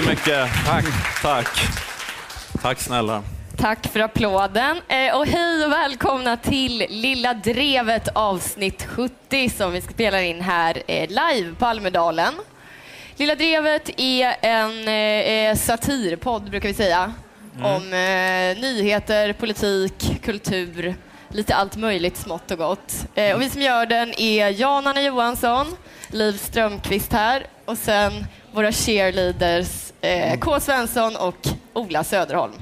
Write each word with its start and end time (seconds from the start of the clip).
Tack 0.00 0.06
så 0.06 0.10
mycket. 0.10 0.48
Tack. 0.66 0.84
Tack. 1.22 1.48
Tack 2.62 2.80
snälla. 2.80 3.22
Tack 3.56 3.86
för 3.86 4.00
applåden. 4.00 4.80
Eh, 4.88 5.16
och 5.16 5.26
hej 5.26 5.64
och 5.64 5.72
välkomna 5.72 6.36
till 6.36 6.86
Lilla 6.88 7.34
Drevet 7.34 8.08
avsnitt 8.12 8.86
70 8.88 9.50
som 9.50 9.72
vi 9.72 9.80
spelar 9.80 10.18
in 10.18 10.40
här 10.40 10.82
eh, 10.86 11.08
live 11.08 11.54
på 11.58 11.66
Almedalen. 11.66 12.34
Lilla 13.16 13.34
Drevet 13.34 13.90
är 13.96 14.36
en 14.42 14.88
eh, 14.88 15.56
satirpodd, 15.56 16.50
brukar 16.50 16.68
vi 16.68 16.74
säga, 16.74 17.12
om 17.62 17.92
eh, 17.92 18.62
nyheter, 18.62 19.32
politik, 19.32 20.22
kultur, 20.22 20.94
lite 21.28 21.54
allt 21.54 21.76
möjligt 21.76 22.16
smått 22.16 22.50
och 22.50 22.58
gott. 22.58 22.94
Och 23.34 23.42
vi 23.42 23.50
som 23.50 23.62
gör 23.62 23.86
den 23.86 24.20
är 24.20 24.48
Jan-Anna 24.48 25.02
Johansson, 25.02 25.76
Liv 26.08 26.32
Strömqvist 26.32 27.12
här 27.12 27.46
och 27.64 27.78
sen 27.78 28.26
våra 28.52 28.72
cheerleaders 28.72 29.89
eh, 30.00 30.38
K. 30.38 30.60
Svensson 30.60 31.16
och 31.16 31.48
Ola 31.72 32.04
Söderholm. 32.04 32.52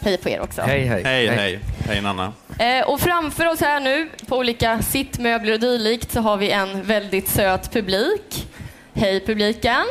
Hej 0.00 0.16
på 0.16 0.28
er 0.28 0.40
också. 0.40 0.62
Hej, 0.62 0.86
hej. 0.86 1.02
Hej, 1.04 1.28
hej. 1.28 1.60
Hej 1.88 2.00
Nanna. 2.00 2.32
Eh, 2.58 2.88
och 2.88 3.00
framför 3.00 3.46
oss 3.46 3.60
här 3.60 3.80
nu, 3.80 4.08
på 4.26 4.36
olika 4.38 4.82
sittmöbler 4.82 5.52
och 5.52 5.60
dylikt, 5.60 6.12
så 6.12 6.20
har 6.20 6.36
vi 6.36 6.50
en 6.50 6.82
väldigt 6.82 7.28
söt 7.28 7.72
publik. 7.72 8.46
Hej 8.94 9.20
publiken. 9.26 9.84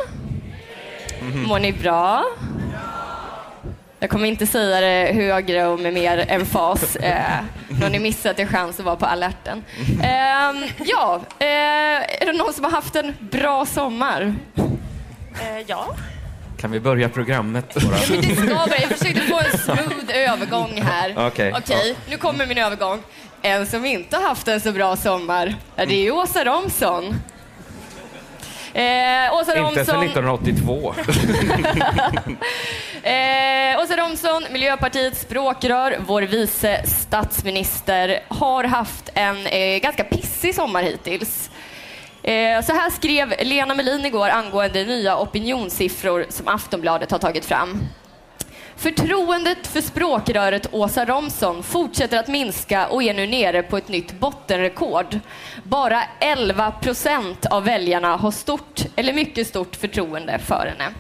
Mår 1.47 1.59
ni 1.59 1.73
bra? 1.73 2.23
Jag 3.99 4.09
kommer 4.09 4.27
inte 4.27 4.47
säga 4.47 4.81
det 4.81 5.13
högre 5.13 5.67
och 5.67 5.79
med 5.79 5.93
mer 5.93 6.25
emfas. 6.27 6.95
Eh, 6.95 7.43
nu 7.69 7.81
har 7.81 7.89
ni 7.89 7.99
missat 7.99 8.39
er 8.39 8.45
chans 8.45 8.79
att 8.79 8.85
vara 8.85 8.95
på 8.95 9.05
alerten. 9.05 9.63
Eh, 10.03 10.69
ja, 10.85 11.21
eh, 11.39 11.47
är 12.21 12.25
det 12.25 12.33
någon 12.33 12.53
som 12.53 12.63
har 12.63 12.71
haft 12.71 12.95
en 12.95 13.15
bra 13.19 13.65
sommar? 13.65 14.35
Eh, 15.41 15.59
ja. 15.67 15.95
Kan 16.63 16.71
vi 16.71 16.79
börja 16.79 17.09
programmet? 17.09 17.73
Bara? 17.73 17.97
Ja, 17.97 18.05
men 18.09 18.21
det 18.21 18.35
ska 18.35 18.55
vara. 18.55 18.69
Jag 18.81 18.89
försökte 18.89 19.21
få 19.21 19.39
en 19.39 19.57
smooth 19.57 20.17
övergång 20.17 20.81
här. 20.81 21.13
Okej. 21.27 21.53
Okej, 21.57 21.95
nu 22.09 22.17
kommer 22.17 22.45
min 22.45 22.57
övergång. 22.57 22.99
En 23.41 23.67
som 23.67 23.85
inte 23.85 24.17
har 24.17 24.23
haft 24.23 24.47
en 24.47 24.61
så 24.61 24.71
bra 24.71 24.95
sommar, 24.95 25.55
ja, 25.75 25.85
det 25.85 26.07
är 26.07 26.11
Åsa 26.11 26.45
Romson. 26.45 27.15
Eh, 28.73 29.33
Åsa 29.33 29.57
Inte 29.69 29.85
sedan 29.85 29.95
Romson, 29.95 30.03
1982. 30.03 30.95
eh, 33.03 33.81
Åsa 33.81 33.97
Romson, 33.97 34.45
Miljöpartiets 34.51 35.21
språkrör, 35.21 35.97
vår 36.07 36.21
vice 36.21 36.81
statsminister, 36.85 38.19
har 38.27 38.63
haft 38.63 39.09
en 39.13 39.47
eh, 39.47 39.79
ganska 39.79 40.03
pissig 40.03 40.55
sommar 40.55 40.83
hittills. 40.83 41.49
Eh, 42.23 42.61
så 42.65 42.73
här 42.73 42.89
skrev 42.89 43.33
Lena 43.41 43.75
Melin 43.75 44.05
igår 44.05 44.29
angående 44.29 44.83
nya 44.83 45.17
opinionssiffror 45.19 46.25
som 46.29 46.47
Aftonbladet 46.47 47.11
har 47.11 47.19
tagit 47.19 47.45
fram. 47.45 47.81
Förtroendet 48.75 49.67
för 49.67 49.81
språkröret 49.81 50.67
Åsa 50.71 51.05
Romson 51.05 51.63
fortsätter 51.63 52.17
att 52.19 52.27
minska 52.27 52.87
och 52.87 53.03
är 53.03 53.13
nu 53.13 53.27
nere 53.27 53.63
på 53.63 53.77
ett 53.77 53.87
nytt 53.87 54.19
bottenrekord. 54.19 55.19
Bara 55.63 56.03
11 56.19 56.71
procent 56.71 57.45
av 57.45 57.63
väljarna 57.63 58.15
har 58.17 58.31
stort 58.31 58.81
eller 58.95 59.13
mycket 59.13 59.47
stort 59.47 59.75
förtroende 59.75 60.39
för 60.39 60.65
henne. 60.77 60.93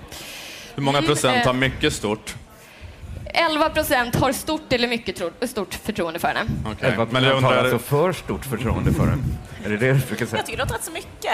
Hur 0.75 0.83
många 0.83 0.97
Mm, 0.97 1.07
procent 1.07 1.37
eh. 1.37 1.45
har 1.45 1.53
mycket 1.53 1.93
stort? 1.93 2.35
11 3.33 3.69
procent 3.69 4.15
har 4.15 4.31
stort 4.31 4.73
eller 4.73 4.87
mycket 4.87 5.15
tro- 5.15 5.47
stort 5.47 5.73
förtroende 5.73 6.19
för 6.19 6.27
henne. 6.27 6.39
Okej. 6.65 6.89
11 6.89 7.07
Men 7.09 7.23
jag 7.23 7.31
procent 7.33 7.53
har 7.53 7.57
alltså 7.63 7.79
för 7.79 8.13
stort 8.13 8.45
förtroende 8.45 8.93
för 8.93 9.05
den. 9.05 9.23
Är 9.65 9.69
det 9.69 9.77
det 9.77 9.93
du 9.93 9.99
försöker 9.99 10.25
säga? 10.25 10.37
Jag 10.39 10.45
tycker 10.45 10.57
det 10.57 10.63
låter 10.63 10.75
rätt 10.75 10.83
så 10.83 10.91
mycket. 10.91 11.33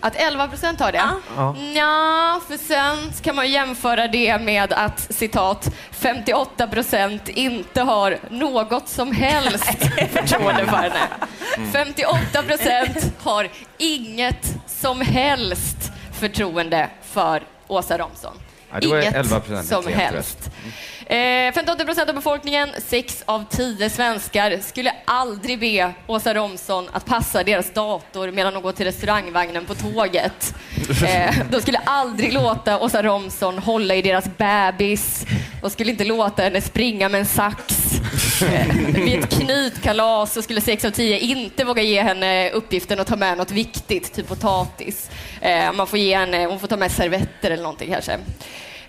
Att 0.00 0.16
11 0.16 0.48
procent 0.48 0.80
har 0.80 0.92
det? 0.92 0.98
Ja. 0.98 1.14
Ja. 1.36 1.56
Ja, 1.74 2.40
för 2.48 2.56
sen 2.56 3.12
kan 3.22 3.36
man 3.36 3.50
jämföra 3.50 4.08
det 4.08 4.38
med 4.40 4.72
att 4.72 5.00
citat 5.14 5.74
58 5.90 6.66
procent 6.66 7.28
inte 7.28 7.82
har 7.82 8.18
något 8.30 8.88
som 8.88 9.12
helst 9.12 9.64
förtroende 10.12 10.64
för 10.66 10.76
henne. 10.76 11.00
58 11.72 12.42
procent 12.42 13.12
har 13.22 13.48
inget 13.78 14.54
som 14.66 15.00
helst 15.00 15.92
förtroende 16.12 16.88
för 17.02 17.42
Åsa 17.68 17.98
Romson. 17.98 18.32
Ja, 18.72 18.88
Inget 18.88 19.14
11% 19.14 19.62
som 19.62 19.86
helst. 19.92 20.50
Eh, 21.06 21.52
58 21.54 21.84
procent 21.84 22.08
av 22.08 22.14
befolkningen, 22.14 22.68
6 22.86 23.22
av 23.26 23.44
10 23.50 23.90
svenskar, 23.90 24.58
skulle 24.62 24.92
aldrig 25.04 25.60
be 25.60 25.92
Åsa 26.06 26.34
Romson 26.34 26.88
att 26.92 27.04
passa 27.06 27.42
deras 27.44 27.72
dator 27.72 28.30
medan 28.30 28.54
de 28.54 28.62
går 28.62 28.72
till 28.72 28.86
restaurangvagnen 28.86 29.64
på 29.64 29.74
tåget. 29.74 30.54
Eh, 31.04 31.34
de 31.50 31.60
skulle 31.60 31.78
aldrig 31.78 32.32
låta 32.32 32.78
Åsa 32.80 33.02
Romson 33.02 33.58
hålla 33.58 33.94
i 33.94 34.02
deras 34.02 34.24
bebis. 34.38 35.26
De 35.62 35.70
skulle 35.70 35.90
inte 35.90 36.04
låta 36.04 36.42
henne 36.42 36.60
springa 36.60 37.08
med 37.08 37.20
en 37.20 37.26
sax. 37.26 37.62
Eh, 38.42 38.76
vid 38.94 39.18
ett 39.18 39.30
knytkalas 39.30 40.32
så 40.32 40.42
skulle 40.42 40.60
6 40.60 40.84
av 40.84 40.90
10 40.90 41.18
inte 41.18 41.64
våga 41.64 41.82
ge 41.82 42.02
henne 42.02 42.50
uppgiften 42.50 43.00
att 43.00 43.06
ta 43.06 43.16
med 43.16 43.38
något 43.38 43.50
viktigt, 43.50 44.12
typ 44.14 44.28
potatis. 44.28 45.10
Eh, 45.40 45.72
man 45.72 45.86
får 45.86 45.98
ge 45.98 46.16
henne, 46.16 46.46
hon 46.46 46.58
får 46.60 46.68
ta 46.68 46.76
med 46.76 46.92
servetter 46.92 47.50
eller 47.50 47.62
någonting 47.62 47.90
kanske. 47.92 48.18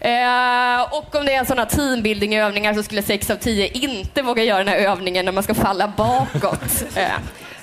Eh, 0.03 0.81
och 0.97 1.16
om 1.16 1.25
det 1.25 1.34
är 1.34 1.46
sådana 1.46 1.66
teambuilding-övningar 1.66 2.74
så 2.74 2.84
skulle 2.84 3.02
6 3.02 3.30
av 3.30 3.36
10 3.36 3.68
inte 3.68 4.22
våga 4.22 4.44
göra 4.44 4.58
den 4.58 4.68
här 4.68 4.78
övningen 4.78 5.25
när 5.25 5.31
man 5.31 5.44
ska 5.44 5.53
falla 5.53 5.88
bakåt 5.97 6.84
eh, 6.96 7.06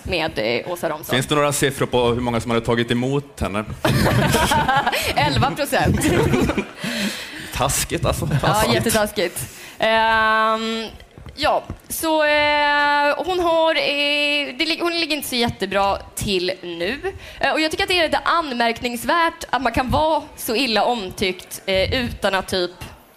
med 0.03 0.31
eh, 0.37 0.73
Åsa 0.73 0.89
Romson. 0.89 1.15
finns 1.15 1.27
det 1.27 1.35
några 1.35 1.53
siffror 1.53 1.87
på 1.87 2.07
hur 2.09 2.21
många 2.21 2.41
som 2.41 2.51
hade 2.51 2.67
tagit 2.67 2.91
emot 2.91 3.41
henne? 3.41 3.65
11 5.17 5.51
procent. 5.51 6.01
Taskigt 7.55 8.05
alltså. 8.05 8.29
Ja, 8.33 8.39
Taskigt. 8.49 8.75
jättetaskigt. 8.75 9.41
Ehm, 9.79 10.85
ja, 11.37 11.63
så 11.89 12.25
eh, 12.25 13.15
hon 13.17 13.41
har... 13.41 13.75
Eh, 13.75 14.55
det, 14.59 14.79
hon 14.81 15.01
ligger 15.01 15.17
inte 15.17 15.29
så 15.29 15.37
jättebra 15.37 15.99
till 16.15 16.53
nu. 16.63 17.01
Eh, 17.41 17.53
och 17.53 17.61
jag 17.61 17.71
tycker 17.71 17.85
att 17.85 17.89
det 17.89 17.99
är 17.99 18.05
lite 18.05 18.19
anmärkningsvärt 18.19 19.45
att 19.51 19.63
man 19.63 19.73
kan 19.73 19.91
vara 19.91 20.23
så 20.37 20.57
illa 20.57 20.85
omtyckt 20.85 21.63
eh, 21.67 22.05
utan 22.05 22.35
att 22.35 22.49
typ 22.49 22.71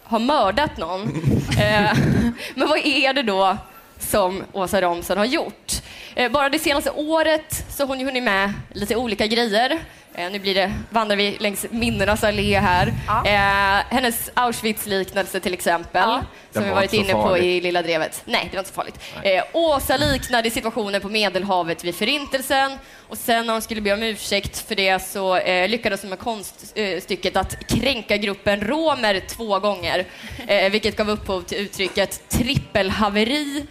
ha 0.04 0.20
mördat 0.20 0.78
någon. 0.78 1.02
Eh, 1.60 1.98
men 2.56 2.68
vad 2.68 2.86
är 2.86 3.14
det 3.14 3.24
då 3.24 3.58
som 4.00 4.44
Åsa 4.52 4.82
Romson 4.82 5.18
har 5.18 5.26
gjort? 5.26 5.74
Eh, 6.16 6.32
bara 6.32 6.50
det 6.50 6.60
senaste 6.60 6.92
året 6.92 7.66
så 7.70 7.84
har 7.84 7.88
hon 7.88 8.00
ju 8.00 8.06
hunnit 8.06 8.24
med 8.24 8.54
lite 8.74 8.96
olika 8.96 9.28
grejer. 9.28 9.80
Eh, 10.16 10.32
nu 10.32 10.40
blir 10.40 10.56
det, 10.56 10.74
vandrar 10.90 11.16
vi 11.16 11.38
längs 11.40 11.66
minnenas 11.70 12.24
allé 12.24 12.60
här. 12.60 12.94
Ja. 13.08 13.26
Eh, 13.26 13.86
hennes 13.96 14.30
Auschwitz-liknelse 14.34 15.40
till 15.40 15.54
exempel, 15.54 16.02
Ja. 16.02 16.22
som 16.52 16.64
vi 16.64 16.70
var 16.70 16.76
varit 16.76 16.94
inne 16.94 17.14
på 17.14 17.38
i 17.38 17.62
Lilla 17.62 17.82
Drevet. 17.82 18.22
Nej, 18.26 18.48
det 18.52 18.58
var 18.58 18.60
inte 18.62 18.70
så 18.70 18.76
farligt. 18.76 19.00
Eh, 19.24 19.44
Åsa 19.54 19.98
liknade 19.98 20.50
situationen 20.50 21.02
på 21.02 21.10
Medelhavet 21.10 21.84
vid 21.84 21.96
Förintelsen 21.96 22.72
och 23.10 23.18
sen 23.18 23.46
när 23.46 23.54
hon 23.54 23.62
skulle 23.62 23.82
be 23.82 23.94
om 23.94 24.04
ursäkt 24.04 24.68
för 24.68 24.76
det 24.76 25.00
så 25.04 25.36
eh, 25.38 25.70
lyckades 25.70 26.02
hon 26.02 26.10
med 26.10 26.20
konststycket 26.20 27.36
att 27.38 27.68
kränka 27.68 28.18
gruppen 28.18 28.62
romer 28.62 29.22
två 29.30 29.60
gånger, 29.60 30.06
eh, 30.48 30.72
vilket 30.72 30.96
gav 30.98 31.10
upphov 31.10 31.42
till 31.42 31.58
uttrycket 31.58 32.30
trippelhaveri 32.30 33.66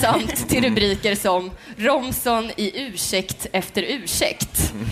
samt 0.00 0.48
till 0.48 0.64
rubriker 0.64 1.14
som 1.14 1.50
Romson 1.76 2.50
i 2.56 2.80
ursäkt 2.82 3.46
efter 3.52 3.82
ursäkt. 3.82 4.72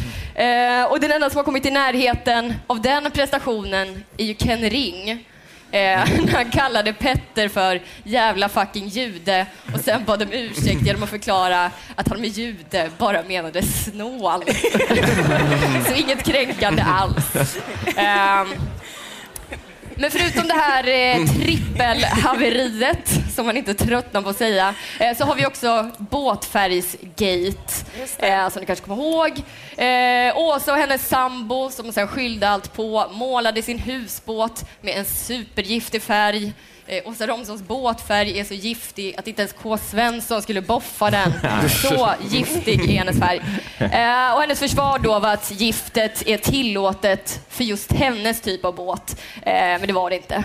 Och 0.96 1.02
den 1.02 1.12
enda 1.12 1.30
som 1.30 1.36
har 1.36 1.44
kommit 1.44 1.66
i 1.66 1.70
närheten 1.70 2.54
av 2.66 2.80
den 2.80 3.10
prestationen 3.10 4.04
är 4.16 4.24
ju 4.24 4.34
Ken 4.34 4.70
Ring. 4.70 5.10
Eh, 5.10 5.18
när 6.24 6.32
han 6.32 6.50
kallade 6.50 6.92
Petter 6.92 7.48
för 7.48 7.82
jävla 8.04 8.48
fucking 8.48 8.88
jude 8.88 9.46
och 9.74 9.80
sen 9.80 10.04
bad 10.04 10.22
om 10.22 10.32
ursäkt 10.32 10.82
genom 10.86 11.02
att 11.02 11.08
förklara 11.08 11.70
att 11.94 12.08
han 12.08 12.20
med 12.20 12.30
jude 12.30 12.90
bara 12.98 13.22
menade 13.22 13.62
snål. 13.62 14.42
Så 15.88 15.94
inget 15.94 16.22
kränkande 16.24 16.82
alls. 16.82 17.56
Eh, 17.96 18.46
men 19.98 20.10
förutom 20.10 20.48
det 20.48 20.54
här 20.54 20.88
eh, 20.88 21.26
trippelhaveriet, 21.26 23.10
som 23.34 23.46
man 23.46 23.56
inte 23.56 23.74
tröttnar 23.74 24.22
på 24.22 24.28
att 24.28 24.36
säga, 24.36 24.74
eh, 25.00 25.16
så 25.16 25.24
har 25.24 25.34
vi 25.34 25.46
också 25.46 25.90
båtfärgsgate, 25.98 27.84
eh, 28.18 28.48
som 28.48 28.60
ni 28.60 28.66
kanske 28.66 28.84
kommer 28.84 29.02
ihåg. 29.02 29.42
Eh, 29.76 30.38
Åsa 30.38 30.72
och 30.72 30.78
hennes 30.78 31.08
sambo, 31.08 31.70
som 31.70 31.92
sen 31.92 32.08
skyllde 32.08 32.48
allt 32.48 32.72
på, 32.72 33.06
målade 33.12 33.62
sin 33.62 33.78
husbåt 33.78 34.64
med 34.80 34.98
en 34.98 35.04
supergiftig 35.04 36.02
färg. 36.02 36.52
Eh, 36.88 37.08
Åsa 37.08 37.26
Romsons 37.26 37.62
båtfärg 37.62 38.38
är 38.40 38.44
så 38.44 38.54
giftig 38.54 39.14
att 39.18 39.26
inte 39.26 39.42
ens 39.42 39.52
K. 39.62 39.78
Svensson 39.78 40.42
skulle 40.42 40.62
boffa 40.62 41.10
den. 41.10 41.32
Så 41.68 42.10
giftig 42.30 42.90
är 42.90 42.98
hennes 42.98 43.18
färg. 43.18 43.40
Eh, 43.78 44.34
och 44.34 44.40
hennes 44.40 44.58
försvar 44.58 44.98
då 44.98 45.18
var 45.18 45.32
att 45.32 45.50
giftet 45.50 46.22
är 46.26 46.38
tillåtet 46.38 47.40
för 47.48 47.64
just 47.64 47.92
hennes 47.92 48.40
typ 48.40 48.64
av 48.64 48.74
båt. 48.74 49.20
Eh, 49.42 49.52
men 49.52 49.86
det 49.86 49.92
var 49.92 50.10
det 50.10 50.16
inte. 50.16 50.44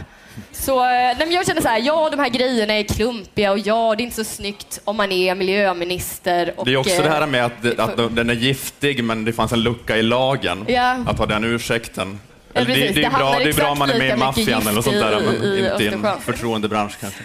Så 0.52 0.80
eh, 0.80 1.18
nej, 1.18 1.34
jag 1.34 1.48
känner 1.48 1.62
så 1.62 1.68
här, 1.68 1.80
ja 1.80 2.10
de 2.10 2.20
här 2.20 2.30
grejerna 2.30 2.74
är 2.74 2.84
klumpiga 2.84 3.52
och 3.52 3.60
ja 3.60 3.96
det 3.96 4.04
är 4.04 4.06
inte 4.06 4.16
så 4.16 4.24
snyggt 4.24 4.82
om 4.84 4.98
man 4.98 5.12
är 5.12 5.36
miljöminister. 5.36 6.54
Och, 6.58 6.66
Det 6.66 6.74
är 6.74 6.78
också 6.78 7.02
det 7.02 7.10
här 7.10 7.22
eh, 7.22 7.28
med 7.28 7.46
att, 7.46 7.80
att 7.80 8.16
den 8.16 8.30
är 8.30 8.34
giftig 8.34 9.04
men 9.04 9.26
det 9.26 9.34
fanns 9.34 9.52
en 9.52 9.64
lucka 9.64 9.98
i 9.98 10.04
lagen. 10.04 10.66
Ja. 10.68 10.98
Att 11.08 11.18
ha 11.18 11.26
den 11.26 11.44
ursäkten. 11.44 12.20
Eller 12.56 12.68
det, 12.68 12.74
precis, 12.74 12.95
det, 12.95 13.03
är 13.03 13.09
bra, 13.09 13.39
det 13.39 13.50
är 13.50 13.53
bra 13.53 13.71
om 13.71 13.80
man 13.80 13.89
är 13.89 13.98
med 13.98 14.09
i 14.09 14.15
maffian 14.19 14.68
eller 14.68 14.81
sånt 14.81 14.95
där, 15.00 15.21
men 15.25 15.36
i- 15.44 15.69
inte 15.71 15.83
i 15.83 15.88
en 15.88 16.21
förtroendebransch 16.21 16.94
kanske. 17.01 17.19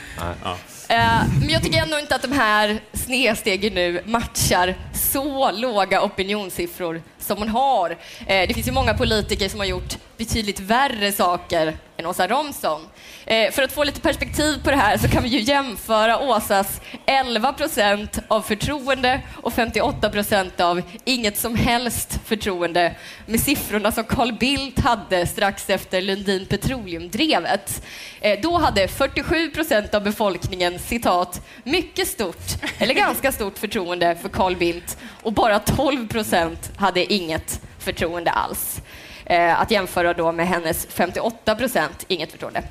Ja. 0.45 0.57
Eh, 0.89 1.23
Men 1.41 1.49
jag 1.49 1.63
tycker 1.63 1.83
ändå 1.83 1.99
inte 1.99 2.15
att 2.15 2.23
de 2.23 2.33
här 2.33 2.79
snedstegen 2.93 3.75
nu 3.75 4.03
matchar 4.07 4.75
så 4.95 5.51
låga 5.53 6.03
opinionssiffror 6.03 7.03
som 7.19 7.39
man 7.39 7.49
har. 7.49 7.91
Eh, 7.91 8.49
Det 8.49 8.55
finns 8.55 8.69
ju 8.69 8.73
många 8.73 8.95
politiker 8.95 9.49
som 9.49 9.61
har 9.61 9.67
gjort 9.67 9.97
betydligt 10.17 10.61
värre 10.61 11.13
saker 11.13 11.77
än 11.97 12.07
Åsa 12.07 12.27
Romson. 12.29 12.81
Eh, 13.29 13.51
För 13.51 13.63
att 13.63 13.73
få 13.73 13.85
lite 13.85 14.01
perspektiv 14.01 14.63
på 14.65 14.71
det 14.71 14.77
här 14.77 14.99
så 14.99 15.09
kan 15.09 15.23
vi 15.23 15.29
ju 15.29 15.41
jämföra 15.41 16.19
Åsas 16.19 16.81
11 17.07 17.53
procent 17.53 18.19
av 18.29 18.41
förtroende 18.43 19.21
och 19.43 19.53
58 19.53 20.11
procent 20.11 20.61
av 20.61 20.83
inget 21.05 21.39
som 21.39 21.55
helst 21.57 22.21
förtroende 22.25 22.95
med 23.27 23.41
siffrorna 23.41 23.93
som 23.93 24.05
Carl 24.05 24.33
Bildt 24.33 24.79
hade 24.81 25.27
strax 25.27 25.71
efter 25.71 26.01
Lundin 26.03 26.47
Petroleum-drevet. 26.47 27.83
Eh, 28.21 28.41
Då 28.43 28.59
hade 28.59 28.89
47 28.89 29.51
procent 29.51 29.95
av 29.95 30.03
befolkningen 30.03 30.79
citat 30.79 31.47
mycket 31.65 32.09
stort 32.09 32.47
eller 32.79 32.95
ganska 32.95 33.33
stort 33.33 33.59
förtroende 33.59 34.17
för 34.23 34.29
Carl 34.29 34.57
Bildt 34.57 34.97
och 35.23 35.33
bara 35.33 35.59
12 35.59 36.09
procent 36.09 36.71
hade 36.77 37.13
inget 37.13 37.61
förtroende 37.79 38.31
alls. 38.31 38.81
Eh, 39.25 39.61
Att 39.61 39.71
jämföra 39.71 40.13
då 40.15 40.33
med 40.33 40.49
hennes 40.49 40.87
58 40.91 41.55
procent 41.55 42.05
inget 42.09 42.31
förtroende. 42.33 42.63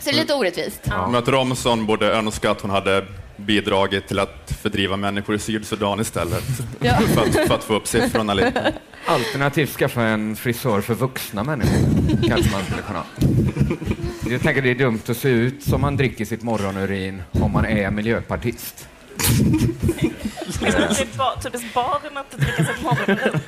Så 0.00 0.10
det 0.10 0.16
är 0.16 0.20
lite 0.20 0.34
orättvist. 0.34 0.80
Men 0.86 1.14
att 1.14 1.28
Romson 1.28 1.86
borde 1.86 2.12
önska 2.12 2.50
att 2.50 2.60
hon 2.60 2.70
hade 2.70 3.06
bidragit 3.36 4.08
till 4.08 4.18
att 4.18 4.52
fördriva 4.62 4.96
människor 4.96 5.34
i 5.34 5.38
Sydsudan 5.38 6.00
istället. 6.00 6.44
Ja. 6.80 6.94
för, 7.14 7.22
att, 7.22 7.48
för 7.48 7.54
att 7.54 7.64
få 7.64 7.74
upp 7.74 7.86
siffrorna 7.86 8.34
lite. 8.34 8.72
Alternativt 9.06 9.70
skaffa 9.70 10.02
en 10.02 10.36
frisör 10.36 10.80
för 10.80 10.94
vuxna 10.94 11.44
människor. 11.44 11.78
Kanske 12.28 12.52
man 12.52 12.64
skulle 12.64 12.82
kunna. 12.82 13.02
Jag 14.30 14.42
tänker 14.42 14.62
det 14.62 14.70
är 14.70 14.74
dumt 14.74 15.00
att 15.08 15.16
se 15.16 15.28
ut 15.28 15.62
som 15.62 15.80
man 15.80 15.96
dricker 15.96 16.24
sitt 16.24 16.42
morgonurin 16.42 17.22
om 17.32 17.52
man 17.52 17.64
är 17.66 17.90
miljöpartist. 17.90 18.88
Typiskt 21.42 21.74
barn 21.74 22.16
att 22.16 22.30
dricka 22.30 22.64
sitt 22.64 22.82
morgonurin. 22.82 23.40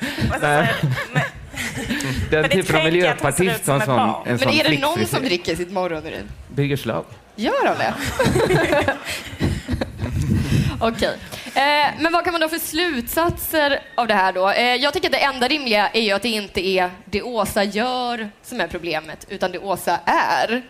Den 2.31 2.49
typen 2.49 2.75
av 2.75 2.83
miljöpartist 2.83 3.65
som 3.65 3.75
en 3.81 3.85
sån, 3.85 3.99
en 3.99 4.15
Men 4.25 4.39
sån 4.39 4.51
är 4.51 4.63
det 4.63 4.79
någon 4.79 5.05
som 5.05 5.23
dricker 5.23 5.55
sitt 5.55 5.71
morgonurin? 5.71 6.29
Birger 6.47 6.77
Schlaug. 6.77 7.05
Gör 7.35 7.65
han 7.65 7.77
det? 7.77 7.93
Okej. 10.79 11.17
Eh, 11.55 11.91
men 11.99 12.13
vad 12.13 12.23
kan 12.23 12.33
man 12.33 12.41
då 12.41 12.49
för 12.49 12.57
slutsatser 12.57 13.79
av 13.95 14.07
det 14.07 14.13
här 14.13 14.33
då? 14.33 14.49
Eh, 14.49 14.75
jag 14.75 14.93
tycker 14.93 15.07
att 15.07 15.13
det 15.13 15.23
enda 15.23 15.47
rimliga 15.47 15.89
är 15.89 16.01
ju 16.01 16.11
att 16.11 16.21
det 16.21 16.29
inte 16.29 16.67
är 16.67 16.89
det 17.05 17.21
Åsa 17.21 17.63
gör 17.63 18.29
som 18.43 18.61
är 18.61 18.67
problemet, 18.67 19.25
utan 19.29 19.51
det 19.51 19.59
Åsa 19.59 19.99
är. 20.05 20.61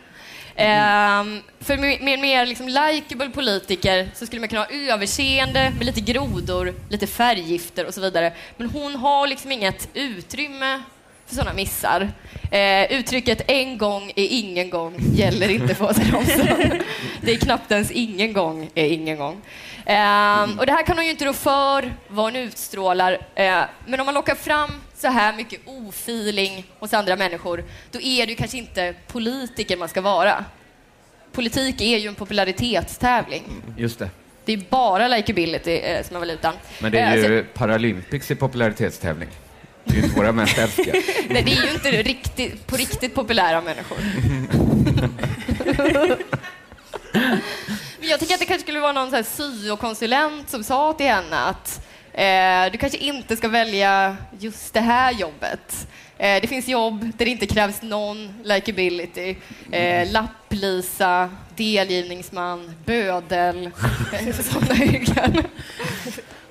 Eh, 0.55 1.23
för 1.59 1.77
med, 1.77 2.01
med 2.01 2.13
en 2.13 2.21
mer 2.21 2.45
liksom 2.45 2.67
likeable 2.67 3.29
politiker 3.29 4.09
så 4.15 4.25
skulle 4.25 4.39
man 4.39 4.49
kunna 4.49 4.61
ha 4.61 4.93
överseende 4.93 5.71
med 5.77 5.85
lite 5.85 6.01
grodor, 6.01 6.73
lite 6.89 7.07
färggifter 7.07 7.85
och 7.85 7.93
så 7.93 8.01
vidare. 8.01 8.33
Men 8.57 8.69
hon 8.69 8.95
har 8.95 9.27
liksom 9.27 9.51
inget 9.51 9.89
utrymme 9.93 10.83
för 11.27 11.35
sådana 11.35 11.53
missar. 11.53 12.11
Eh, 12.51 12.91
uttrycket 12.91 13.41
en 13.47 13.77
gång 13.77 14.11
är 14.15 14.27
ingen 14.29 14.69
gång 14.69 14.95
gäller 15.13 15.49
inte 15.49 15.75
för 15.75 15.85
Åsa 15.85 16.01
Romson. 16.01 16.47
Det 17.21 17.31
är 17.31 17.37
knappt 17.37 17.71
ens 17.71 17.91
ingen 17.91 18.33
gång 18.33 18.69
är 18.75 18.85
ingen 18.85 19.17
gång. 19.17 19.41
Eh, 19.85 20.43
och 20.59 20.65
det 20.65 20.71
här 20.71 20.85
kan 20.85 20.97
hon 20.97 21.05
ju 21.05 21.11
inte 21.11 21.25
rå 21.25 21.33
för 21.33 21.93
vad 22.07 22.25
hon 22.25 22.35
utstrålar. 22.35 23.17
Eh, 23.35 23.61
men 23.85 23.99
om 23.99 24.05
man 24.05 24.15
lockar 24.15 24.35
fram 24.35 24.69
så 25.03 25.09
här 25.09 25.33
mycket 25.35 25.59
ofeeling 25.65 26.65
hos 26.79 26.93
andra 26.93 27.15
människor, 27.15 27.63
då 27.91 28.01
är 28.01 28.27
ju 28.27 28.35
kanske 28.35 28.57
inte 28.57 28.93
politiker 29.07 29.77
man 29.77 29.89
ska 29.89 30.01
vara. 30.01 30.45
Politik 31.31 31.81
är 31.81 31.97
ju 31.97 32.07
en 32.07 32.15
popularitetstävling. 32.15 33.43
Just 33.77 33.99
det. 33.99 34.09
Det 34.45 34.53
är 34.53 34.63
bara 34.69 35.07
likability 35.07 35.71
eh, 35.77 36.03
som 36.05 36.15
är 36.15 36.19
valutan. 36.19 36.53
Men 36.79 36.91
det 36.91 36.99
är 36.99 37.17
Eh, 37.17 37.23
så- 37.23 37.29
ju 37.29 37.43
Paralympics 37.43 38.31
i 38.31 38.35
popularitetstävling. 38.35 39.29
Det 39.83 39.91
är 39.91 39.95
ju 39.97 40.03
inte 40.03 40.15
våra 40.15 40.31
mest 40.31 40.57
älskade. 40.57 40.91
Nej, 41.29 41.43
det 41.43 41.51
är 41.51 41.65
ju 41.65 41.71
inte 41.73 41.91
riktigt, 41.91 42.67
på 42.67 42.75
riktigt 42.75 43.15
populära 43.15 43.61
människor. 43.61 43.97
Men 47.99 48.09
jag 48.09 48.19
tycker 48.19 48.33
att 48.33 48.39
det 48.39 48.45
kanske 48.45 48.63
skulle 48.63 48.79
vara 48.79 48.91
någon 48.91 49.09
så 49.09 49.15
här 49.15 49.23
syokonsulent 49.23 50.49
som 50.49 50.63
sa 50.63 50.93
till 50.93 51.05
henne 51.07 51.37
att 51.37 51.85
eh, 52.13 52.71
du 52.71 52.77
kanske 52.77 52.97
inte 52.97 53.35
ska 53.35 53.47
välja 53.47 54.17
just 54.39 54.73
det 54.73 54.79
här 54.79 55.11
jobbet. 55.11 55.87
Eh, 56.17 56.41
det 56.41 56.47
finns 56.47 56.67
jobb 56.67 57.11
där 57.17 57.25
det 57.25 57.31
inte 57.31 57.47
krävs 57.47 57.81
någon 57.81 58.33
likability. 58.43 59.35
Eh, 59.71 60.11
lapplisa, 60.11 61.29
delgivningsman, 61.55 62.75
bödel, 62.85 63.69
sådana 64.43 64.83
yrken. 64.83 65.43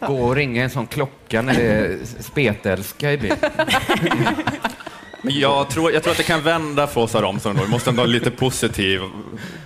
Gå 0.00 0.22
och 0.22 0.34
ringa 0.34 0.62
en 0.62 0.70
sån 0.70 0.86
klocka 0.86 1.42
när 1.42 1.54
det 1.54 1.62
är 1.62 1.98
spetälska 2.20 3.12
i 3.12 3.18
bild. 3.18 3.36
Men 5.22 5.38
jag 5.38 5.70
tror, 5.70 5.92
jag 5.92 6.02
tror 6.02 6.10
att 6.10 6.16
det 6.16 6.22
kan 6.22 6.42
vända 6.42 6.86
för 6.86 7.00
Åsa 7.00 7.22
Romson. 7.22 7.58
Vi 7.62 7.68
måste 7.68 7.90
ändå 7.90 8.02
vara 8.02 8.10
lite 8.10 8.30
positiv. 8.30 9.00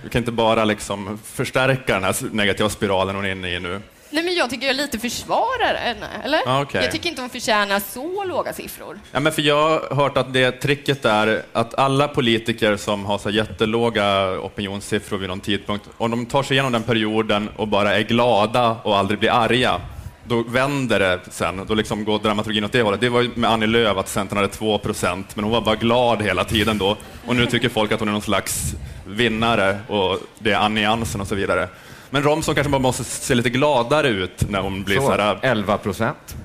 Vi 0.03 0.09
kan 0.09 0.19
inte 0.19 0.31
bara 0.31 0.65
liksom 0.65 1.19
förstärka 1.23 1.93
den 1.93 2.03
här 2.03 2.15
negativa 2.31 2.69
spiralen 2.69 3.15
hon 3.15 3.25
är 3.25 3.31
inne 3.31 3.55
i 3.55 3.59
nu. 3.59 3.81
Nej, 4.09 4.23
men 4.23 4.35
jag 4.35 4.49
tycker 4.49 4.67
jag 4.67 4.75
lite 4.75 4.99
försvarar 4.99 5.75
henne, 5.75 6.07
eller? 6.23 6.39
Ja, 6.45 6.61
okej. 6.61 6.81
Jag 6.83 6.91
tycker 6.91 7.09
inte 7.09 7.21
hon 7.21 7.29
förtjänar 7.29 7.79
så 7.79 8.23
låga 8.23 8.53
siffror. 8.53 8.99
Ja, 9.11 9.19
men 9.19 9.31
för 9.33 9.41
jag 9.41 9.69
har 9.69 9.95
hört 9.95 10.17
att 10.17 10.33
det 10.33 10.51
tricket 10.51 11.05
är 11.05 11.43
att 11.53 11.75
alla 11.75 12.07
politiker 12.07 12.77
som 12.77 13.05
har 13.05 13.17
så 13.17 13.29
jättelåga 13.29 14.39
opinionssiffror 14.39 15.17
vid 15.17 15.29
någon 15.29 15.39
tidpunkt, 15.39 15.89
om 15.97 16.11
de 16.11 16.25
tar 16.25 16.43
sig 16.43 16.55
igenom 16.55 16.71
den 16.71 16.83
perioden 16.83 17.49
och 17.55 17.67
bara 17.67 17.95
är 17.97 18.01
glada 18.01 18.77
och 18.83 18.97
aldrig 18.97 19.19
blir 19.19 19.31
arga, 19.31 19.81
då 20.23 20.43
vänder 20.47 20.99
det 20.99 21.19
sen. 21.31 21.65
Då 21.67 21.73
liksom 21.73 22.05
går 22.05 22.19
dramaturgin 22.19 22.63
åt 22.63 22.71
det 22.71 22.81
hållet. 22.81 23.01
Det 23.01 23.09
var 23.09 23.21
ju 23.21 23.29
med 23.35 23.51
Annie 23.51 23.67
Lööf 23.67 23.97
att 23.97 24.09
Centern 24.09 24.37
hade 24.37 24.49
2 24.49 24.77
procent, 24.77 25.35
men 25.35 25.43
hon 25.43 25.53
var 25.53 25.61
bara 25.61 25.75
glad 25.75 26.21
hela 26.21 26.43
tiden 26.43 26.77
då. 26.77 26.97
Och 27.27 27.35
nu 27.35 27.45
tycker 27.45 27.69
folk 27.69 27.91
att 27.91 27.99
hon 27.99 28.07
är 28.07 28.11
någon 28.11 28.21
slags 28.21 28.73
vinnare 29.05 29.77
och 29.87 30.19
det 30.39 30.51
är 30.51 30.57
Annie 30.57 30.81
Jansen 30.81 31.21
och 31.21 31.27
så 31.27 31.35
vidare. 31.35 31.69
Men 32.09 32.23
Romson 32.23 32.55
kanske 32.55 32.71
bara 32.71 32.81
måste 32.81 33.03
se 33.03 33.35
lite 33.35 33.49
gladare 33.49 34.07
ut 34.07 34.49
när 34.49 34.61
hon 34.61 34.83
blir 34.83 34.95
så, 34.99 35.01
Så, 35.01 35.11
här... 35.11 35.39
11 35.41 35.77
procent. 35.77 36.35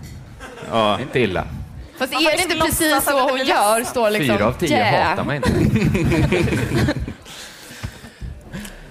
Ja. 0.71 1.00
Inte 1.00 1.21
illa. 1.21 1.45
Fast 1.99 2.12
är 2.12 2.37
det 2.37 2.42
inte 2.42 2.54
liksom 2.54 2.69
precis 2.69 3.04
så 3.04 3.21
hon 3.31 3.38
gör? 3.47 3.85
Står 3.85 4.11
liksom, 4.11 4.37
Fyra 4.37 4.47
av 4.47 4.52
tio 4.52 4.78
"Yeah." 4.78 5.09
hatar 5.09 5.25
mig 5.25 5.37
inte. 5.37 5.50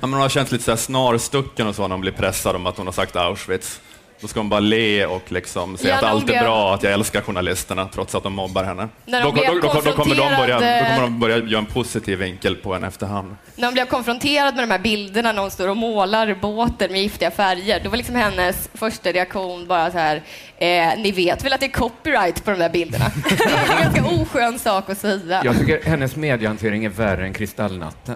Ja, 0.01 0.07
men 0.07 0.13
hon 0.13 0.21
har 0.21 0.29
känts 0.29 0.51
lite 0.51 0.63
så 0.63 0.71
här 0.71 0.77
snarstucken 0.77 1.67
och 1.67 1.75
så 1.75 1.81
när 1.81 1.89
hon 1.95 2.01
blir 2.01 2.11
pressad 2.11 2.55
om 2.55 2.67
att 2.67 2.77
hon 2.77 2.87
har 2.87 2.93
sagt 2.93 3.15
Auschwitz. 3.15 3.81
Då 4.21 4.27
ska 4.27 4.39
hon 4.39 4.49
bara 4.49 4.59
le 4.59 5.05
och 5.05 5.31
liksom 5.31 5.77
säga 5.77 5.89
Ja, 5.89 5.97
att 5.97 6.03
allt 6.03 6.29
är 6.29 6.43
bra, 6.43 6.73
att 6.73 6.83
jag 6.83 6.93
älskar 6.93 7.21
journalisterna 7.21 7.89
trots 7.93 8.15
att 8.15 8.23
de 8.23 8.33
mobbar 8.33 8.63
henne. 8.63 8.89
När 9.05 9.23
de 9.23 9.35
då, 9.35 9.43
då, 9.43 9.53
då, 9.53 9.81
då, 9.81 9.91
kommer 9.91 10.15
de 10.15 10.35
börja, 10.37 10.55
då 10.55 10.85
kommer 10.85 11.01
de 11.01 11.19
börja 11.19 11.37
göra 11.37 11.59
en 11.59 11.65
positiv 11.65 12.19
vinkel 12.19 12.55
på 12.55 12.73
en 12.73 12.83
efterhand. 12.83 13.35
När 13.55 13.67
hon 13.67 13.73
blev 13.73 13.85
konfronterad 13.85 14.55
med 14.55 14.63
de 14.63 14.71
här 14.71 14.79
bilderna 14.79 15.31
när 15.31 15.41
hon 15.41 15.51
står 15.51 15.67
och 15.67 15.77
målar 15.77 16.37
båten 16.41 16.91
med 16.91 17.01
giftiga 17.01 17.31
färger, 17.31 17.79
då 17.83 17.89
var 17.89 17.97
liksom 17.97 18.15
hennes 18.15 18.69
första 18.73 19.11
reaktion 19.11 19.67
bara 19.67 19.91
så 19.91 19.97
här, 19.97 20.15
eh, 20.57 20.89
ni 20.97 21.11
vet 21.11 21.45
väl 21.45 21.53
att 21.53 21.59
det 21.59 21.65
är 21.65 21.71
copyright 21.71 22.45
på 22.45 22.51
de 22.51 22.59
där 22.59 22.69
bilderna? 22.69 23.05
det 23.29 23.43
är 23.43 23.75
en 23.77 23.93
ganska 23.93 24.21
oskön 24.21 24.59
sak 24.59 24.89
att 24.89 24.97
säga. 24.97 25.41
Jag 25.45 25.59
tycker 25.59 25.83
hennes 25.83 26.15
mediehantering 26.15 26.85
är 26.85 26.89
värre 26.89 27.25
än 27.25 27.33
Kristallnatten. 27.33 28.15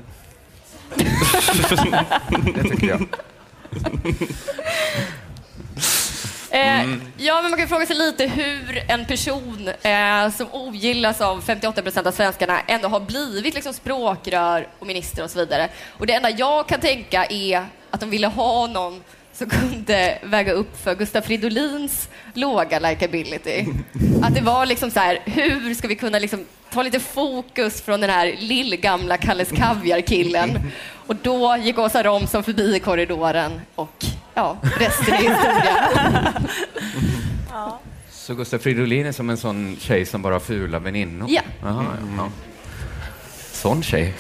det 2.56 2.64
tycker 2.64 2.88
jag. 2.88 3.08
Eh, 6.56 6.98
ja, 7.18 7.42
men 7.42 7.52
man 7.52 7.60
kan 7.60 7.68
fråga 7.68 7.86
sig 7.86 7.96
lite 7.96 8.26
hur 8.26 8.84
en 8.88 9.06
person 9.06 9.70
eh, 9.82 10.30
som 10.32 10.48
ogillas 10.52 11.22
av 11.22 11.42
58 11.42 11.82
procent 11.82 12.08
av 12.08 12.12
svenskarna 12.12 12.60
ändå 12.68 12.88
har 12.88 13.00
blivit 13.00 13.54
liksom 13.54 13.74
språkrör 13.74 14.68
och 14.80 14.88
minister 14.88 15.24
och 15.24 15.32
så 15.32 15.40
vidare. 15.40 15.70
Och 15.90 16.08
det 16.08 16.14
enda 16.14 16.30
jag 16.30 16.68
kan 16.68 16.80
tänka 16.80 17.26
är 17.26 17.66
att 17.92 18.00
de 18.00 18.10
ville 18.10 18.28
ha 18.28 18.68
någon 18.68 19.04
som 19.34 19.50
kunde 19.50 20.18
väga 20.24 20.52
upp 20.52 20.84
för 20.84 20.96
Gustaf 20.96 21.26
Fridolins 21.26 22.10
låga 22.34 22.80
likability. 22.80 23.66
Att 24.24 24.36
det 24.36 24.42
var 24.42 24.66
liksom 24.66 24.92
så 24.92 25.00
här, 25.00 25.20
hur 25.26 25.74
ska 25.74 25.88
vi 25.88 25.96
kunna 25.96 26.20
liksom 26.20 26.46
ta 26.76 26.82
lite 26.82 27.00
fokus 27.00 27.82
från 27.82 28.02
den 28.02 28.10
här 28.10 28.36
lillgamla 28.40 29.18
Kalles 29.18 29.52
Kaviar-killen? 29.52 30.60
Och 31.08 31.16
då 31.16 31.58
gick 31.64 31.80
Åsa 31.80 32.04
Romson 32.04 32.44
förbi 32.44 32.76
i 32.76 32.80
korridoren 32.80 33.62
och 33.76 34.06
ja, 34.34 34.58
resten 34.80 35.14
är 35.14 35.18
historia. 35.18 36.34
Ja. 37.52 37.80
Så 38.10 38.36
Gustav 38.36 38.58
Fridolin 38.58 39.06
är 39.06 39.12
som 39.12 39.30
en 39.30 39.38
sån 39.38 39.78
tjej 39.80 40.06
som 40.06 40.22
bara 40.22 40.34
har 40.34 40.40
fula 40.40 40.80
väninnor? 40.80 41.28
Ja. 41.30 41.42
Aha, 41.64 41.84
ja. 42.18 42.30
Sån 43.52 43.84
tjej. 43.84 44.14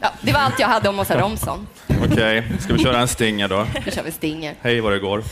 Ja, 0.00 0.12
det 0.20 0.32
var 0.32 0.40
allt 0.40 0.58
jag 0.58 0.68
hade 0.68 0.88
om 0.88 0.98
Åsa 0.98 1.20
Romson. 1.20 1.66
Okej, 2.12 2.44
ska 2.60 2.72
vi 2.72 2.78
köra 2.78 2.98
en 3.00 3.08
stinger 3.08 3.48
då? 3.48 3.66
Nu 3.84 3.90
kör 3.92 4.02
vi 4.02 4.10
Stinger. 4.10 4.54
Hej 4.60 4.80
vad 4.80 4.92
det 4.92 4.98
går. 4.98 5.24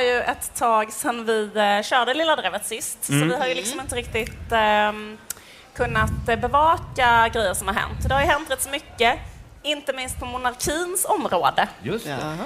Ju 0.00 0.20
ett 0.20 0.54
tag 0.54 0.92
sedan 0.92 1.24
vi 1.24 1.50
eh, 1.54 1.82
körde 1.82 2.14
Lilla 2.14 2.36
Drevet 2.36 2.66
sist, 2.66 3.04
så 3.04 3.12
vi 3.12 3.36
har 3.36 3.46
ju 3.46 3.54
liksom 3.54 3.80
inte 3.80 3.96
riktigt 3.96 4.52
ehm, 4.52 5.18
kunnat 5.74 6.28
eh, 6.28 6.36
bevaka 6.36 7.28
grejer 7.32 7.54
som 7.54 7.68
har 7.68 7.74
hänt. 7.74 8.08
Det 8.08 8.14
har 8.14 8.20
ju 8.20 8.26
hänt 8.26 8.50
rätt 8.50 8.62
så 8.62 8.70
mycket, 8.70 9.18
inte 9.62 9.92
minst 9.92 10.18
på 10.20 10.26
monarkins 10.26 11.04
område. 11.04 11.68
Just 11.82 12.04
det. 12.04 12.36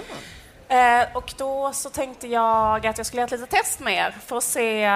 Eh, 0.76 1.16
och 1.16 1.34
då 1.38 1.72
så 1.72 1.90
tänkte 1.90 2.26
jag 2.28 2.86
att 2.86 2.98
jag 2.98 3.06
skulle 3.06 3.20
göra 3.22 3.26
ett 3.26 3.40
litet 3.40 3.50
test 3.50 3.80
med 3.80 3.94
er 3.94 4.14
för 4.26 4.36
att 4.36 4.44
se 4.44 4.88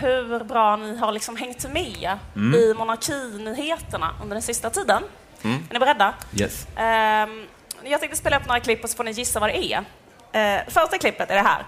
hur 0.00 0.44
bra 0.44 0.76
ni 0.76 0.96
har 0.96 1.12
liksom 1.12 1.36
hängt 1.36 1.72
med 1.72 2.18
i 2.54 2.74
monarkinyheterna 2.74 4.14
under 4.22 4.34
den 4.34 4.42
sista 4.42 4.70
tiden. 4.70 5.02
Är 5.42 5.72
ni 5.72 5.78
beredda? 5.78 6.14
Yes. 6.34 6.66
Ehm, 6.76 7.46
jag 7.84 8.00
tänkte 8.00 8.18
spela 8.18 8.36
upp 8.36 8.46
några 8.46 8.60
klipp 8.60 8.84
och 8.84 8.90
så 8.90 8.96
får 8.96 9.04
ni 9.04 9.10
gissa 9.10 9.40
vad 9.40 9.50
det 9.50 9.72
är. 9.72 9.84
Eh, 10.32 10.60
första 10.68 10.98
klippet 10.98 11.30
är 11.30 11.34
det 11.34 11.42
här. 11.42 11.64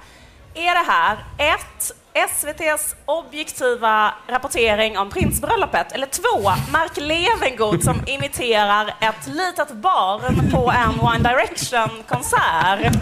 Är 0.55 0.75
det 0.75 0.93
här 0.93 1.25
ett 1.39 1.93
SVTs 2.15 2.95
objektiva 3.05 4.15
rapportering 4.29 4.99
om 4.99 5.11
prinsbröllopet 5.11 5.93
eller 5.93 6.07
två 6.07 6.51
Mark 6.73 6.97
Levengood 6.97 7.85
som 7.85 8.03
imiterar 8.07 8.95
ett 9.01 9.27
litet 9.27 9.73
barn 9.73 10.51
på 10.51 10.73
en 10.73 11.01
One 11.01 11.19
Direction-konsert? 11.19 12.93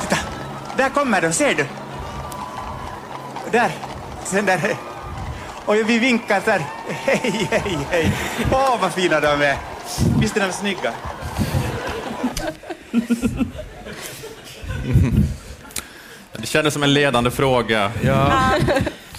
Titta, 0.00 0.16
där 0.76 0.88
kommer 0.88 1.20
de, 1.22 1.32
ser 1.32 1.54
du? 1.54 1.66
Där, 3.50 3.70
sen 4.24 4.46
där. 4.46 4.76
Och 5.66 5.74
vi 5.74 5.98
vinkar 5.98 6.42
där. 6.44 6.62
Hej, 6.88 7.48
hej, 7.50 7.78
hej. 7.90 8.12
Åh, 8.52 8.80
vad 8.80 8.92
fina 8.92 9.20
de 9.20 9.42
är. 9.42 9.56
Visst 10.20 10.36
är 10.36 10.40
de 10.46 10.52
snygga? 10.52 10.92
Det 16.32 16.46
kändes 16.46 16.74
som 16.74 16.82
en 16.82 16.92
ledande 16.94 17.30
fråga. 17.30 17.92
Ja. 18.02 18.32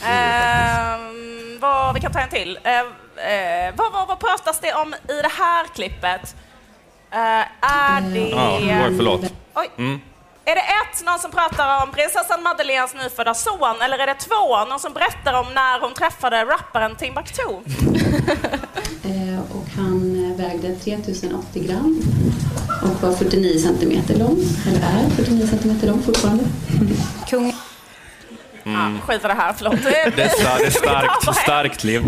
Ehm, 0.05 1.59
vad, 1.59 1.93
vi 1.93 2.01
kan 2.01 2.11
ta 2.11 2.19
en 2.19 2.29
till. 2.29 2.59
Eh, 2.63 2.79
eh, 2.79 3.73
vad, 3.75 3.93
vad, 3.93 4.07
vad 4.07 4.19
pratas 4.19 4.59
det 4.59 4.73
om 4.73 4.93
i 4.93 5.21
det 5.21 5.31
här 5.37 5.65
klippet? 5.75 6.35
Eh, 7.11 7.19
är 7.61 8.01
det... 8.01 8.29
Ja, 8.29 8.57
oj, 8.57 8.93
förlåt. 8.97 9.21
Oj. 9.55 9.69
Är 10.45 10.55
det 10.55 10.61
ett, 10.61 11.05
någon 11.05 11.19
som 11.19 11.31
pratar 11.31 11.83
om 11.83 11.91
prinsessan 11.91 12.43
Madeleines 12.43 12.95
nyfödda 12.95 13.33
son, 13.33 13.81
eller 13.81 13.99
är 13.99 14.07
det 14.07 14.13
två, 14.13 14.65
någon 14.65 14.79
som 14.79 14.93
berättar 14.93 15.33
om 15.33 15.53
när 15.53 15.79
hon 15.79 15.93
träffade 15.93 16.45
rapparen 16.45 16.95
Timbuktu? 16.95 17.43
Eh, 19.03 19.39
och 19.39 19.67
han 19.75 20.06
vägde 20.37 20.75
3080 20.75 21.63
gram 21.67 22.01
och 22.83 23.01
var 23.03 23.15
49 23.15 23.59
centimeter 23.59 24.15
lång, 24.15 24.39
eller 24.67 24.79
är 24.79 25.09
49 25.09 25.47
centimeter 25.47 25.87
lång 25.87 26.01
fortfarande. 26.01 26.43
Kung 27.29 27.53
Ja, 28.63 28.91
skit 29.07 29.23
i 29.23 29.27
det 29.27 29.33
här, 29.33 29.53
förlåt. 29.57 29.83
Det 29.83 29.99
är, 30.01 30.11
det 30.15 30.23
är 30.23 30.29
starkt, 30.69 31.37
starkt 31.43 31.83
liv. 31.83 32.01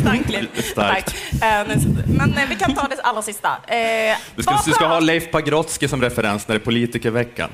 Starkt 0.00 0.26
klipp. 0.26 0.64
Starkt. 0.64 1.14
Eh, 1.32 1.76
Men 2.06 2.34
eh, 2.38 2.48
vi 2.48 2.54
kan 2.56 2.74
ta 2.74 2.88
det 2.88 3.00
allra 3.02 3.22
sista. 3.22 3.48
Eh, 3.48 4.16
Du 4.36 4.42
ska, 4.42 4.60
du 4.66 4.72
ska 4.72 4.86
ha 4.86 5.00
Leif 5.00 5.30
Pagrotsky 5.30 5.88
som 5.88 6.02
referens 6.02 6.48
när 6.48 6.54
det 6.54 6.60
är 6.60 6.64
politikerveckan. 6.64 7.50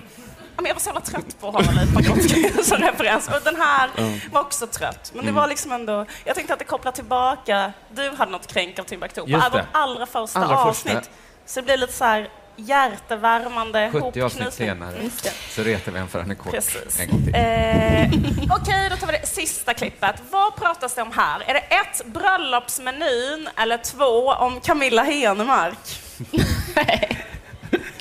Men 0.61 0.67
jag 0.69 0.75
var 0.75 0.81
så 0.81 0.89
jävla 0.89 1.01
trött 1.01 1.41
på 1.41 1.51
ha 1.51 1.61
Leif 1.61 1.95
Pagrotsky 1.95 2.63
som 2.63 2.77
referens. 2.79 3.29
Och 3.29 3.41
den 3.45 3.57
här 3.57 3.91
var 4.33 4.41
också 4.41 4.67
trött. 4.67 5.13
Men 5.15 5.27
det 5.27 5.33
var 5.33 5.49
liksom 5.49 5.73
ändå... 5.73 6.07
Jag 6.25 6.35
tänkte 6.35 6.53
att 6.53 6.59
det 6.59 6.65
kopplar 6.65 6.93
tillbaka... 6.93 7.73
Du 7.95 8.11
hade 8.11 8.33
något 8.33 8.47
kränk 8.47 8.79
av 8.79 8.85
Timbuktu 8.85 9.21
på 9.21 9.27
vårt 9.27 9.63
allra 9.73 10.07
första 10.07 10.39
Allra 10.41 10.49
första. 10.49 10.69
avsnitt. 10.69 11.11
Så 11.47 11.61
det 11.61 11.65
blir 11.65 11.77
lite 11.77 11.93
så 11.93 12.05
här 12.05 12.29
hjärtevärmande 12.57 13.91
70 13.93 14.23
avsnitt 14.23 14.53
senare 14.55 15.11
så 15.51 15.63
retar 15.63 15.93
vi 15.93 15.99
en 15.99 16.09
för 16.09 16.21
henne 16.21 16.35
kort 16.35 16.53
Precis. 16.53 17.01
en 17.01 17.11
gång 17.11 17.25
till. 17.25 17.35
Eh, 17.35 18.61
Okej, 18.61 18.89
då 18.91 18.97
tar 18.97 19.07
vi 19.07 19.13
det 19.13 19.27
sista 19.27 19.75
klippet. 19.75 20.15
Vad 20.31 20.57
pratas 20.57 20.95
det 20.95 21.03
om 21.03 21.13
här? 21.13 21.43
Är 21.47 21.55
det 21.55 21.61
ett, 21.61 22.07
bröllopsmenyn 22.07 23.49
eller 23.57 23.77
två, 23.77 24.33
om 24.33 24.61
Camilla 24.61 25.03
Henemark? 25.03 26.01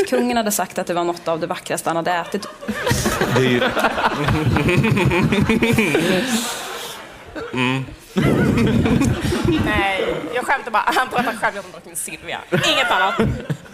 Kungen 0.10 0.38
hade 0.38 0.52
sagt 0.52 0.78
att 0.78 0.88
det 0.88 0.94
var 0.94 1.04
något 1.04 1.28
av 1.28 1.40
det 1.40 1.48
vackraste 1.48 1.90
han 1.90 1.96
hade 1.98 2.12
ätit. 2.12 2.48
Nej, 9.66 10.16
jag 10.36 10.46
skämtar 10.46 10.72
bara. 10.72 10.84
Han 10.86 11.10
pratar 11.10 11.34
självklart 11.34 11.66
om 11.66 11.72
drottning 11.72 11.96
Silvia. 11.96 12.40
Inget 12.52 12.92
annat. 12.92 13.16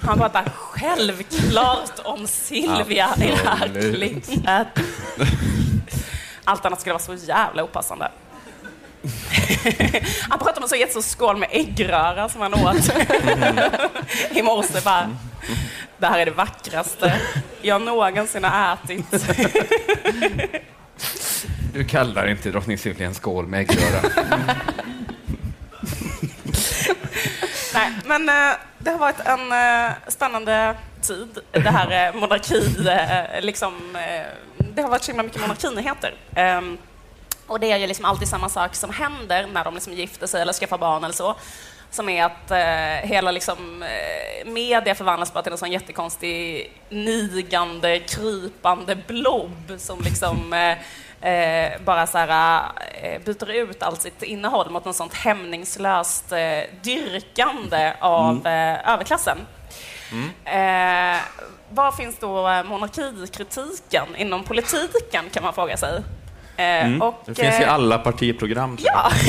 Han 0.01 0.17
pratar 0.17 0.43
självklart 0.55 1.99
om 2.03 2.27
Silvia 2.27 3.09
i 3.17 3.21
det 3.21 3.49
här 3.49 3.93
klippet. 3.93 4.85
Allt 6.43 6.65
annat 6.65 6.81
skulle 6.81 6.93
vara 6.93 7.03
så 7.03 7.13
jävla 7.13 7.63
opassande. 7.63 8.11
Han 10.29 10.39
pratar 10.39 10.57
om 10.57 10.63
en 10.63 10.69
så 10.69 10.75
jättestor 10.75 11.01
skål 11.01 11.37
med 11.37 11.49
äggröra 11.51 12.29
som 12.29 12.41
han 12.41 12.53
åt 12.53 12.91
i 14.31 14.41
morse. 14.41 14.81
Bara, 14.83 15.09
det 15.97 16.07
här 16.07 16.19
är 16.19 16.25
det 16.25 16.31
vackraste 16.31 17.21
jag 17.61 17.81
någonsin 17.81 18.43
har 18.43 18.73
ätit. 18.73 19.25
Du 21.73 21.83
kallar 21.83 22.27
inte 22.27 22.51
drottning 22.51 22.77
Silvia 22.77 23.07
en 23.07 23.13
skål 23.13 23.47
med 23.47 23.59
äggröra. 23.59 24.01
Nej, 27.73 27.91
men 28.05 28.29
eh, 28.29 28.55
det 28.77 28.91
har 28.91 28.97
varit 28.97 29.19
en 29.19 29.51
eh, 29.51 29.91
spännande 30.07 30.75
tid, 31.01 31.39
det 31.51 31.69
här 31.69 32.07
eh, 32.07 32.15
monarki, 32.19 32.61
liksom, 33.41 33.97
det 34.57 34.81
har 34.81 34.89
varit 34.89 35.03
så 35.03 35.11
himla 35.11 35.23
mycket 35.23 35.41
monarkinyheter. 35.41 36.13
Ehm, 36.35 36.77
och 37.47 37.59
det 37.59 37.71
är 37.71 37.77
ju 37.77 37.87
liksom 37.87 38.05
alltid 38.05 38.27
samma 38.27 38.49
sak 38.49 38.75
som 38.75 38.89
händer 38.89 39.47
när 39.53 39.63
de 39.63 39.73
liksom 39.73 39.93
gifter 39.93 40.27
sig 40.27 40.41
eller 40.41 40.53
skaffar 40.53 40.77
barn 40.77 41.03
eller 41.03 41.15
så. 41.15 41.35
Som 41.95 42.09
är 42.09 42.25
att 42.25 42.51
eh, 42.51 43.09
hela 43.09 43.31
liksom, 43.31 43.83
eh, 43.83 44.51
media 44.51 44.95
förvandlas 44.95 45.33
bara 45.33 45.43
till 45.43 45.51
en 45.51 45.57
sån 45.57 45.71
jättekonstig 45.71 46.71
nigande, 46.89 47.99
krypande 47.99 48.95
blob 48.95 49.73
som 49.77 49.99
liksom 50.01 50.53
eh, 51.21 51.31
eh, 51.31 51.71
bara 51.85 52.07
så 52.07 52.17
här, 52.17 52.61
eh, 53.01 53.21
byter 53.25 53.51
ut 53.51 53.83
allt 53.83 54.01
sitt 54.01 54.23
innehåll 54.23 54.69
mot 54.69 54.85
något 54.85 54.95
sånt 54.95 55.13
hämningslöst 55.13 56.31
eh, 56.31 56.61
dyrkande 56.83 57.93
av 57.99 58.47
eh, 58.47 58.93
överklassen. 58.93 59.37
Eh, 60.45 61.17
var 61.69 61.91
finns 61.91 62.17
då 62.19 62.63
monarkikritiken 62.65 64.15
inom 64.17 64.43
politiken 64.43 65.25
kan 65.33 65.43
man 65.43 65.53
fråga 65.53 65.77
sig. 65.77 66.01
Eh, 66.57 67.01
och, 67.01 67.23
Det 67.25 67.35
finns 67.35 67.59
i 67.59 67.63
alla 67.63 67.97
partiprogram. 67.97 68.77
Ja. 68.81 69.11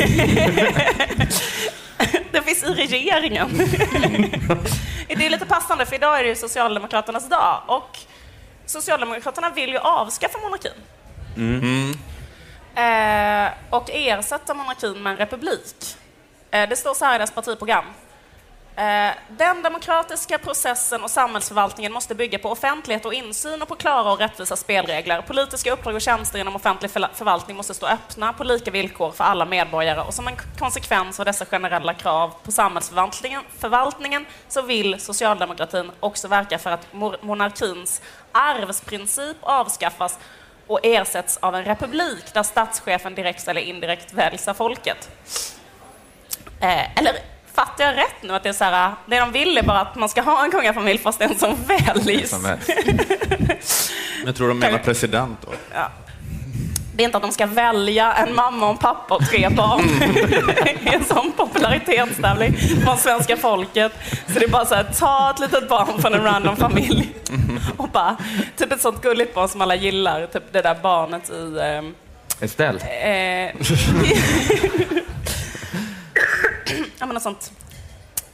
det 2.37 2.43
finns 2.43 2.63
i 2.63 2.85
regeringen. 2.85 3.57
det 5.09 5.27
är 5.27 5.31
lite 5.31 5.47
passande, 5.47 5.87
för 5.87 5.95
idag 5.95 6.19
är 6.19 6.23
det 6.23 6.29
ju 6.29 6.35
Socialdemokraternas 6.35 7.29
dag. 7.29 7.63
Och 7.67 7.99
Socialdemokraterna 8.67 9.51
vill 9.51 9.71
ju 9.71 9.79
avskaffa 9.79 10.39
monarkin. 10.39 10.73
Eh, 12.75 13.53
och 13.71 13.91
ersätta 13.91 14.55
monarkin 14.55 15.03
med 15.03 15.11
en 15.11 15.17
republik. 15.17 15.97
Eh, 16.51 16.69
det 16.69 16.77
står 16.77 16.95
så 16.95 17.05
här 17.05 17.15
i 17.15 17.19
deras 17.19 17.31
partiprogram. 17.31 17.85
Eh, 18.77 19.15
den 19.29 19.63
demokratiska 19.63 20.39
processen 20.39 21.05
och 21.05 21.11
samhällsförvaltningen 21.11 21.93
måste 21.93 22.15
bygga 22.15 22.39
på 22.39 22.51
offentlighet 22.51 23.05
och 23.05 23.15
insyn 23.15 23.63
och 23.63 23.69
på 23.69 23.75
klara 23.75 24.13
och 24.13 24.19
rättvisa 24.19 24.57
spelregler. 24.57 25.23
Politiska 25.23 25.73
uppdrag 25.73 25.95
och 25.95 26.01
tjänster 26.01 26.39
inom 26.39 26.57
offentlig 26.57 26.91
förvaltning 26.91 27.57
måste 27.57 27.75
stå 27.75 27.87
öppna 27.87 28.33
på 28.33 28.45
lika 28.45 28.71
villkor 28.71 29.11
för 29.11 29.25
alla 29.25 29.45
medborgare 29.45 30.01
och 30.01 30.15
som 30.15 30.29
en 30.29 30.37
konsekvens 30.59 31.21
av 31.21 31.27
dessa 31.27 31.45
generella 31.45 31.95
krav 31.95 32.35
på 32.43 32.53
samhällsförvaltningen 32.53 33.43
förvaltningen 33.59 34.27
så 34.49 34.63
vill 34.63 35.01
socialdemokratin 35.01 35.91
också 36.01 36.29
verka 36.29 36.59
för 36.59 36.71
att 36.71 36.93
monarkins 37.21 38.03
arvsprincip 38.33 39.37
avskaffas 39.41 40.19
och 40.67 40.81
ersätts 40.83 41.37
av 41.37 41.55
en 41.55 41.65
republik 41.65 42.35
där 42.35 42.43
statschefen 42.43 43.15
direkt 43.15 43.49
eller 43.49 43.61
indirekt 43.61 44.13
väljs 44.13 44.49
av 44.49 44.55
folket. 44.55 45.11
Eh, 46.61 46.99
eller 46.99 47.36
fattar 47.57 47.85
jag 47.85 47.97
rätt 47.97 48.23
nu 48.23 48.35
att 48.35 48.43
det 48.43 48.49
är 48.49 48.53
så 48.53 48.65
här, 48.65 48.95
det 49.07 49.21
de 49.21 49.33
vill 49.33 49.59
är 49.59 49.63
bara 49.63 49.81
att 49.81 49.97
man 49.97 50.09
ska 50.09 50.23
ha 50.23 50.45
en 50.45 50.51
kungafamilj 50.51 50.99
fast 50.99 51.19
den 51.19 51.39
som 51.39 51.57
väljs? 51.67 52.31
Som 52.31 52.45
helst. 52.45 52.71
Jag 54.27 54.37
tror 54.37 54.49
de 54.49 54.59
menar 54.59 54.79
president 54.79 55.39
då. 55.43 55.53
Ja. 55.75 55.91
Det 56.95 57.03
är 57.03 57.05
inte 57.05 57.17
att 57.17 57.23
de 57.23 57.33
ska 57.33 57.47
välja 57.47 58.13
en 58.13 58.35
mamma 58.35 58.67
och 58.67 58.73
en 58.73 58.79
pappa 58.79 59.15
och 59.15 59.29
tre 59.31 59.49
barn 59.49 59.81
i 60.81 60.95
en 60.95 61.05
sån 61.05 61.33
popularitetstävling 61.37 62.57
från 62.85 62.97
svenska 62.97 63.37
folket. 63.37 63.93
Så 64.27 64.39
det 64.39 64.45
är 64.45 64.49
bara 64.49 64.65
så 64.65 64.75
här, 64.75 64.85
ta 64.99 65.31
ett 65.31 65.41
litet 65.41 65.69
barn 65.69 66.03
från 66.03 66.15
en 66.15 66.23
random 66.23 66.57
familj 66.57 67.09
och 67.77 67.89
bara, 67.89 68.17
typ 68.57 68.73
ett 68.73 68.81
sånt 68.81 69.03
gulligt 69.03 69.35
barn 69.35 69.49
som 69.49 69.61
alla 69.61 69.75
gillar, 69.75 70.27
typ 70.27 70.53
det 70.53 70.63
där 70.63 70.77
barnet 70.83 71.31
i 71.31 71.59
ehm, 71.61 71.95
Estelle. 72.41 72.81
Eh, 72.81 73.55
ja, 77.07 77.09
men 77.09 77.15
något 77.15 77.23
sånt 77.23 77.53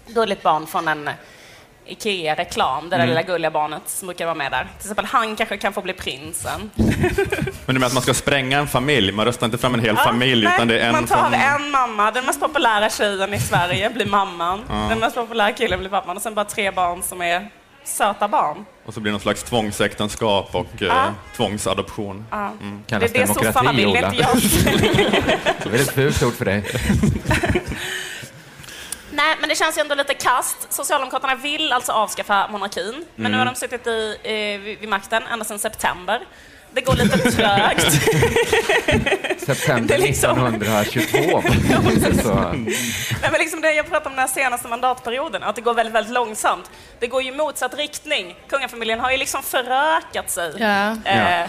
gulligt 0.06 0.42
barn 0.42 0.66
från 0.66 0.88
en 0.88 1.10
Ikea-reklam, 1.86 2.84
det 2.84 2.90
där 2.90 2.96
Mm. 2.96 3.08
lilla 3.08 3.22
gulliga 3.22 3.50
barnet 3.50 3.82
som 3.86 4.06
brukar 4.06 4.24
vara 4.24 4.34
med 4.34 4.52
där. 4.52 4.62
Till 4.78 4.80
exempel 4.90 5.04
han 5.04 5.36
kanske 5.36 5.56
kan 5.56 5.72
få 5.72 5.82
bli 5.82 5.92
prinsen. 5.92 6.70
Men 6.76 6.86
du 7.66 7.72
menar 7.72 7.86
att 7.86 7.92
man 7.94 8.02
ska 8.02 8.14
spränga 8.14 8.58
en 8.58 8.68
familj? 8.68 9.12
Man 9.12 9.24
röstar 9.26 9.46
inte 9.46 9.58
fram 9.58 9.74
en 9.74 9.80
hel 9.80 9.94
Ja, 9.98 10.04
familj, 10.04 10.44
nej, 10.44 10.54
utan 10.54 10.68
det 10.68 10.80
är 10.80 10.86
en 10.86 10.92
man 10.92 11.06
tar 11.06 11.22
från... 11.22 11.34
en 11.34 11.70
mamma, 11.70 12.10
den 12.10 12.24
mest 12.26 12.40
populära 12.40 12.90
tjejen 12.90 13.34
i 13.34 13.38
Sverige 13.40 13.90
blir 13.90 14.06
mamman. 14.06 14.60
Den 14.88 14.98
mest 14.98 15.14
populära 15.16 15.52
killen 15.52 15.78
blir 15.80 15.90
pappan 15.90 16.16
och 16.16 16.22
sen 16.22 16.34
bara 16.34 16.44
tre 16.44 16.70
barn 16.70 17.02
som 17.02 17.22
är 17.22 17.50
söta 17.84 18.28
barn. 18.28 18.64
Och 18.86 18.94
så 18.94 19.00
blir 19.00 19.10
det 19.10 19.14
någon 19.14 19.20
slags 19.20 19.42
tvångsäktenskap 19.42 20.54
och 20.54 20.82
eh, 20.82 20.88
Ja. 20.88 21.14
tvångsadoption. 21.36 22.24
Ja. 22.30 22.50
Mm. 22.60 22.82
Det 22.88 22.94
är 22.94 22.98
Kallas 23.00 23.12
det 23.12 23.26
sossarna 23.26 23.72
demokrati, 23.72 23.76
vill, 23.76 23.86
Ola. 23.86 23.98
inte 23.98 24.16
jag. 24.16 25.72
Det 25.72 25.78
är 25.78 25.82
ett 25.82 25.94
fult 25.94 26.22
ord 26.22 26.34
för 26.34 26.44
dig. 26.44 26.64
Nej, 29.12 29.36
men 29.40 29.48
det 29.48 29.54
känns 29.54 29.76
ju 29.78 29.80
ändå 29.80 29.94
lite 29.94 30.14
kast. 30.14 30.72
Socialdemokraterna 30.72 31.34
vill 31.34 31.72
alltså 31.72 31.92
avskaffa 31.92 32.48
monarkin, 32.48 33.04
men 33.16 33.32
nu 33.32 33.38
har 33.38 33.44
de 33.44 33.54
suttit 33.54 33.86
i, 33.86 34.16
eh, 34.22 34.60
vid, 34.64 34.88
makten 34.88 35.22
ända 35.32 35.44
sedan 35.44 35.58
september. 35.58 36.20
Det 36.74 36.80
går 36.80 36.94
lite 36.94 37.18
trögt. 37.18 37.92
September 39.46 39.88
Det 39.88 39.94
är 39.94 39.98
liksom- 39.98 40.46
1922. 40.46 41.42
Så, 42.22 42.34
Nej, 42.34 43.30
men 43.30 43.40
liksom 43.40 43.60
det 43.60 43.72
jag 43.72 43.86
pratade 43.88 44.06
om 44.10 44.12
den 44.16 44.20
här 44.20 44.34
senaste 44.34 44.68
mandatperioden, 44.68 45.42
att 45.42 45.54
det 45.56 45.60
går 45.62 45.74
väldigt, 45.74 45.94
väldigt 45.94 46.12
långsamt. 46.12 46.70
Det 46.98 47.06
går 47.06 47.22
ju 47.22 47.28
i 47.28 47.36
motsatt 47.36 47.74
riktning. 47.74 48.36
Kungafamiljen 48.48 49.00
har 49.00 49.10
ju 49.10 49.16
liksom 49.16 49.42
förökat 49.42 50.30
sig. 50.30 50.52
Ja. 50.58 50.96
Eh, 51.10 51.48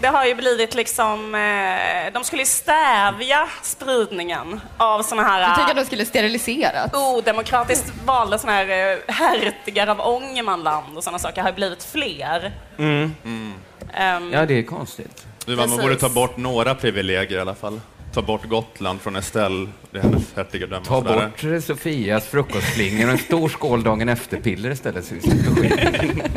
det 0.00 0.08
har 0.08 0.26
ju 0.26 0.34
blivit 0.34 0.74
liksom, 0.74 1.34
eh, 1.34 2.12
de 2.12 2.24
skulle 2.24 2.42
ju 2.42 2.46
stävja 2.46 3.48
spridningen 3.62 4.60
av 4.76 5.02
såna 5.02 5.22
här 5.22 5.40
Jag 5.40 5.54
tycker 5.56 5.70
att 5.70 5.76
de 5.76 5.84
skulle 5.84 6.04
steriliseras. 6.04 6.90
odemokratiskt 6.94 7.92
valda 8.04 8.38
såna 8.38 8.52
här 8.52 8.92
eh, 8.92 8.98
hertigar 9.14 9.86
av 9.86 10.00
Ångermanland 10.00 10.96
och 10.96 11.04
sådana 11.04 11.18
saker 11.18 11.42
har 11.42 11.48
ju 11.48 11.54
blivit 11.54 11.84
fler. 11.84 12.52
Ehm, 12.78 14.32
ja, 14.32 14.46
det 14.46 14.54
är 14.58 14.62
konstigt. 14.62 15.26
Du, 15.46 15.56
man 15.56 15.64
Precis. 15.64 15.82
borde 15.82 15.96
ta 15.96 16.08
bort 16.08 16.36
några 16.36 16.74
privilegier 16.74 17.38
i 17.38 17.40
alla 17.40 17.54
fall. 17.54 17.80
Ta 18.14 18.22
bort 18.22 18.44
Gotland 18.44 19.00
från 19.00 19.16
Estelle, 19.16 19.68
det 19.90 19.98
är 19.98 20.02
hennes 20.02 20.36
hertigadöme. 20.36 20.84
Ta 20.84 21.00
bort 21.00 21.44
eh, 21.44 21.60
Sofias 21.60 22.26
frukostflingor 22.26 23.04
och 23.06 23.12
en 23.12 23.18
stor 23.18 23.48
skål 23.48 23.82
dagen 23.82 24.08
efter-piller 24.08 24.70
istället. 24.70 25.04
Så 25.08 25.14
vi 25.14 25.20
slipper 25.20 25.50
skit. 25.54 26.32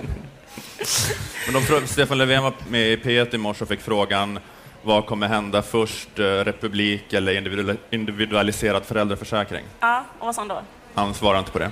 Men 1.54 1.62
de, 1.82 1.88
Stefan 1.88 2.18
Löfven 2.18 2.44
var 2.44 2.54
med 2.70 2.82
i 2.88 2.96
P1 2.96 3.36
i 3.36 3.38
morse 3.38 3.64
och 3.64 3.68
fick 3.68 3.82
frågan 3.82 4.40
vad 4.84 5.06
kommer 5.06 5.28
hända 5.28 5.62
först, 5.62 6.20
eh, 6.20 6.24
republik 6.24 7.14
eller 7.14 7.34
individual- 7.34 7.78
individualiserad 7.90 8.86
föräldraförsäkring? 8.86 9.66
ja, 9.80 10.04
och 10.20 10.26
vad 10.26 10.36
sa 10.36 10.42
han 10.42 10.48
då? 10.48 10.62
Han 10.96 11.14
svarar 11.14 11.40
inte 11.40 11.52
på 11.52 11.60
det. 11.60 11.72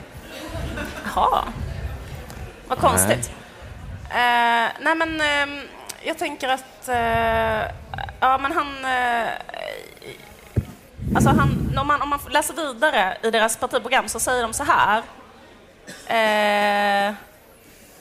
Jaha. 1.15 1.43
Vad 2.67 2.77
konstigt. 2.77 3.31
Nej, 4.13 4.71
nej 4.81 4.95
men 4.95 5.21
ehm, 5.21 5.59
jag 6.03 6.17
tänker 6.17 6.49
att... 6.49 6.87
eh, 6.87 7.71
ja, 8.19 8.37
men 8.37 8.51
han... 8.51 8.85
eh, 8.85 9.29
alltså 11.15 11.29
han, 11.29 11.77
om, 11.79 11.87
man, 11.87 12.01
om 12.01 12.09
man 12.09 12.19
läser 12.29 12.53
vidare 12.53 13.17
i 13.23 13.31
deras 13.31 13.57
partiprogram 13.57 14.07
så 14.09 14.19
säger 14.19 14.41
de 14.43 14.53
så 14.53 14.63
här. 14.63 15.03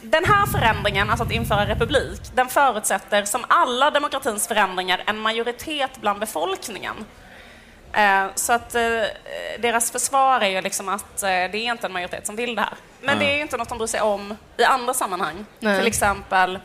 Den 0.01 0.25
här 0.25 0.47
förändringen, 0.47 1.11
alltså 1.11 1.25
att 1.25 1.33
införa 1.33 1.67
republik, 1.67 2.21
den 2.35 2.49
förutsätter 2.49 3.25
som 3.25 3.45
alla 3.49 3.91
demokratins 3.91 4.49
förändringar 4.49 5.03
en 5.07 5.19
majoritet 5.19 5.91
bland 6.01 6.21
befolkningen. 6.21 6.95
Eh, 7.93 8.27
Så 8.35 8.53
att 8.53 8.75
eh, 8.75 8.83
deras 9.59 9.91
försvar 9.91 10.41
är 10.41 10.49
ju 10.49 10.61
liksom 10.61 10.89
att 10.89 11.23
eh, 11.23 11.29
det 11.29 11.35
är 11.57 11.57
inte 11.57 11.87
en 11.87 11.93
majoritet 11.93 12.27
som 12.27 12.37
vill 12.37 12.55
det 12.55 12.63
här. 12.63 12.75
Men 13.01 13.19
det 13.19 13.25
är 13.33 13.35
ju 13.37 13.43
inte 13.43 13.57
något 13.57 13.69
de 13.69 13.79
bryr 13.79 13.87
sig 13.87 14.01
om 14.01 14.37
i 14.57 14.65
andra 14.65 14.95
sammanhang. 14.95 15.45
Nej. 15.61 15.79
Till 15.79 15.87
exempel, 15.87 16.59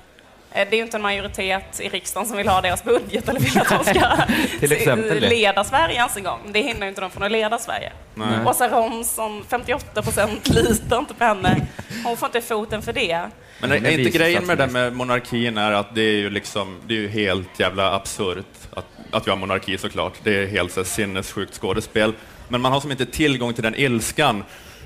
det 0.54 0.60
är 0.60 0.76
ju 0.76 0.82
inte 0.82 0.98
en 0.98 1.02
majoritet 1.02 1.80
i 1.80 1.90
riksdagen 1.90 2.28
som 2.28 2.38
vill 2.38 2.48
ha 2.48 2.62
deras 2.62 2.84
budget 2.84 3.30
eller 3.30 3.40
vill 3.40 3.58
att 3.62 3.70
de 3.70 3.84
ska 3.84 4.18
Till 4.60 4.72
exempel 4.72 5.22
det. 5.22 5.30
leda 5.30 5.64
Sverige 5.64 5.96
ens 5.96 6.18
en 6.18 6.24
gång. 6.24 6.40
Det 6.52 6.62
hindrar 6.62 6.84
ju 6.86 6.90
inte 6.90 7.02
dem 7.02 7.10
från 7.12 7.24
att 7.24 7.32
leda 7.32 7.60
Sverige. 7.60 7.92
Nej. 8.16 8.28
Åsa 8.46 8.70
Romson, 8.70 9.46
58 9.50 10.02
procent 10.02 10.48
litar 10.50 11.00
inte 11.00 11.14
på 11.14 11.24
henne. 11.24 11.68
Hon 12.06 12.18
får 12.18 12.26
inte 12.26 12.42
foten 12.42 12.82
för 12.82 12.94
det. 12.94 13.28
Men 13.60 13.70
Det 13.70 13.76
är 13.78 14.00
inte 14.00 14.18
grejen 14.18 14.46
med 14.46 14.58
det 14.58 14.64
där 14.64 14.68
statsministern. 14.68 14.74
med 14.74 14.94
monarkin 15.08 15.58
är 15.58 15.72
att 15.72 15.96
det 15.96 16.02
är 16.02 16.16
ju 16.18 16.30
liksom, 16.30 16.80
det 16.88 16.94
är 16.94 16.98
ju 17.00 17.08
helt 17.10 17.60
jävla 17.60 17.96
absurt 17.96 18.46
att, 18.74 18.86
att 19.12 19.28
vi 19.28 19.32
har 19.32 19.38
monarki 19.38 19.78
såklart. 19.78 20.14
Det 20.24 20.36
är 20.44 20.48
helt 20.48 20.72
så 20.72 20.80
här 20.80 20.86
sinnessjukt 20.86 21.54
skådespel. 21.62 22.14
Men 22.48 22.62
man 22.62 22.72
har 22.72 22.80
som 22.82 22.92
inte 22.92 23.06
tillgång 23.06 23.54
till 23.54 23.64
den 23.64 23.76
ilskan. 23.76 24.44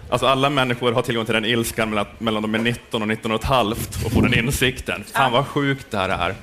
Alltså 0.09 0.27
alla 0.27 0.49
människor 0.49 0.91
har 0.91 1.01
tillgång 1.01 1.25
till 1.25 1.33
den 1.33 1.45
ilskan 1.45 1.89
mellan, 1.89 2.05
mellan 2.17 2.41
de 2.41 2.55
är 2.55 2.59
19 2.59 3.01
och 3.01 3.07
19 3.07 3.31
och 3.31 3.39
ett 3.39 3.47
halvt 3.47 4.05
och 4.05 4.11
får 4.11 4.21
den 4.21 4.33
insikten. 4.33 5.03
Fan 5.13 5.31
vad 5.31 5.47
sjukt 5.47 5.91
det 5.91 5.97
här 5.97 6.09
är. 6.09 6.35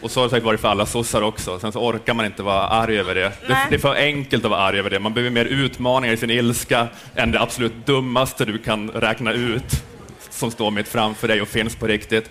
Och 0.00 0.10
så 0.10 0.20
har 0.20 0.24
det 0.24 0.30
säkert 0.30 0.44
varit 0.44 0.60
för 0.60 0.68
alla 0.68 0.86
sossar 0.86 1.22
också. 1.22 1.58
Sen 1.58 1.72
så 1.72 1.80
orkar 1.80 2.14
man 2.14 2.26
inte 2.26 2.42
vara 2.42 2.68
arg 2.68 2.98
över 2.98 3.14
det. 3.14 3.32
Det, 3.46 3.58
det 3.68 3.74
är 3.74 3.78
för 3.78 3.94
enkelt 3.94 4.44
att 4.44 4.50
vara 4.50 4.60
arg 4.60 4.78
över 4.78 4.90
det. 4.90 5.00
Man 5.00 5.14
behöver 5.14 5.30
mer 5.30 5.44
utmaningar 5.44 6.14
i 6.14 6.16
sin 6.16 6.30
ilska 6.30 6.88
än 7.14 7.30
det 7.30 7.40
absolut 7.40 7.86
dummaste 7.86 8.44
du 8.44 8.58
kan 8.58 8.90
räkna 8.90 9.32
ut 9.32 9.82
som 10.30 10.50
står 10.50 10.70
mitt 10.70 10.88
framför 10.88 11.28
dig 11.28 11.42
och 11.42 11.48
finns 11.48 11.76
på 11.76 11.86
riktigt. 11.86 12.30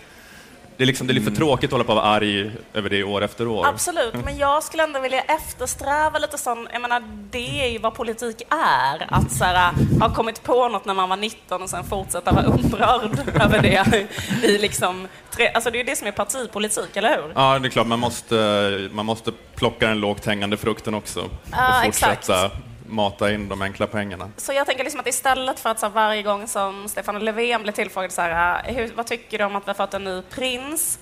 Det 0.78 0.84
är, 0.84 0.86
liksom, 0.86 1.08
det 1.08 1.14
är 1.14 1.16
lite 1.16 1.32
för 1.32 1.38
tråkigt 1.38 1.68
att 1.68 1.72
hålla 1.72 1.84
på 1.84 1.92
att 1.92 1.98
vara 1.98 2.06
arg 2.06 2.52
över 2.74 2.90
det 2.90 3.04
år 3.04 3.24
efter 3.24 3.48
år. 3.48 3.66
Absolut, 3.68 4.14
men 4.26 4.38
jag 4.38 4.64
skulle 4.64 4.84
ändå 4.84 5.00
vilja 5.00 5.22
eftersträva 5.22 6.20
lite 6.20 6.38
sån, 6.38 6.68
jag 6.74 6.82
menar 6.82 7.04
det 7.32 7.64
är 7.64 7.68
ju 7.68 7.78
vad 7.78 7.94
politik 7.94 8.42
är, 8.50 9.08
att 9.14 9.32
så 9.32 9.44
här, 9.44 9.72
ha 10.00 10.14
kommit 10.14 10.44
på 10.44 10.70
något 10.70 10.86
när 10.86 10.94
man 10.94 11.10
var 11.10 11.18
19 11.18 11.62
och 11.62 11.70
sen 11.70 11.84
fortsätta 11.84 12.32
vara 12.32 12.46
upprörd 12.46 13.20
över 13.42 13.62
det 13.62 14.08
i 14.44 14.58
liksom, 14.58 15.08
tre, 15.32 15.48
alltså 15.48 15.70
det 15.72 15.78
är 15.78 15.80
ju 15.80 15.86
det 15.86 15.96
som 15.96 16.08
är 16.08 16.12
partipolitik, 16.12 16.98
eller 16.98 17.10
hur? 17.10 17.32
Ja, 17.36 17.60
det 17.60 17.68
är 17.68 17.70
klart, 17.70 17.88
man 17.88 18.00
måste, 18.00 18.90
man 18.92 19.06
måste 19.06 19.32
plocka 19.56 19.88
den 19.88 20.00
lågt 20.00 20.26
hängande 20.26 20.58
frukten 20.58 20.94
också 20.94 21.20
och 21.20 21.86
exakt. 21.86 22.26
fortsätta 22.26 22.52
mata 22.94 23.32
in 23.34 23.50
de 23.50 23.62
enkla 23.62 23.88
pengarna. 23.88 24.30
Så 24.38 24.54
jag 24.54 24.66
tänker 24.68 24.84
liksom 24.84 25.00
att 25.00 25.08
istället 25.08 25.60
för 25.60 25.70
att 25.70 25.80
så 25.80 25.90
varje 25.90 26.24
gång 26.24 26.48
som 26.48 26.90
Stefan 26.90 27.20
Löfven 27.20 27.64
blir 27.64 27.74
tillfrågad 27.74 28.12
så 28.12 28.22
här, 28.22 28.32
ah, 28.32 28.62
hur, 28.72 28.92
vad 28.96 29.08
tycker 29.08 29.38
du 29.38 29.44
om 29.44 29.56
att 29.56 29.64
vi 29.64 29.70
har 29.70 29.74
fått 29.76 29.94
en 29.94 30.04
ny 30.04 30.22
prins? 30.22 31.00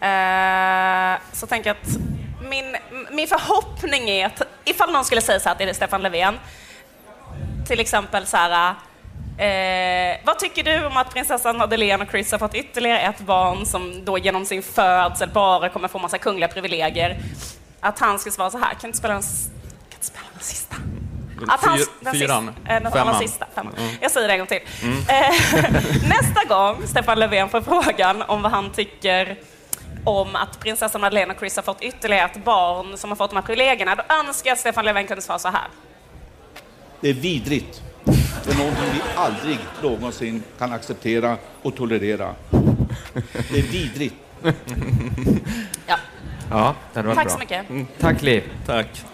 Eh, 0.00 1.20
så 1.32 1.46
tänker 1.46 1.70
jag 1.70 1.76
att 1.82 1.88
min, 2.50 2.76
min 3.10 3.28
förhoppning 3.28 4.08
är 4.10 4.26
att 4.26 4.42
ifall 4.64 4.92
någon 4.92 5.04
skulle 5.04 5.20
säga 5.20 5.40
så 5.40 5.48
här 5.48 5.56
till 5.56 5.74
Stefan 5.74 6.02
Löfven, 6.02 6.38
till 7.66 7.80
exempel 7.80 8.26
så 8.26 8.36
här, 8.36 8.74
eh, 9.38 10.16
vad 10.24 10.38
tycker 10.38 10.64
du 10.64 10.86
om 10.86 10.96
att 10.96 11.10
prinsessan 11.14 11.58
Madeleine 11.58 12.04
och 12.04 12.10
Chris 12.10 12.32
har 12.32 12.38
fått 12.38 12.54
ytterligare 12.54 13.00
ett 13.00 13.20
barn 13.20 13.66
som 13.66 14.04
då 14.04 14.18
genom 14.18 14.44
sin 14.46 14.62
födsel 14.62 15.28
bara 15.28 15.68
kommer 15.68 15.88
få 15.88 15.98
massa 15.98 16.18
kungliga 16.18 16.48
privilegier? 16.48 17.18
Att 17.80 17.98
han 17.98 18.18
skulle 18.18 18.32
svara 18.32 18.50
så 18.50 18.58
här, 18.58 18.70
kan 18.70 18.78
du 18.82 18.86
inte 18.86 18.98
spela 18.98 19.14
en, 19.14 19.20
s- 19.20 19.48
kan 19.88 19.96
inte 19.96 20.06
spela 20.06 20.24
den 20.34 20.42
sista? 20.42 20.76
Att 21.48 21.64
han, 21.64 21.78
den 22.00 22.14
fyran? 22.14 22.46
Sista, 22.56 22.74
eh, 22.74 22.82
den 22.82 22.92
Femman? 22.92 23.18
sista, 23.18 23.46
femman. 23.54 23.72
Jag 24.00 24.10
säger 24.10 24.28
det 24.28 24.34
en 24.34 24.38
gång 24.38 24.46
till. 24.46 24.60
Eh, 25.08 26.08
nästa 26.08 26.44
gång 26.48 26.86
Stefan 26.86 27.18
Löfven 27.18 27.48
får 27.48 27.60
frågan 27.60 28.22
om 28.22 28.42
vad 28.42 28.52
han 28.52 28.70
tycker 28.70 29.36
om 30.04 30.36
att 30.36 30.60
prinsessan 30.60 31.00
Madeleine 31.00 31.32
och 31.34 31.38
Chris 31.38 31.56
har 31.56 31.62
fått 31.62 31.82
ytterligare 31.82 32.24
ett 32.30 32.44
barn 32.44 32.96
som 32.98 33.10
har 33.10 33.16
fått 33.16 33.30
de 33.30 33.36
här 33.36 33.42
privilegierna, 33.42 33.94
då 33.94 34.02
önskar 34.14 34.48
jag 34.50 34.52
att 34.52 34.60
Stefan 34.60 34.84
Löfven 34.84 35.06
kunde 35.06 35.22
svara 35.22 35.38
så 35.38 35.48
här. 35.48 35.68
Det 37.00 37.08
är 37.08 37.14
vidrigt. 37.14 37.82
Det 38.44 38.52
är 38.52 38.58
någonting 38.58 38.84
vi 38.92 39.00
aldrig 39.16 39.58
någonsin 39.82 40.42
kan 40.58 40.72
acceptera 40.72 41.36
och 41.62 41.76
tolerera. 41.76 42.34
Det 43.50 43.58
är 43.58 43.62
vidrigt. 43.62 44.14
Ja. 45.86 45.96
Ja, 46.50 46.74
det 46.94 47.02
varit 47.02 47.14
Tack 47.16 47.26
bra. 47.26 47.32
så 47.34 47.38
mycket. 47.38 47.66
Tack, 48.00 48.22
Liv. 48.22 48.42
Tack. 48.66 49.04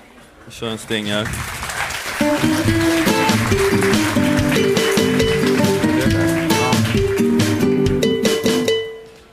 Vi 0.46 0.52
kör 0.52 0.68
en 0.70 0.78
stinger. 0.78 1.28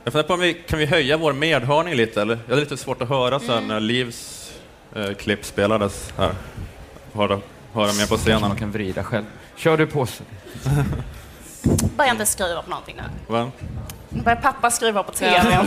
Jag 0.04 0.12
funderar 0.12 0.28
på 0.28 0.34
om 0.34 0.40
vi 0.40 0.54
kan 0.54 0.78
vi 0.78 0.86
höja 0.86 1.16
vår 1.16 1.32
medhörning 1.32 1.94
lite, 1.94 2.22
eller? 2.22 2.38
Jag 2.44 2.50
hade 2.50 2.60
lite 2.60 2.76
svårt 2.76 3.02
att 3.02 3.08
höra 3.08 3.40
sen 3.40 3.68
när 3.68 3.80
Livs 3.80 4.52
eh, 4.96 5.12
klipp 5.12 5.44
spelades 5.44 6.12
här. 6.18 6.34
Höra, 7.12 7.40
höra 7.72 7.92
mer 7.92 8.06
på 8.08 8.16
scenen. 8.16 8.40
Man 8.40 8.56
kan 8.56 8.70
vrida 8.72 9.04
själv. 9.04 9.24
Kör 9.56 9.76
du 9.76 9.86
på. 9.86 10.06
Börja 11.96 12.10
inte 12.10 12.26
skruva 12.26 12.62
på 12.62 12.70
någonting 12.70 12.96
nu. 12.96 13.02
Va? 13.34 13.50
Börjar 14.08 14.36
pappa 14.36 14.70
skruva 14.70 15.02
på 15.02 15.12
tvn. 15.12 15.66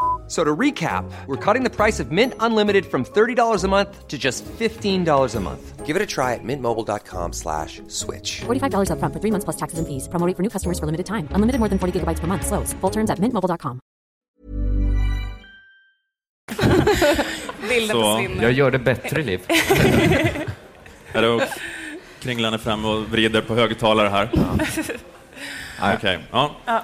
F- 0.31 0.37
So 0.37 0.43
to 0.45 0.55
recap, 0.59 1.03
we're 1.27 1.35
cutting 1.53 1.63
the 1.69 1.69
price 1.69 1.99
of 2.03 2.11
Mint 2.11 2.33
Unlimited 2.39 2.85
from 2.85 3.03
$30 3.03 3.63
a 3.63 3.67
month 3.67 4.07
to 4.07 4.17
just 4.17 4.45
$15 4.59 5.35
a 5.35 5.39
month. 5.39 5.85
Give 5.85 5.97
it 5.97 6.01
a 6.01 6.05
try 6.05 6.33
at 6.35 6.43
mintmobile.com 6.43 7.33
slash 7.33 7.81
switch. 7.89 8.41
$45 8.47 8.89
upfront 8.91 9.13
for 9.13 9.19
three 9.19 9.31
months 9.31 9.43
plus 9.45 9.57
taxes 9.57 9.79
and 9.79 9.87
fees. 9.87 10.07
Promo 10.07 10.25
rate 10.27 10.37
for 10.37 10.43
new 10.43 10.49
customers 10.49 10.79
for 10.79 10.85
limited 10.85 11.05
time. 11.05 11.27
Unlimited 11.35 11.59
more 11.59 11.67
than 11.69 11.79
40 11.79 11.99
gigabytes 11.99 12.21
per 12.21 12.27
month. 12.27 12.45
Slows. 12.47 12.73
Full 12.81 12.91
terms 12.91 13.09
at 13.09 13.19
mintmobile.com. 13.19 13.79
Bilden 17.69 17.89
Så. 17.97 18.17
försvinner. 18.17 18.43
Jag 18.43 18.51
gör 18.51 18.71
det 18.71 18.79
bättre, 18.79 19.21
Liv. 19.23 19.39
Är 21.13 21.21
det 21.21 21.47
kringlarna 22.19 22.57
fram 22.57 22.85
och 22.85 23.01
vrider 23.11 23.41
på 23.41 23.55
högtalare 23.55 24.09
här? 24.09 24.29
Okej, 25.95 26.19
ja. 26.31 26.51
Ja. 26.65 26.83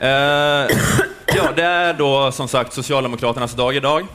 Eh, 0.00 0.68
ja, 1.36 1.52
det 1.56 1.62
är 1.62 1.94
då 1.94 2.32
som 2.32 2.48
sagt 2.48 2.72
Socialdemokraternas 2.72 3.52
dag 3.52 3.76
idag. 3.76 4.06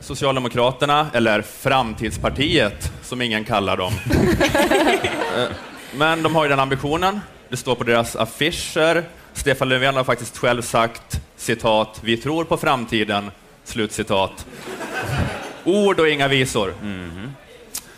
Socialdemokraterna, 0.00 1.06
eller 1.14 1.42
Framtidspartiet 1.42 2.92
som 3.02 3.22
ingen 3.22 3.44
kallar 3.44 3.76
dem. 3.76 3.92
Eh, 5.36 5.44
Men 5.96 6.22
de 6.22 6.34
har 6.34 6.44
ju 6.44 6.48
den 6.48 6.60
ambitionen. 6.60 7.20
Det 7.48 7.56
står 7.56 7.74
på 7.74 7.84
deras 7.84 8.16
affischer. 8.16 9.04
Stefan 9.32 9.68
Löfven 9.68 9.96
har 9.96 10.04
faktiskt 10.04 10.38
själv 10.38 10.62
sagt 10.62 11.20
citat, 11.36 12.00
vi 12.02 12.16
tror 12.16 12.44
på 12.44 12.56
framtiden, 12.56 13.30
slutcitat. 13.64 14.46
Ord 15.64 16.00
och 16.00 16.08
inga 16.08 16.28
visor. 16.28 16.74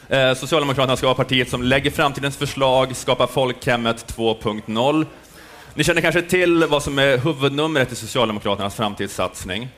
Eh, 0.08 0.34
Socialdemokraterna 0.34 0.96
ska 0.96 1.06
vara 1.06 1.14
partiet 1.14 1.50
som 1.50 1.62
lägger 1.62 1.90
framtidens 1.90 2.36
förslag, 2.36 2.96
skapar 2.96 3.26
folkhemmet 3.26 4.14
2.0. 4.16 5.06
Ni 5.74 5.84
känner 5.84 6.00
kanske 6.00 6.22
till 6.22 6.64
vad 6.68 6.82
som 6.82 6.98
är 6.98 7.18
huvudnumret 7.18 7.92
i 7.92 7.96
Socialdemokraternas 7.96 8.74
framtidssatsning? 8.74 9.68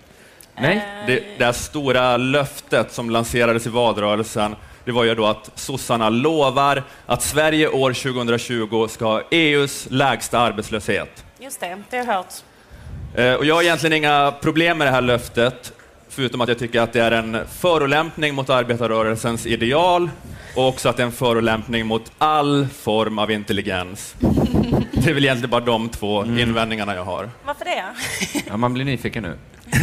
Nej? 0.59 0.83
Det, 1.07 1.23
det 1.39 1.45
här 1.45 1.53
stora 1.53 2.17
löftet 2.17 2.93
som 2.93 3.11
lanserades 3.11 3.67
i 3.67 3.69
valrörelsen, 3.69 4.57
det 4.85 4.93
var 4.93 5.05
ju 5.05 5.15
då 5.15 5.27
att 5.27 5.51
sossarna 5.55 6.09
lovar 6.09 6.83
att 7.07 7.23
Sverige 7.23 7.69
år 7.69 7.93
2020 7.93 8.87
ska 8.89 9.05
ha 9.05 9.23
EUs 9.31 9.87
lägsta 9.91 10.39
arbetslöshet. 10.39 11.25
Just 11.41 11.61
det, 11.61 11.83
det 11.91 11.97
har 11.99 12.05
jag 12.07 12.15
hört. 12.15 12.35
Eh, 13.15 13.35
Och 13.35 13.45
jag 13.45 13.55
har 13.55 13.63
egentligen 13.63 13.97
inga 13.97 14.33
problem 14.43 14.79
med 14.79 14.87
det 14.87 14.91
här 14.91 15.01
löftet, 15.01 15.73
förutom 16.09 16.41
att 16.41 16.49
jag 16.49 16.59
tycker 16.59 16.81
att 16.81 16.93
det 16.93 17.01
är 17.01 17.11
en 17.11 17.39
förolämpning 17.61 18.35
mot 18.35 18.51
arbetarrörelsens 18.51 19.47
ideal 19.47 20.11
och 20.57 20.69
också 20.69 20.89
att 20.89 20.97
det 20.97 21.03
är 21.03 21.07
en 21.07 21.13
förolämpning 21.13 21.87
mot 21.87 22.13
all 22.19 22.67
form 22.83 23.19
av 23.19 23.31
intelligens. 23.31 24.15
Det 25.05 25.11
är 25.11 25.15
väl 25.15 25.25
egentligen 25.25 25.51
bara 25.51 25.61
de 25.61 25.89
två 25.89 26.25
invändningarna 26.25 26.95
jag 26.95 27.05
har. 27.05 27.31
Varför 27.45 27.65
det? 27.65 27.85
Ja, 28.49 28.57
man 28.57 28.75
blir 28.75 28.85
nyfiken 28.85 29.23
nu. 29.23 29.39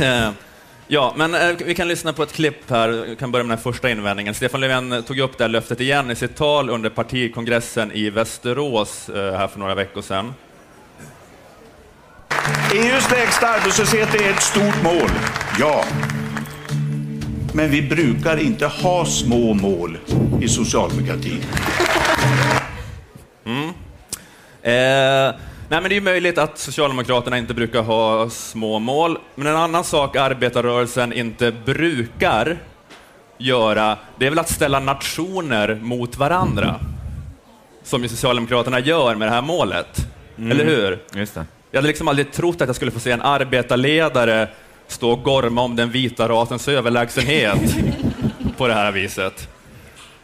Eh, 0.05 0.31
Ja, 0.91 1.13
men 1.17 1.35
eh, 1.35 1.55
vi 1.65 1.75
kan 1.75 1.87
lyssna 1.87 2.13
på 2.13 2.23
ett 2.23 2.33
klipp 2.33 2.69
här. 2.69 2.89
Vi 2.89 3.15
kan 3.15 3.31
börja 3.31 3.43
med 3.43 3.57
den 3.57 3.63
första 3.63 3.89
invändningen. 3.89 4.33
Stefan 4.33 4.61
Löfven 4.61 5.03
tog 5.03 5.19
upp 5.19 5.37
det 5.37 5.43
här 5.43 5.49
löftet 5.49 5.81
igen 5.81 6.11
i 6.11 6.15
sitt 6.15 6.35
tal 6.35 6.69
under 6.69 6.89
partikongressen 6.89 7.91
i 7.91 8.09
Västerås 8.09 9.09
eh, 9.09 9.37
här 9.37 9.47
för 9.47 9.59
några 9.59 9.75
veckor 9.75 10.01
sedan. 10.01 10.33
EUs 12.73 13.11
lägsta 13.11 13.47
arbetslöshet 13.47 14.15
är 14.15 14.29
ett 14.29 14.41
stort 14.41 14.83
mål, 14.83 15.09
ja. 15.59 15.83
Men 17.53 17.71
vi 17.71 17.81
brukar 17.81 18.37
inte 18.37 18.65
ha 18.67 19.05
små 19.05 19.53
mål 19.53 19.97
i 20.41 20.47
socialdemokratin. 20.47 21.43
Eh, 24.69 25.35
nej, 25.69 25.81
men 25.81 25.89
det 25.89 25.97
är 25.97 26.01
möjligt 26.01 26.37
att 26.37 26.57
Socialdemokraterna 26.57 27.37
inte 27.37 27.53
brukar 27.53 27.81
ha 27.81 28.29
små 28.29 28.79
mål, 28.79 29.17
men 29.35 29.47
en 29.47 29.55
annan 29.55 29.83
sak 29.83 30.15
arbetarrörelsen 30.15 31.13
inte 31.13 31.51
brukar 31.51 32.57
göra, 33.37 33.97
det 34.17 34.25
är 34.25 34.29
väl 34.29 34.39
att 34.39 34.49
ställa 34.49 34.79
nationer 34.79 35.79
mot 35.81 36.17
varandra. 36.17 36.75
Som 37.83 38.03
ju 38.03 38.09
Socialdemokraterna 38.09 38.79
gör 38.79 39.15
med 39.15 39.27
det 39.27 39.31
här 39.31 39.41
målet. 39.41 40.07
Eller 40.37 40.65
hur? 40.65 40.99
Just 41.13 41.33
det. 41.33 41.45
Jag 41.71 41.77
hade 41.77 41.87
liksom 41.87 42.07
aldrig 42.07 42.31
trott 42.31 42.61
att 42.61 42.67
jag 42.67 42.75
skulle 42.75 42.91
få 42.91 42.99
se 42.99 43.11
en 43.11 43.21
arbetarledare 43.21 44.47
stå 44.87 45.11
och 45.11 45.23
gorma 45.23 45.61
om 45.61 45.75
den 45.75 45.91
vita 45.91 46.29
rasens 46.29 46.67
överlägsenhet 46.67 47.75
på 48.57 48.67
det 48.67 48.73
här 48.73 48.91
viset. 48.91 49.49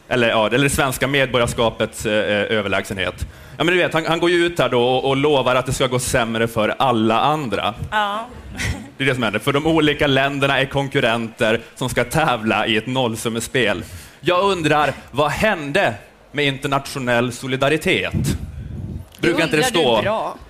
Eller, 0.08 0.30
ja, 0.30 0.48
eller 0.48 0.64
det 0.64 0.70
svenska 0.70 1.08
medborgarskapets 1.08 2.06
eh, 2.06 2.58
överlägsenhet. 2.58 3.28
Ja, 3.58 3.64
men 3.64 3.68
du 3.68 3.78
vet, 3.78 3.94
han, 3.94 4.06
han 4.06 4.20
går 4.20 4.30
ju 4.30 4.46
ut 4.46 4.60
här 4.60 4.70
då 4.70 4.84
och, 4.84 5.10
och 5.10 5.18
lovar 5.18 5.56
att 5.56 5.66
det 5.66 5.74
ska 5.74 5.88
gå 5.88 6.00
sämre 6.00 6.48
för 6.48 6.76
alla 6.80 7.20
andra. 7.20 7.74
Ja. 7.92 8.28
Det 8.98 9.04
är 9.04 9.08
det 9.08 9.14
som 9.14 9.24
händer, 9.24 9.40
för 9.40 9.54
de 9.54 9.68
olika 9.68 10.08
länderna 10.08 10.60
är 10.60 10.66
konkurrenter 10.66 11.62
som 11.76 11.90
ska 11.90 12.04
tävla 12.04 12.68
i 12.68 12.78
ett 12.78 12.88
nollsummespel. 12.88 13.84
Jag 14.20 14.44
undrar, 14.44 14.94
vad 15.12 15.32
hände 15.32 15.94
med 16.32 16.46
internationell 16.46 17.32
solidaritet? 17.32 18.14
Brukar 19.20 19.44
inte 19.44 19.58
det 19.58 19.64
stå 19.64 20.04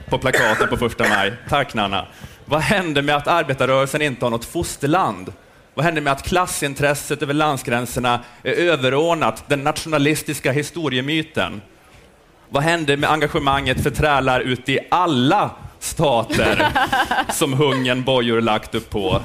på 0.09 0.17
plakaten 0.17 0.67
på 0.69 0.77
första 0.77 1.09
maj? 1.09 1.33
Tack 1.49 1.73
Nanna. 1.73 2.05
Vad 2.45 2.61
hände 2.61 3.01
med 3.01 3.15
att 3.15 3.27
arbetarrörelsen 3.27 4.01
inte 4.01 4.25
har 4.25 4.29
något 4.29 4.45
fosterland? 4.45 5.33
Vad 5.75 5.85
hände 5.85 6.01
med 6.01 6.13
att 6.13 6.23
klassintresset 6.23 7.21
över 7.21 7.33
landsgränserna 7.33 8.19
är 8.43 8.53
överordnat 8.53 9.43
den 9.47 9.63
nationalistiska 9.63 10.51
historiemyten? 10.51 11.61
Vad 12.49 12.63
hände 12.63 12.97
med 12.97 13.11
engagemanget 13.11 13.83
för 13.83 13.89
trälar 13.89 14.39
ute 14.39 14.71
i 14.71 14.79
alla 14.91 15.51
stater 15.79 16.67
som 17.31 17.53
hungern 17.53 18.03
bojor 18.03 18.41
lagt 18.41 18.75
upp 18.75 18.89
på? 18.89 19.21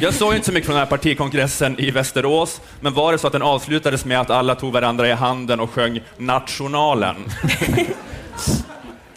Jag 0.00 0.14
såg 0.14 0.34
inte 0.34 0.46
så 0.46 0.52
mycket 0.52 0.66
från 0.66 0.74
den 0.74 0.84
här 0.84 0.90
partikongressen 0.90 1.80
i 1.80 1.90
Västerås, 1.90 2.60
men 2.80 2.94
var 2.94 3.12
det 3.12 3.18
så 3.18 3.26
att 3.26 3.32
den 3.32 3.42
avslutades 3.42 4.04
med 4.04 4.20
att 4.20 4.30
alla 4.30 4.54
tog 4.54 4.72
varandra 4.72 5.08
i 5.08 5.12
handen 5.12 5.60
och 5.60 5.70
sjöng 5.70 6.00
Nationalen? 6.16 7.16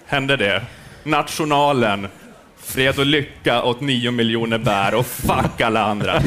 Hände 0.06 0.38
det? 0.38 0.64
Nationalen, 1.04 2.08
fred 2.64 3.00
och 3.00 3.06
lycka 3.06 3.64
åt 3.64 3.82
nio 3.82 4.12
miljoner 4.12 4.58
bär 4.58 4.94
och 4.94 5.06
fuck 5.06 5.62
alla 5.62 5.84
andra. 5.84 6.22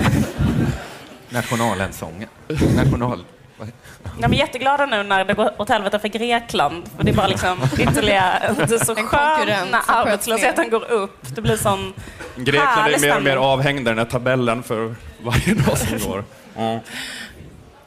Nationalensången. 1.30 2.28
National... 2.76 3.24
Jag 4.20 4.34
är 4.34 4.38
jätteglada 4.38 4.86
nu 4.86 5.02
när 5.02 5.24
det 5.24 5.34
går 5.34 5.60
åt 5.60 5.68
helvete 5.68 5.98
för 5.98 6.08
Grekland. 6.08 6.84
För 6.96 7.04
det 7.04 7.10
är 7.10 7.14
bara 7.14 7.26
liksom 7.26 7.58
ytterligare... 7.78 8.54
Det 8.68 8.74
är 8.74 8.84
så 8.84 8.94
skönt 8.94 9.70
när 9.70 9.80
arbetslösheten 9.86 10.70
går 10.70 10.90
upp. 10.90 11.34
Det 11.34 11.40
blir 11.40 11.56
sån 11.56 11.92
Grekland 12.36 12.94
är 12.94 13.00
mer 13.00 13.38
och 13.38 13.58
mer 13.58 13.70
i 13.80 13.84
den 13.84 13.98
här 13.98 14.04
tabellen 14.04 14.62
för 14.62 14.94
varje 15.22 15.54
dag 15.54 15.78
som 15.78 15.98
går. 15.98 16.24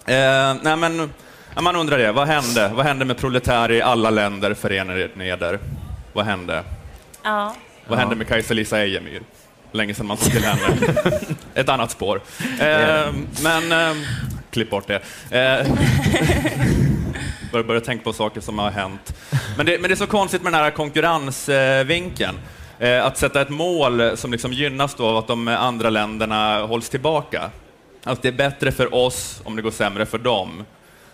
Eh, 0.06 0.56
nej 0.62 0.75
men, 0.77 1.13
man 1.62 1.75
undrar 1.75 1.97
det, 1.97 2.12
vad 2.12 2.27
hände? 2.27 2.71
Vad 2.75 2.86
hände 2.86 3.06
med 3.06 3.17
proletärer 3.17 3.71
i 3.71 3.82
alla 3.82 4.10
länder 4.10 4.53
förenade 4.53 5.10
eder? 5.19 5.60
Vad 6.13 6.25
hände? 6.25 6.63
Ja. 7.23 7.56
Vad 7.88 7.99
hände 7.99 8.15
med 8.15 8.27
Kajsa-Lisa 8.27 8.79
Ejemyr? 8.79 9.21
Länge 9.73 9.93
sedan 9.93 10.05
man 10.05 10.17
såg 10.17 10.31
till 10.31 10.43
henne. 10.43 10.77
Ett 11.53 11.69
annat 11.69 11.91
spår. 11.91 12.21
Eh, 12.59 13.13
men, 13.43 13.71
eh, 13.71 13.95
klipp 14.51 14.69
bort 14.69 14.88
det. 14.88 14.99
Eh, 15.31 15.67
börjar, 17.51 17.63
börja 17.63 17.81
tänka 17.81 18.03
på 18.03 18.13
saker 18.13 18.41
som 18.41 18.59
har 18.59 18.71
hänt. 18.71 19.15
Men 19.57 19.65
det, 19.65 19.79
men 19.79 19.89
det 19.89 19.93
är 19.93 19.95
så 19.95 20.07
konstigt 20.07 20.43
med 20.43 20.53
den 20.53 20.62
här 20.62 20.71
konkurrensvinkeln. 20.71 22.39
Eh, 22.79 23.05
att 23.05 23.17
sätta 23.17 23.41
ett 23.41 23.49
mål 23.49 24.17
som 24.17 24.31
liksom 24.31 24.53
gynnas 24.53 24.95
då 24.95 25.05
av 25.05 25.17
att 25.17 25.27
de 25.27 25.47
andra 25.47 25.89
länderna 25.89 26.59
hålls 26.59 26.89
tillbaka. 26.89 27.51
Att 28.03 28.21
det 28.21 28.27
är 28.27 28.31
bättre 28.31 28.71
för 28.71 28.95
oss 28.95 29.41
om 29.43 29.55
det 29.55 29.62
går 29.62 29.71
sämre 29.71 30.05
för 30.05 30.17
dem. 30.17 30.65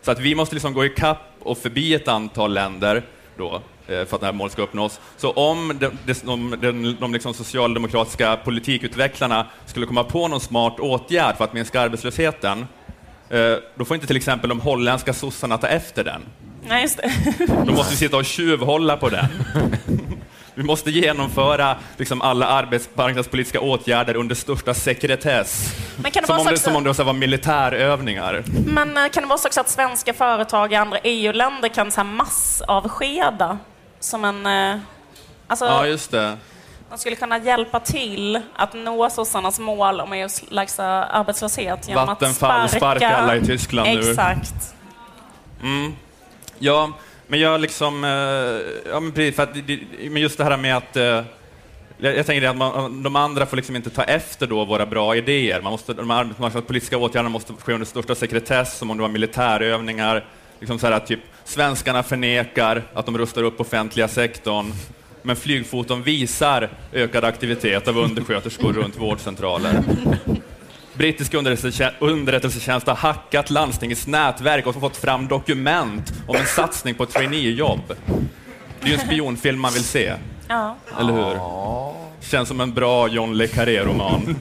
Så 0.02 0.12
att 0.12 0.20
vi 0.20 0.36
måste 0.36 0.56
liksom 0.56 0.74
gå 0.74 0.86
i 0.86 0.90
kapp 0.90 1.36
och 1.40 1.58
förbi 1.58 1.94
ett 1.94 2.08
antal 2.08 2.54
länder 2.54 3.04
då, 3.38 3.62
för 3.90 4.16
att 4.16 4.20
det 4.20 4.26
här 4.26 4.34
målet 4.34 4.54
ska 4.54 4.62
uppnås. 4.62 5.00
Så 5.18 5.32
om 5.32 5.80
de, 5.80 6.14
de, 6.24 6.56
de, 6.62 6.96
de 7.00 7.14
liksom 7.14 7.34
socialdemokratiska 7.34 8.38
politikutvecklarna 8.38 9.46
skulle 9.66 9.86
komma 9.86 10.04
på 10.04 10.28
någon 10.28 10.42
smart 10.42 10.80
åtgärd 10.80 11.38
för 11.38 11.44
att 11.44 11.54
minska 11.54 11.82
arbetslösheten, 11.82 12.68
eh, 13.30 13.56
då 13.76 13.86
får 13.86 13.96
inte 13.96 14.08
till 14.08 14.18
exempel 14.18 14.50
de 14.50 14.60
holländska 14.60 15.14
sossarna 15.14 15.58
ta 15.58 15.68
efter 15.68 16.04
den. 16.04 16.22
Nej, 16.68 16.82
just 16.82 16.98
det. 16.98 17.12
De 17.66 17.76
måste 17.76 17.96
sitta 17.96 18.18
och 18.18 18.26
tjuvhålla 18.26 18.98
på 18.98 19.10
den. 19.10 19.26
Vi 20.60 20.64
måste 20.64 20.92
genomföra 20.92 21.78
liksom 21.98 22.22
alla 22.22 22.46
arbetsmarknadspolitiska 22.46 23.60
åtgärder 23.60 24.16
under 24.16 24.36
största 24.36 24.74
sekretess. 24.74 25.76
Men 25.98 26.12
kan 26.12 26.24
det 26.24 26.28
Som 26.28 26.38
vara 26.38 26.48
om 26.48 26.54
det, 26.54 26.60
som 26.60 26.76
om 26.76 26.84
det 26.84 27.04
var 27.04 27.14
militärövningar. 27.14 28.44
Men 28.66 28.98
eh, 28.98 29.10
kan 29.10 29.24
det 29.24 29.30
vara 29.30 29.38
så 29.38 29.48
också 29.48 29.62
att 29.62 29.70
svenska 29.70 30.14
företag 30.14 30.74
i 30.74 30.76
andra 30.76 30.98
EU-länder 31.04 31.70
kan 31.70 31.92
så 31.92 32.02
här 32.02 32.08
massavskeda 32.08 33.58
som 34.00 34.26
en... 34.26 34.46
eh, 34.76 34.80
Alltså, 35.48 35.66
Ja, 35.66 35.88
just 35.88 36.12
det. 36.12 36.38
de 36.90 36.98
skulle 36.98 37.16
kunna 37.16 37.38
hjälpa 37.38 37.80
till 37.80 38.42
att 38.56 38.74
nå 38.74 39.10
sossarnas 39.10 39.60
mål 39.60 40.02
om 40.02 40.14
EUs 40.14 40.44
lägsta 40.50 40.86
arbetslöshet 41.04 41.88
genom 41.88 42.08
Vattenfall 42.08 42.62
att 42.62 42.70
sparka... 42.72 42.80
sparkar 42.80 43.12
alla 43.14 43.36
i 43.36 43.46
Tyskland 43.46 43.90
nu. 43.90 44.10
Exakt. 44.10 44.76
Mm. 45.64 45.94
Ja, 46.60 46.92
men 47.28 47.40
jag 47.40 47.62
liksom... 47.62 48.04
eh, 48.04 48.10
Ja, 48.92 49.00
men 49.00 49.12
precis, 49.12 49.36
för 49.36 49.44
att, 49.44 49.56
men 50.12 50.22
just 50.22 50.38
det 50.38 50.44
här 50.44 50.58
med 50.58 50.78
att... 50.78 50.96
eh, 50.96 51.22
Jag, 51.98 52.26
tänker 52.26 52.48
att 52.50 52.56
man, 52.58 53.04
de 53.04 53.16
andra 53.16 53.46
får 53.46 53.58
liksom 53.58 53.76
inte 53.76 53.90
ta 53.90 54.04
efter 54.04 54.48
då 54.48 54.66
våra 54.66 54.86
bra 54.86 55.16
idéer. 55.16 55.62
Man 55.62 55.72
måste, 55.72 55.94
de 55.94 56.12
arbetsmarknadspolitiska 56.12 56.98
åtgärderna 56.98 57.30
måste 57.30 57.54
ske 57.54 57.74
under 57.74 57.86
största 57.88 58.16
sekretess, 58.16 58.78
som 58.78 58.92
om 58.92 58.98
det 58.98 59.02
var 59.02 59.10
militärövningar. 59.10 60.26
Liksom 60.60 60.80
så 60.80 60.88
här 60.88 61.00
typ, 61.00 61.20
svenskarna 61.50 62.04
förnekar 62.04 62.84
att 62.94 63.06
de 63.06 63.18
rustar 63.18 63.44
upp 63.44 63.60
offentliga 63.60 64.08
sektorn, 64.08 64.74
men 65.22 65.36
flygfoton 65.36 66.04
visar 66.04 66.70
ökad 66.94 67.24
aktivitet 67.24 67.88
av 67.88 67.98
undersköterskor 67.98 68.74
runt 68.74 68.98
vårdcentraler. 68.98 69.84
Brittiska 70.94 71.38
underrättelsetjänst, 71.38 71.96
underrättelsetjänst 72.00 72.88
har 72.88 72.96
hackat 72.96 73.50
landstingets 73.50 74.08
nätverk 74.08 74.68
och 74.68 74.76
fått 74.76 74.98
fram 74.98 75.28
dokument 75.28 76.14
om 76.28 76.36
en 76.36 76.46
satsning 76.46 76.96
på 76.96 77.06
traineejobb. 77.06 77.96
Det 78.82 78.86
är 78.86 78.88
ju 78.88 78.94
en 78.94 79.00
spionfilm 79.00 79.60
man 79.60 79.74
vill 79.74 79.84
se. 79.84 80.14
Ja. 80.48 80.76
Eller 81.00 81.14
hur? 81.14 81.40
Känns 82.22 82.48
som 82.48 82.62
en 82.62 82.74
bra 82.74 83.08
John 83.08 83.38
le 83.38 83.48
Carré-roman. 83.48 84.36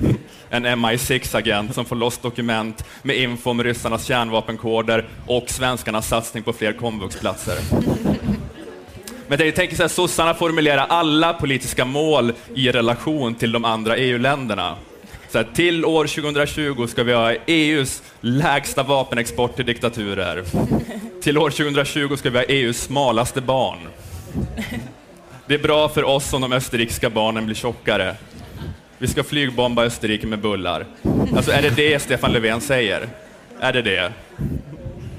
En 0.50 0.66
MI6-agent 0.66 1.74
som 1.74 1.84
får 1.84 1.96
loss 1.96 2.18
dokument 2.18 2.84
med 3.02 3.16
info 3.16 3.50
om 3.50 3.64
ryssarnas 3.64 4.04
kärnvapenkoder 4.04 5.08
och 5.26 5.50
svenskarnas 5.50 6.08
satsning 6.08 6.42
på 6.42 6.52
fler 6.52 6.72
komvuxplatser. 6.72 7.58
Men 9.28 9.38
jag 9.38 9.54
tänker 9.54 9.76
så 9.76 9.82
här, 9.82 9.88
sossarna 9.88 10.34
formulerar 10.34 10.86
alla 10.88 11.32
politiska 11.32 11.84
mål 11.84 12.32
i 12.54 12.72
relation 12.72 13.34
till 13.34 13.52
de 13.52 13.64
andra 13.64 13.96
EU-länderna. 13.96 14.76
Så 15.30 15.38
här, 15.38 15.46
till 15.54 15.84
år 15.84 16.06
2020 16.06 16.86
ska 16.86 17.02
vi 17.02 17.12
ha 17.12 17.34
EUs 17.46 18.02
lägsta 18.20 18.82
vapenexport 18.82 19.56
till 19.56 19.66
diktaturer. 19.66 20.44
Till 21.22 21.38
år 21.38 21.50
2020 21.50 22.16
ska 22.16 22.30
vi 22.30 22.38
ha 22.38 22.44
EUs 22.44 22.82
smalaste 22.82 23.40
barn. 23.40 23.78
Det 25.46 25.54
är 25.54 25.58
bra 25.58 25.88
för 25.88 26.04
oss 26.04 26.32
om 26.32 26.40
de 26.40 26.52
österrikiska 26.52 27.10
barnen 27.10 27.46
blir 27.46 27.54
tjockare. 27.54 28.16
Vi 28.98 29.06
ska 29.08 29.24
flygbomba 29.24 29.84
Österrike 29.84 30.26
med 30.26 30.38
bullar. 30.38 30.86
Alltså, 31.36 31.52
är 31.52 31.62
det 31.62 31.70
det 31.70 31.98
Stefan 32.02 32.32
Löfven 32.32 32.60
säger? 32.60 33.08
Är 33.60 33.72
det 33.72 33.82
det? 33.82 34.12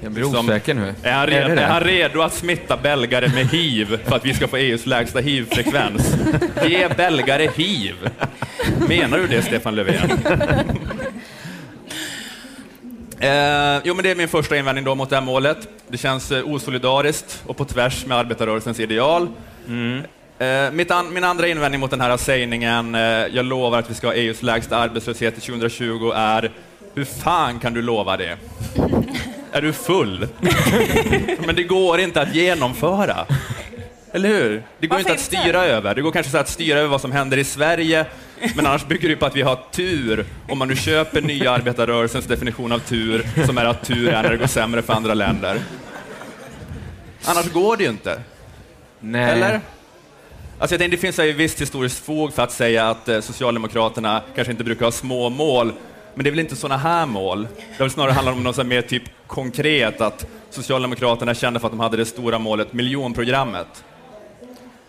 Jag 0.01 0.11
blir 0.11 0.23
osäker 0.23 0.73
nu. 0.73 0.93
Är 1.03 1.11
han, 1.11 1.21
Är 1.23 1.27
det 1.27 1.41
redo, 1.41 1.55
det? 1.55 1.61
är 1.61 1.67
han 1.67 1.81
redo 1.81 2.21
att 2.21 2.33
smitta 2.33 2.77
belgare 2.77 3.27
med 3.27 3.47
hiv 3.47 3.99
för 4.05 4.15
att 4.15 4.25
vi 4.25 4.33
ska 4.33 4.47
få 4.47 4.57
EUs 4.57 4.85
lägsta 4.85 5.19
hiv-frekvens? 5.19 6.15
Ge 6.67 6.87
belgare 6.87 7.49
hiv! 7.55 7.95
Menar 8.87 9.17
du 9.17 9.27
det, 9.27 9.41
Stefan 9.41 9.75
Löfven? 9.75 10.09
Eh, 13.21 13.81
jo, 13.83 13.93
men 13.95 14.03
det 14.03 14.11
är 14.11 14.15
min 14.15 14.27
första 14.27 14.57
invändning 14.57 14.85
då 14.85 14.95
mot 14.95 15.09
det 15.09 15.15
här 15.15 15.23
målet. 15.23 15.67
Det 15.87 15.97
känns 15.97 16.31
eh, 16.31 16.43
osolidariskt 16.47 17.43
och 17.45 17.57
på 17.57 17.65
tvärs 17.65 18.05
med 18.05 18.17
arbetarrörelsens 18.17 18.79
ideal. 18.79 19.27
Eh, 20.39 20.71
mitt 20.71 20.91
an, 20.91 21.13
min 21.13 21.23
andra 21.23 21.47
invändning 21.47 21.79
mot 21.81 21.91
den 21.91 22.01
här 22.01 22.17
sägningen, 22.17 22.95
eh, 22.95 23.01
jag 23.01 23.45
lovar 23.45 23.79
att 23.79 23.89
vi 23.89 23.93
ska 23.93 24.07
ha 24.07 24.13
EUs 24.13 24.43
lägsta 24.43 24.77
arbetslöshet 24.77 25.33
till 25.33 25.43
2020, 25.43 26.11
är 26.15 26.51
hur 26.95 27.05
fan 27.05 27.59
kan 27.59 27.73
du 27.73 27.81
lova 27.81 28.17
det? 28.17 28.37
Är 29.51 29.61
du 29.61 29.73
full? 29.73 30.27
Men 31.45 31.55
det 31.55 31.63
går 31.63 31.99
inte 31.99 32.21
att 32.21 32.35
genomföra. 32.35 33.25
Eller 34.11 34.29
hur? 34.29 34.63
Det 34.79 34.87
går 34.87 34.95
Varför 34.95 34.99
inte 34.99 35.11
att 35.23 35.33
inte? 35.33 35.41
styra 35.41 35.65
över. 35.65 35.95
Det 35.95 36.01
går 36.01 36.11
kanske 36.11 36.31
så 36.31 36.37
att 36.37 36.49
styra 36.49 36.79
över 36.79 36.89
vad 36.89 37.01
som 37.01 37.11
händer 37.11 37.37
i 37.37 37.43
Sverige, 37.43 38.05
men 38.55 38.65
annars 38.65 38.85
bygger 38.85 39.09
det 39.09 39.15
på 39.15 39.25
att 39.25 39.35
vi 39.35 39.41
har 39.41 39.59
tur. 39.71 40.25
Om 40.49 40.57
man 40.57 40.67
nu 40.67 40.75
köper 40.75 41.21
nya 41.21 41.51
arbetarrörelsens 41.51 42.25
definition 42.25 42.71
av 42.71 42.79
tur, 42.79 43.27
som 43.45 43.57
är 43.57 43.65
att 43.65 43.85
tur 43.85 44.09
är 44.09 44.23
när 44.23 44.29
det 44.29 44.37
går 44.37 44.47
sämre 44.47 44.81
för 44.81 44.93
andra 44.93 45.13
länder. 45.13 45.61
Annars 47.25 47.51
går 47.51 47.77
det 47.77 47.83
ju 47.83 47.89
inte. 47.89 48.21
Nej. 48.99 49.31
Eller? 49.31 49.61
Alltså 50.59 50.73
jag 50.73 50.79
tänkte, 50.79 50.97
det 50.97 51.01
finns 51.01 51.19
ju 51.19 51.33
visst 51.33 51.61
historiskt 51.61 52.05
fog 52.05 52.33
för 52.33 52.43
att 52.43 52.51
säga 52.51 52.89
att 52.89 53.09
eh, 53.09 53.19
Socialdemokraterna 53.19 54.21
kanske 54.35 54.51
inte 54.51 54.63
brukar 54.63 54.85
ha 54.85 54.91
små 54.91 55.29
mål, 55.29 55.73
men 56.15 56.23
det 56.23 56.29
är 56.29 56.31
väl 56.31 56.39
inte 56.39 56.55
sådana 56.55 56.77
här 56.77 57.05
mål? 57.05 57.47
Det 57.77 57.83
vill 57.83 57.91
snarare 57.91 58.11
handla 58.11 58.31
om 58.31 58.43
något 58.43 58.65
mer 58.65 58.81
typ 58.81 59.03
konkret, 59.27 60.01
att 60.01 60.25
Socialdemokraterna 60.49 61.33
kände 61.33 61.59
för 61.59 61.67
att 61.67 61.71
de 61.71 61.79
hade 61.79 61.97
det 61.97 62.05
stora 62.05 62.39
målet 62.39 62.73
miljonprogrammet. 62.73 63.83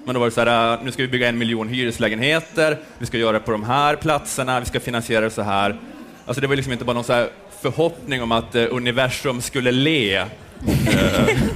Men 0.05 0.15
då 0.15 0.21
var 0.21 0.27
det 0.27 0.33
så 0.33 0.41
här, 0.41 0.75
eh, 0.75 0.85
nu 0.85 0.93
ska 0.93 1.03
vi 1.03 1.09
bygga 1.09 1.29
en 1.29 1.39
miljon 1.39 1.69
hyreslägenheter, 1.69 2.79
vi 2.99 3.07
ska 3.07 3.19
göra 3.19 3.33
det 3.33 3.41
på 3.41 3.53
de 3.53 3.65
här 3.65 3.97
platserna, 3.97 4.61
vi 4.61 4.67
ska 4.67 4.81
finansiera 4.81 5.21
det 5.21 5.31
så 5.31 5.43
här. 5.43 5.77
Alltså 6.27 6.41
det 6.41 6.47
var 6.47 6.57
liksom 6.57 6.73
inte 6.73 6.85
bara 6.85 6.95
någon 6.95 7.05
så 7.05 7.13
här 7.13 7.29
förhoppning 7.61 8.23
om 8.23 8.33
att 8.33 8.55
eh, 8.55 8.67
universum 8.71 9.41
skulle 9.41 9.73
le. 9.73 10.19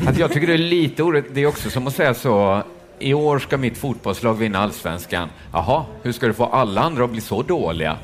Alltså 0.07 0.20
jag 0.20 0.33
tycker 0.33 0.46
det 0.46 0.53
är 0.55 0.59
lite 0.59 1.03
orätt. 1.03 1.24
Det 1.33 1.40
är 1.40 1.46
också 1.46 1.70
som 1.70 1.87
att 1.87 1.94
säga 1.94 2.14
så, 2.14 2.62
i 3.04 3.14
år 3.14 3.38
ska 3.38 3.56
mitt 3.56 3.78
fotbollslag 3.78 4.34
vinna 4.34 4.58
allsvenskan. 4.58 5.28
Jaha, 5.52 5.84
hur 6.02 6.12
ska 6.12 6.26
du 6.26 6.32
få 6.34 6.44
alla 6.46 6.80
andra 6.80 7.04
att 7.04 7.10
bli 7.10 7.20
så 7.20 7.42
dåliga? 7.42 7.96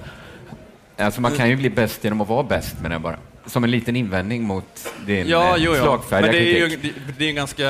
Alltså 0.97 1.21
man 1.21 1.33
kan 1.37 1.49
ju 1.49 1.57
bli 1.57 1.71
bäst 1.71 2.05
genom 2.05 2.21
att 2.21 2.29
vara 2.29 2.43
bäst, 2.43 2.77
men 2.83 2.93
jag 2.93 3.01
bara. 3.01 3.17
Som 3.47 3.65
en 3.65 3.71
liten 3.71 3.97
invändning 3.97 4.43
mot 4.43 4.93
din 5.07 5.29
Ja, 5.29 5.57
eh, 5.57 5.63
jo, 5.65 5.73
jo. 5.77 5.83
slagfärdiga 5.83 6.33
Men 6.33 6.41
det 6.41 6.57
är 6.57 6.59
ju 6.59 6.69
kritik. 6.69 6.95
det, 7.07 7.13
det 7.19 7.25
är 7.25 7.29
en 7.29 7.35
ganska 7.35 7.65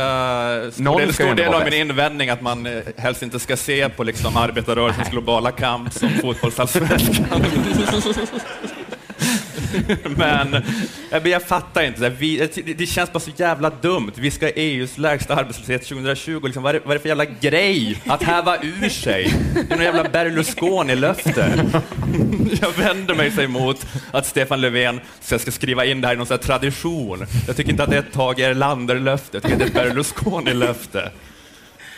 stor 0.73 0.83
Någon 0.83 1.01
del, 1.01 1.15
stor 1.15 1.35
del 1.35 1.55
av 1.55 1.65
min 1.65 1.73
invändning 1.73 2.31
att 2.31 2.43
man 2.43 2.67
eh, 2.67 2.83
helst 2.97 3.23
inte 3.23 3.39
ska 3.39 3.57
se 3.57 3.89
på 3.89 4.05
liksom 4.05 4.37
arbetarrörelsens 4.37 5.09
globala 5.09 5.51
kamp 5.51 5.93
som 5.93 6.09
fotbollsallsvenskan. 6.09 7.45
Men 10.17 10.55
eh, 10.55 10.61
jag, 11.11 11.27
jag 11.27 11.43
fattar 11.43 11.83
inte. 11.83 12.01
det. 12.01 12.11
Vi, 12.11 12.37
det- 12.55 12.75
det 12.75 12.87
känns 12.87 13.13
bara 13.13 13.21
så 13.21 13.31
jävla 13.37 13.71
dumt. 13.71 14.13
Vi 14.15 14.31
ska 14.31 14.47
ha 14.47 14.51
EUs 14.57 14.99
lägsta 14.99 15.35
arbetslöshet 15.35 15.83
2020. 15.89 16.41
Liksom, 16.45 16.63
vad, 16.63 16.71
är 16.75 16.81
det, 16.81 16.85
vad 16.85 16.91
är 16.91 16.99
det 16.99 17.03
för 17.03 17.09
jävla 17.09 17.25
grej 17.25 18.03
att 18.07 18.23
häva 18.23 18.57
ur 18.63 18.89
sig? 18.89 19.35
Det 19.55 19.61
är 19.75 19.77
någon 19.77 19.85
jävla 19.85 20.05
Berlusconi-löfte. 20.05 21.65
Jag 22.61 22.73
vänder 22.85 23.15
mig 23.15 23.31
sig 23.31 23.45
emot 23.45 23.87
att 24.11 24.27
Stefan 24.27 24.61
Löfven 24.61 25.01
ska, 25.21 25.39
ska 25.39 25.51
skriva 25.51 25.85
in 25.85 26.01
det 26.01 26.07
här 26.07 26.15
i 26.15 26.17
någon 26.17 26.27
sån 26.27 26.35
här 26.37 26.43
tradition. 26.43 27.27
Jag 27.47 27.57
tycker 27.57 27.71
inte 27.71 27.83
att 27.83 27.91
det 27.91 27.97
är 27.97 28.01
ett 28.01 28.13
Tage 28.13 28.39
Erlander-löfte, 28.39 29.29
jag 29.37 29.43
tycker 29.43 29.55
att 29.55 29.73
det 29.75 29.81
är 29.81 29.87
ett 29.87 29.95
Berlusconi-löfte. 29.95 31.11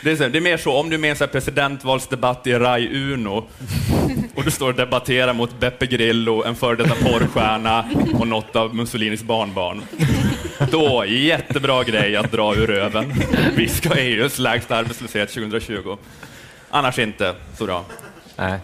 Det 0.03 0.11
är, 0.11 0.15
så, 0.15 0.27
det 0.27 0.37
är 0.37 0.41
mer 0.41 0.57
så, 0.57 0.73
om 0.73 0.89
du 0.89 0.95
är 0.95 0.99
med 0.99 1.21
i 1.21 1.23
en 1.23 1.29
presidentvalsdebatt 1.29 2.47
i 2.47 2.53
Rai 2.53 3.13
Uno 3.13 3.37
och 4.35 4.43
du 4.43 4.51
står 4.51 4.67
och 4.67 4.75
debatterar 4.75 5.33
mot 5.33 5.59
Beppe 5.59 5.85
Grillo, 5.85 6.43
en 6.43 6.55
före 6.55 6.75
detta 6.75 6.95
porrstjärna 6.95 7.85
och 8.13 8.27
något 8.27 8.55
av 8.55 8.75
Mussolinis 8.75 9.23
barnbarn. 9.23 9.81
Då, 10.71 11.05
jättebra 11.05 11.83
grej 11.83 12.15
att 12.15 12.31
dra 12.31 12.55
ur 12.55 12.67
röven. 12.67 13.13
Vi 13.55 13.67
ska 13.67 13.89
ha 13.89 13.95
EUs 13.95 14.39
lägsta 14.39 14.75
arbetslöshet 14.75 15.29
2020. 15.29 15.97
Annars 16.69 16.99
inte 16.99 17.35
så 17.57 17.65
bra. 17.65 17.85
Nej. 18.35 18.59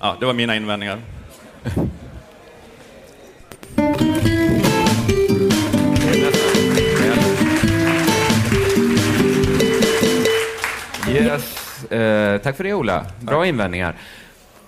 Ja, 0.00 0.16
det 0.20 0.26
var 0.26 0.32
mina 0.32 0.56
invändningar. 0.56 0.98
Yes. 11.32 11.84
Eh, 11.92 12.38
tack 12.38 12.56
för 12.56 12.64
det, 12.64 12.74
Ola. 12.74 13.06
Bra 13.20 13.46
invändningar. 13.46 13.94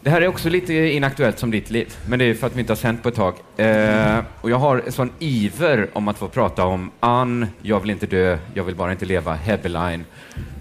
Det 0.00 0.10
här 0.10 0.20
är 0.20 0.28
också 0.28 0.48
lite 0.48 0.74
inaktuellt 0.74 1.38
som 1.38 1.50
ditt 1.50 1.70
liv, 1.70 1.94
men 2.08 2.18
det 2.18 2.24
är 2.24 2.34
för 2.34 2.46
att 2.46 2.56
vi 2.56 2.60
inte 2.60 2.72
har 2.72 2.76
sänt 2.76 3.02
på 3.02 3.08
ett 3.08 3.14
tag. 3.14 3.34
Eh, 3.56 4.18
och 4.40 4.50
jag 4.50 4.56
har 4.56 4.82
en 4.86 4.92
sån 4.92 5.10
iver 5.18 5.88
om 5.92 6.08
att 6.08 6.18
få 6.18 6.28
prata 6.28 6.64
om 6.64 6.90
Ann, 7.00 7.46
Jag 7.62 7.80
vill 7.80 7.90
inte 7.90 8.06
dö, 8.06 8.38
Jag 8.54 8.64
vill 8.64 8.74
bara 8.74 8.92
inte 8.92 9.04
leva, 9.04 9.34
Hebeline. 9.34 10.04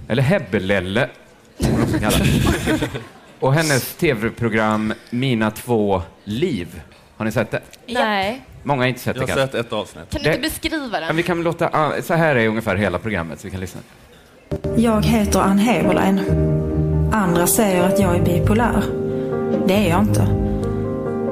Eller 0.08 0.24
Hebbelelle. 0.24 1.10
Och 3.40 3.54
hennes 3.54 3.96
tv-program 3.96 4.94
Mina 5.10 5.52
två 5.52 6.02
liv. 6.24 6.82
Har 7.18 7.26
ni 7.26 7.32
sett 7.32 7.52
det? 7.52 7.62
Nej. 7.88 8.42
Många 8.64 8.82
har 8.82 8.88
inte 8.88 9.00
sett 9.00 9.16
Jag 9.16 9.28
det 9.28 9.32
har 9.32 9.38
kanske. 9.38 9.58
sett 9.58 9.66
ett 9.66 9.74
avsnitt. 9.74 10.10
Kan 10.10 10.22
du 10.24 10.30
inte 10.30 10.42
beskriva 10.42 11.00
den? 11.00 11.16
vi 11.16 11.24
kan 11.24 11.44
låta, 11.44 11.70
ah, 11.74 12.02
så 12.02 12.14
här 12.14 12.36
är 12.36 12.48
ungefär 12.48 12.76
hela 12.76 13.00
programmet, 13.00 13.40
så 13.40 13.48
vi 13.48 13.52
kan 13.52 13.60
lyssna. 13.60 13.82
Jag 14.76 15.06
heter 15.06 15.40
Ann 15.40 15.60
Heberlein. 15.60 16.20
Andra 17.12 17.48
säger 17.48 17.84
att 17.84 18.00
jag 18.00 18.16
är 18.16 18.26
bipolär. 18.26 18.84
Det 19.68 19.74
är 19.74 19.90
jag 19.90 20.02
inte. 20.02 20.28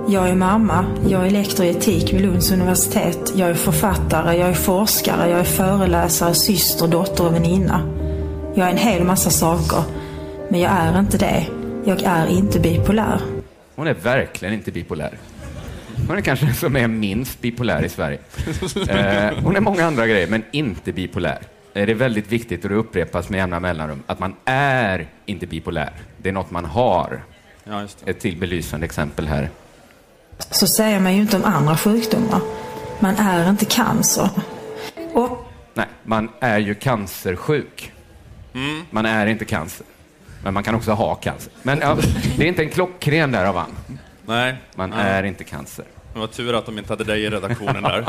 Jag 0.10 0.30
är 0.30 0.36
mamma, 0.36 0.86
jag 1.08 1.26
är 1.26 1.30
lektor 1.30 1.66
i 1.66 1.70
etik 1.70 2.14
vid 2.14 2.22
Lunds 2.22 2.52
universitet, 2.52 3.34
jag 3.36 3.50
är 3.50 3.54
författare, 3.54 4.38
jag 4.38 4.50
är 4.50 4.54
forskare, 4.54 5.30
jag 5.30 5.40
är 5.40 5.44
föreläsare, 5.44 6.34
syster, 6.34 6.88
dotter 6.88 7.26
och 7.26 7.36
väninna. 7.36 7.82
Jag 8.56 8.68
är 8.68 8.72
en 8.72 8.78
hel 8.78 9.04
massa 9.04 9.30
saker. 9.30 9.84
Men 10.50 10.60
jag 10.60 10.72
är 10.72 11.00
inte 11.00 11.18
det. 11.18 11.46
Jag 11.86 12.04
är 12.04 12.28
inte 12.28 12.60
bipolär. 12.60 13.22
Hon 13.76 13.88
är 13.88 13.94
verkligen 13.94 14.54
inte 14.54 14.72
bipolär. 14.72 15.18
Hon 16.08 16.18
är 16.18 16.22
kanske 16.22 16.46
den 16.46 16.56
som 16.56 16.76
är 16.76 16.88
minst 16.88 17.42
bipolär 17.42 17.84
i 17.86 17.90
Sverige. 17.90 18.20
Eh, 18.90 19.44
hon 19.44 19.56
är 19.56 19.60
många 19.60 19.86
andra 19.86 20.08
grejer, 20.08 20.28
men 20.28 20.44
inte 20.52 20.92
bipolär. 20.92 21.40
Eh, 21.74 21.86
Det 21.86 21.92
är 21.92 21.96
väldigt 21.96 22.28
viktigt, 22.32 22.64
och 22.64 22.70
det 22.70 22.76
upprepas 22.76 23.30
med 23.30 23.38
jämna 23.38 23.60
mellanrum, 23.60 24.04
att 24.08 24.20
man 24.20 24.36
är 24.46 25.08
inte 25.26 25.48
bipolär. 25.48 25.94
Det 26.18 26.30
är 26.30 26.34
något 26.34 26.52
man 26.52 26.66
har. 26.66 27.24
Ja, 27.64 27.82
just 27.82 28.06
det. 28.06 28.12
Ett 28.12 28.20
till 28.20 28.38
belysande 28.38 28.86
exempel 28.86 29.28
här. 29.28 29.50
Så 30.52 30.68
säger 30.68 31.00
man 31.00 31.16
ju 31.16 31.22
inte 31.22 31.38
om 31.38 31.44
andra 31.44 31.78
sjukdomar. 31.78 32.42
Man 33.00 33.16
är 33.16 33.50
inte 33.50 33.66
cancer. 33.66 34.30
Och 35.14 35.46
Nej, 35.74 35.86
man 36.04 36.30
är 36.40 36.58
ju 36.60 36.76
cancersjuk. 36.76 37.92
Man 38.90 39.06
är 39.06 39.26
inte 39.28 39.46
cancer. 39.46 39.86
Men 40.44 40.54
man 40.54 40.64
kan 40.64 40.76
också 40.76 40.92
ha 40.92 41.16
cancer. 41.16 41.52
Men 41.64 41.80
ja, 41.80 41.98
det 42.38 42.44
är 42.44 42.48
inte 42.48 42.62
en 42.64 42.70
klockren 42.70 43.32
där 43.32 43.46
av 43.46 43.56
han. 43.58 43.72
Nej. 44.26 44.56
Man 44.76 44.90
Nej. 44.90 45.00
är 45.12 45.24
inte 45.24 45.44
cancer. 45.44 45.86
Det 46.14 46.20
var 46.20 46.28
tur 46.28 46.54
att 46.54 46.66
de 46.66 46.78
inte 46.78 46.94
hade 46.94 47.04
dig 47.04 47.24
i 47.24 47.30
redaktionen 47.30 47.84
där. 47.84 48.06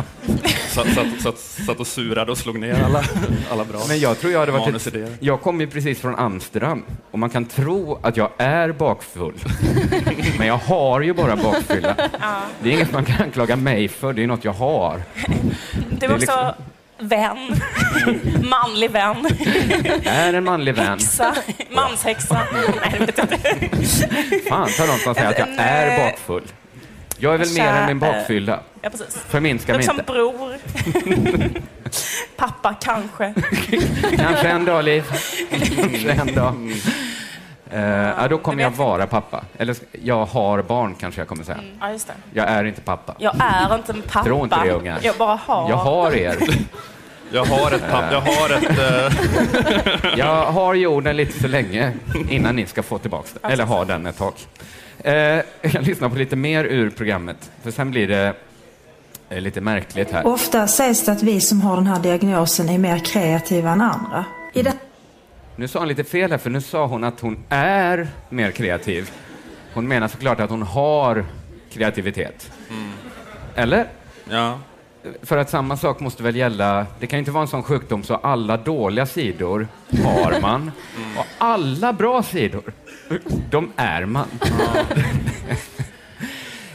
Satt, 0.68 0.94
satt, 0.94 1.20
satt, 1.22 1.38
satt 1.38 1.80
och 1.80 1.86
surade 1.86 2.32
och 2.32 2.38
slog 2.38 2.58
ner 2.58 2.82
alla, 2.84 3.02
alla 3.50 3.64
bra 3.64 3.80
Men 3.88 4.00
jag 4.00 4.18
tror 4.20 4.32
jag 4.32 4.40
hade 4.40 4.52
varit 4.52 4.86
ett. 4.86 4.94
Jag 5.20 5.40
kom 5.42 5.60
ju 5.60 5.66
precis 5.66 6.00
från 6.00 6.14
Amsterdam 6.14 6.84
och 7.10 7.18
man 7.18 7.30
kan 7.30 7.44
tro 7.44 7.98
att 8.02 8.16
jag 8.16 8.30
är 8.38 8.72
bakfull. 8.72 9.34
Men 10.38 10.46
jag 10.46 10.56
har 10.58 11.00
ju 11.00 11.12
bara 11.14 11.36
bakfylla. 11.36 11.96
Det 12.62 12.68
är 12.70 12.72
inget 12.74 12.92
man 12.92 13.04
kan 13.04 13.22
anklaga 13.22 13.56
mig 13.56 13.88
för, 13.88 14.12
det 14.12 14.22
är 14.22 14.26
något 14.26 14.44
jag 14.44 14.52
har. 14.52 15.02
Du 15.24 15.32
är 15.32 15.98
Det 16.00 16.06
är 16.06 16.10
också 16.10 16.18
liksom- 16.20 16.52
vän. 16.98 17.54
Manlig 18.42 18.90
vän. 18.90 19.28
Jag 20.04 20.14
är 20.14 20.32
en 20.34 20.44
manlig 20.44 20.74
vän. 20.74 20.86
Häxa. 20.86 21.34
Manshäxa. 21.70 22.46
Nej, 22.52 22.96
det 22.98 23.06
vet 23.06 23.18
jag 23.18 23.26
inte. 23.32 24.48
Fan 24.48 24.68
tar 24.76 24.86
de 24.86 24.98
som 24.98 25.14
säger 25.14 25.28
att 25.28 25.38
jag 25.38 25.48
är 25.58 26.10
bakfull. 26.10 26.42
Jag 27.22 27.34
är 27.34 27.38
väl 27.38 27.52
mer 27.54 27.66
än 27.72 27.86
min 27.86 27.98
bakfylla. 27.98 28.60
Ja, 28.80 28.90
precis. 28.90 29.16
Förminska 29.28 29.74
mig 29.74 29.82
som 29.82 29.98
inte. 30.00 30.12
bror. 30.12 30.54
Pappa, 32.36 32.74
kanske. 32.80 33.34
Kanske 34.16 34.48
en 34.48 34.64
dag, 34.64 34.84
Liv. 34.84 35.04
Kanske 35.76 36.12
en 36.12 36.34
dag. 36.34 36.54
Eh, 37.70 37.80
ja, 37.82 38.28
då 38.28 38.38
kommer 38.38 38.62
jag 38.62 38.70
vara 38.70 39.06
pappa. 39.06 39.44
Eller 39.58 39.76
jag 40.02 40.24
har 40.26 40.62
barn, 40.62 40.94
kanske 41.00 41.20
jag 41.20 41.28
kommer 41.28 41.44
säga. 41.44 41.58
Ja, 41.80 41.90
just 41.90 42.06
det. 42.06 42.12
Jag 42.34 42.48
är 42.48 42.64
inte 42.64 42.80
pappa. 42.80 43.14
Jag 43.18 43.34
är 43.38 43.74
inte 43.74 43.92
en 43.92 44.02
pappa. 44.02 44.24
Tro 44.24 44.44
inte 44.44 44.64
det, 44.64 44.70
ungar. 44.70 44.98
Jag 45.02 45.16
bara 45.16 45.38
har. 45.46 45.70
Jag 45.70 45.76
har 45.76 46.14
er. 46.14 46.36
Jag 47.32 47.44
har 47.44 47.72
ett 47.72 47.90
papp, 47.90 48.04
jag 48.12 48.20
har 48.20 48.50
ett... 48.50 48.78
eh, 50.04 50.18
Jag 50.18 50.44
har 50.46 50.74
jorden 50.74 51.16
lite 51.16 51.40
så 51.40 51.48
länge 51.48 51.92
innan 52.30 52.56
ni 52.56 52.66
ska 52.66 52.82
få 52.82 52.98
tillbaka 52.98 53.28
den. 53.42 53.50
Eller 53.50 53.64
ha 53.64 53.84
den 53.84 54.06
ett 54.06 54.18
tag. 54.18 54.32
Eh, 55.02 55.12
jag 55.62 55.82
lyssnar 55.86 56.08
på 56.08 56.14
lite 56.14 56.36
mer 56.36 56.64
ur 56.64 56.90
programmet, 56.90 57.50
för 57.62 57.70
sen 57.70 57.90
blir 57.90 58.08
det 58.08 58.34
eh, 59.28 59.40
lite 59.40 59.60
märkligt 59.60 60.10
här. 60.10 60.26
Ofta 60.26 60.66
sägs 60.66 61.04
det 61.04 61.12
att 61.12 61.22
vi 61.22 61.40
som 61.40 61.60
har 61.60 61.76
den 61.76 61.86
här 61.86 62.00
diagnosen 62.00 62.68
är 62.68 62.78
mer 62.78 62.98
kreativa 62.98 63.70
än 63.70 63.80
andra. 63.80 64.24
I 64.52 64.62
det 64.62 64.72
Nu 65.56 65.68
sa 65.68 65.78
hon 65.78 65.88
lite 65.88 66.04
fel 66.04 66.30
här, 66.30 66.38
för 66.38 66.50
nu 66.50 66.60
sa 66.60 66.86
hon 66.86 67.04
att 67.04 67.20
hon 67.20 67.44
är 67.48 68.08
mer 68.28 68.50
kreativ. 68.50 69.10
Hon 69.74 69.88
menar 69.88 70.08
såklart 70.08 70.40
att 70.40 70.50
hon 70.50 70.62
har 70.62 71.24
kreativitet. 71.72 72.52
Eller? 73.54 73.86
Ja. 74.30 74.58
För 75.22 75.36
att 75.36 75.50
samma 75.50 75.76
sak 75.76 76.00
måste 76.00 76.22
väl 76.22 76.36
gälla, 76.36 76.86
det 77.00 77.06
kan 77.06 77.16
ju 77.16 77.18
inte 77.18 77.30
vara 77.30 77.42
en 77.42 77.48
sån 77.48 77.62
sjukdom 77.62 78.02
så 78.02 78.14
alla 78.14 78.56
dåliga 78.56 79.06
sidor 79.06 79.68
har 80.04 80.40
man 80.40 80.70
och 81.18 81.26
alla 81.38 81.92
bra 81.92 82.22
sidor, 82.22 82.72
de 83.50 83.72
är 83.76 84.04
man. 84.04 84.28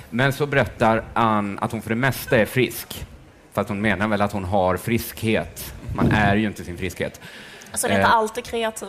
Men 0.10 0.34
så 0.34 0.45
berättar 0.45 1.04
Ann 1.13 1.60
att 1.62 1.71
hon 1.71 1.82
för 1.82 1.89
det 1.89 1.95
mesta 1.95 2.38
är 2.38 2.45
frisk. 2.45 3.06
Fast 3.54 3.69
hon 3.69 3.82
menar 3.82 4.08
väl 4.08 4.21
att 4.21 4.32
hon 4.32 4.43
har 4.43 4.78
friskhet. 4.78 5.73
Man 5.95 6.12
är 6.12 6.36
ju 6.36 6.47
inte 6.47 6.63
sin 6.63 6.78
friskhet. 6.78 7.21
Alltså, 7.71 7.88
det 7.88 7.93
är 7.93 7.97
inte 7.97 8.10
Eh, 8.10 8.15
alltid 8.15 8.43
kreativ. 8.43 8.88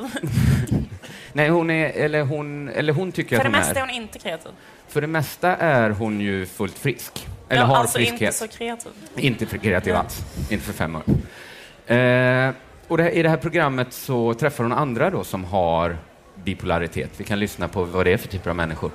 Nej, 1.33 1.49
hon 1.49 1.71
är, 1.71 1.91
eller 1.91 2.23
hon, 2.23 2.69
eller 2.69 2.93
hon 2.93 3.13
tycker 3.13 3.37
För 3.37 3.37
att 3.37 3.53
det 3.53 3.59
hon 3.59 3.67
mesta 3.67 3.73
är. 3.75 3.77
är 3.77 3.81
hon 3.81 3.91
inte 3.91 4.19
kreativ. 4.19 4.53
För 4.89 5.01
det 5.01 5.07
mesta 5.07 5.57
är 5.57 5.91
hon 5.91 6.21
ju 6.21 6.47
fullt 6.47 6.79
frisk. 6.79 7.27
Eller 7.49 7.63
ja, 7.63 7.67
har 7.67 7.77
alltså 7.77 7.99
friskhet. 7.99 8.21
inte 8.21 8.33
så 8.33 8.49
kreativ. 8.49 8.93
Inte 9.17 9.47
för 9.47 9.59
kreativ 9.59 9.95
alls. 9.97 10.21
Inte 10.51 10.65
för 10.65 10.73
fem 10.73 10.97
år. 10.97 11.03
Eh, 11.95 12.51
och 12.89 12.97
det, 12.99 13.11
I 13.11 13.23
det 13.23 13.29
här 13.29 13.37
programmet 13.37 13.93
så 13.93 14.35
träffar 14.35 14.65
hon 14.65 14.73
andra 14.73 15.11
då 15.11 15.25
som 15.25 15.45
har 15.45 15.97
bipolaritet. 16.49 17.11
Vi 17.17 17.25
kan 17.25 17.39
lyssna 17.39 17.69
på 17.69 17.85
vad 17.85 18.07
det 18.07 18.13
är 18.13 18.17
för 18.17 18.29
typer 18.29 18.51
av 18.51 18.57
människor. 18.57 18.91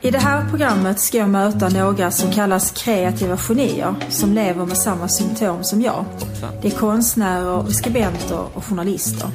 I 0.00 0.10
det 0.10 0.18
här 0.18 0.50
programmet 0.50 1.00
ska 1.00 1.18
jag 1.18 1.28
möta 1.28 1.68
några 1.68 2.10
som 2.10 2.32
kallas 2.32 2.84
kreativa 2.84 3.36
genier 3.36 3.94
som 4.08 4.32
lever 4.32 4.66
med 4.66 4.76
samma 4.76 5.08
symptom 5.08 5.64
som 5.64 5.80
jag. 5.80 6.04
Det 6.62 6.68
är 6.68 6.78
konstnärer, 6.78 7.66
skribenter 7.66 8.46
och 8.54 8.64
journalister. 8.64 9.28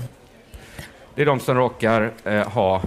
Det 1.15 1.21
är 1.21 1.25
de 1.25 1.39
som 1.39 1.55
råkar 1.55 2.11
eh, 2.23 2.47
ha 2.47 2.81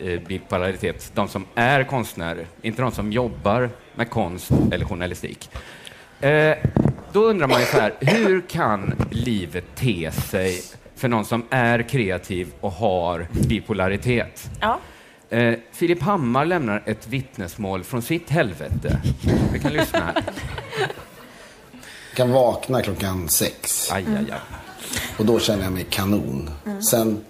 eh, 0.00 0.20
bipolaritet. 0.20 1.10
De 1.14 1.28
som 1.28 1.46
är 1.54 1.84
konstnärer, 1.84 2.46
inte 2.62 2.82
de 2.82 2.92
som 2.92 3.12
jobbar 3.12 3.70
med 3.94 4.10
konst 4.10 4.50
eller 4.72 4.84
journalistik. 4.84 5.50
Eh, 6.20 6.56
då 7.12 7.24
undrar 7.24 7.46
man 7.46 7.60
ju 7.60 7.66
så 7.66 7.80
här, 7.80 7.92
hur 8.00 8.40
kan 8.40 8.94
livet 9.10 9.64
te 9.74 10.10
sig 10.12 10.62
för 11.04 11.08
någon 11.08 11.24
som 11.24 11.44
är 11.50 11.82
kreativ 11.82 12.52
och 12.60 12.72
har 12.72 13.28
bipolaritet? 13.48 14.50
Ja. 14.60 14.78
Eh, 15.30 15.54
Filip 15.72 16.02
Hammar 16.02 16.44
lämnar 16.44 16.82
ett 16.86 17.08
vittnesmål 17.08 17.84
från 17.84 18.02
sitt 18.02 18.30
helvete. 18.30 19.00
Vi 19.52 19.58
kan 19.58 19.72
lyssna 19.72 19.98
här. 19.98 20.24
Kan 22.16 22.30
vakna 22.30 22.82
klockan 22.82 23.28
sex. 23.28 23.90
Aj, 23.92 24.04
aj, 24.08 24.16
aj. 24.16 24.40
Och 25.18 25.26
då 25.26 25.40
känner 25.40 25.64
jag 25.64 25.72
mig 25.72 25.86
kanon. 25.90 26.50
Mm. 26.66 26.82
Sen 26.82 27.24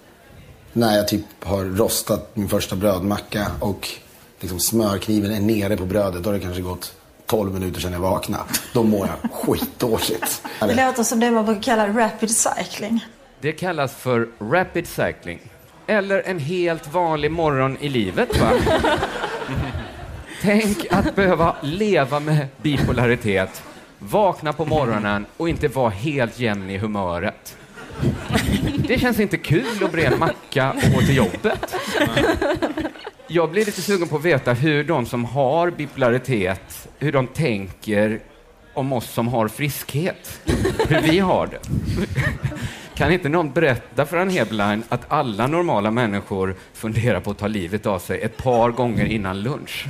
när 0.73 0.97
jag 0.97 1.07
typ 1.07 1.25
har 1.43 1.63
rostat 1.63 2.35
min 2.35 2.49
första 2.49 2.75
brödmacka 2.75 3.51
och 3.59 3.89
liksom 4.39 4.59
smörkniven 4.59 5.31
är 5.31 5.39
nere 5.39 5.77
på 5.77 5.85
brödet. 5.85 6.23
Då 6.23 6.29
har 6.29 6.33
det 6.33 6.39
kanske 6.39 6.61
gått 6.61 6.93
12 7.25 7.53
minuter 7.53 7.81
sedan 7.81 7.93
jag 7.93 7.99
vaknade. 7.99 8.43
Då 8.73 8.83
mår 8.83 9.07
jag 9.07 9.31
skitdåligt. 9.31 10.41
Det 10.59 10.85
låter 10.85 11.03
som 11.03 11.19
det 11.19 11.31
man 11.31 11.45
brukar 11.45 11.61
kalla 11.61 11.87
rapid 11.87 12.31
cycling. 12.31 13.05
Det 13.41 13.51
kallas 13.51 13.95
för 13.95 14.27
rapid 14.39 14.87
cycling. 14.87 15.39
Eller 15.87 16.21
en 16.25 16.39
helt 16.39 16.93
vanlig 16.93 17.31
morgon 17.31 17.77
i 17.81 17.89
livet, 17.89 18.39
va? 18.39 18.51
Tänk 20.41 20.85
att 20.91 21.15
behöva 21.15 21.55
leva 21.61 22.19
med 22.19 22.47
bipolaritet, 22.61 23.63
vakna 23.99 24.53
på 24.53 24.65
morgonen 24.65 25.25
och 25.37 25.49
inte 25.49 25.67
vara 25.67 25.89
helt 25.89 26.39
jämn 26.39 26.69
i 26.69 26.77
humöret. 26.77 27.57
Det 28.87 28.99
känns 28.99 29.19
inte 29.19 29.37
kul 29.37 29.83
att 29.83 29.91
bre 29.91 30.05
en 30.05 30.19
macka 30.19 30.71
och 30.71 30.93
gå 30.93 30.99
till 30.99 31.15
jobbet. 31.15 31.75
Jag 33.27 33.51
blir 33.51 33.65
lite 33.65 33.81
sugen 33.81 34.07
på 34.07 34.15
att 34.15 34.23
veta 34.23 34.53
hur 34.53 34.83
de 34.83 35.05
som 35.05 35.25
har 35.25 35.71
bipolaritet, 35.71 36.87
hur 36.99 37.11
de 37.11 37.27
tänker 37.27 38.19
om 38.73 38.93
oss 38.93 39.09
som 39.09 39.27
har 39.27 39.47
friskhet. 39.47 40.41
Hur 40.87 41.01
vi 41.01 41.19
har 41.19 41.47
det. 41.47 41.59
Kan 42.95 43.11
inte 43.11 43.29
någon 43.29 43.51
berätta 43.51 44.05
för 44.05 44.17
en 44.17 44.29
Heberlein 44.29 44.83
att 44.89 45.01
alla 45.11 45.47
normala 45.47 45.91
människor 45.91 46.55
funderar 46.73 47.19
på 47.19 47.31
att 47.31 47.37
ta 47.37 47.47
livet 47.47 47.85
av 47.85 47.99
sig 47.99 48.21
ett 48.21 48.37
par 48.37 48.69
gånger 48.71 49.05
innan 49.05 49.41
lunch? 49.41 49.85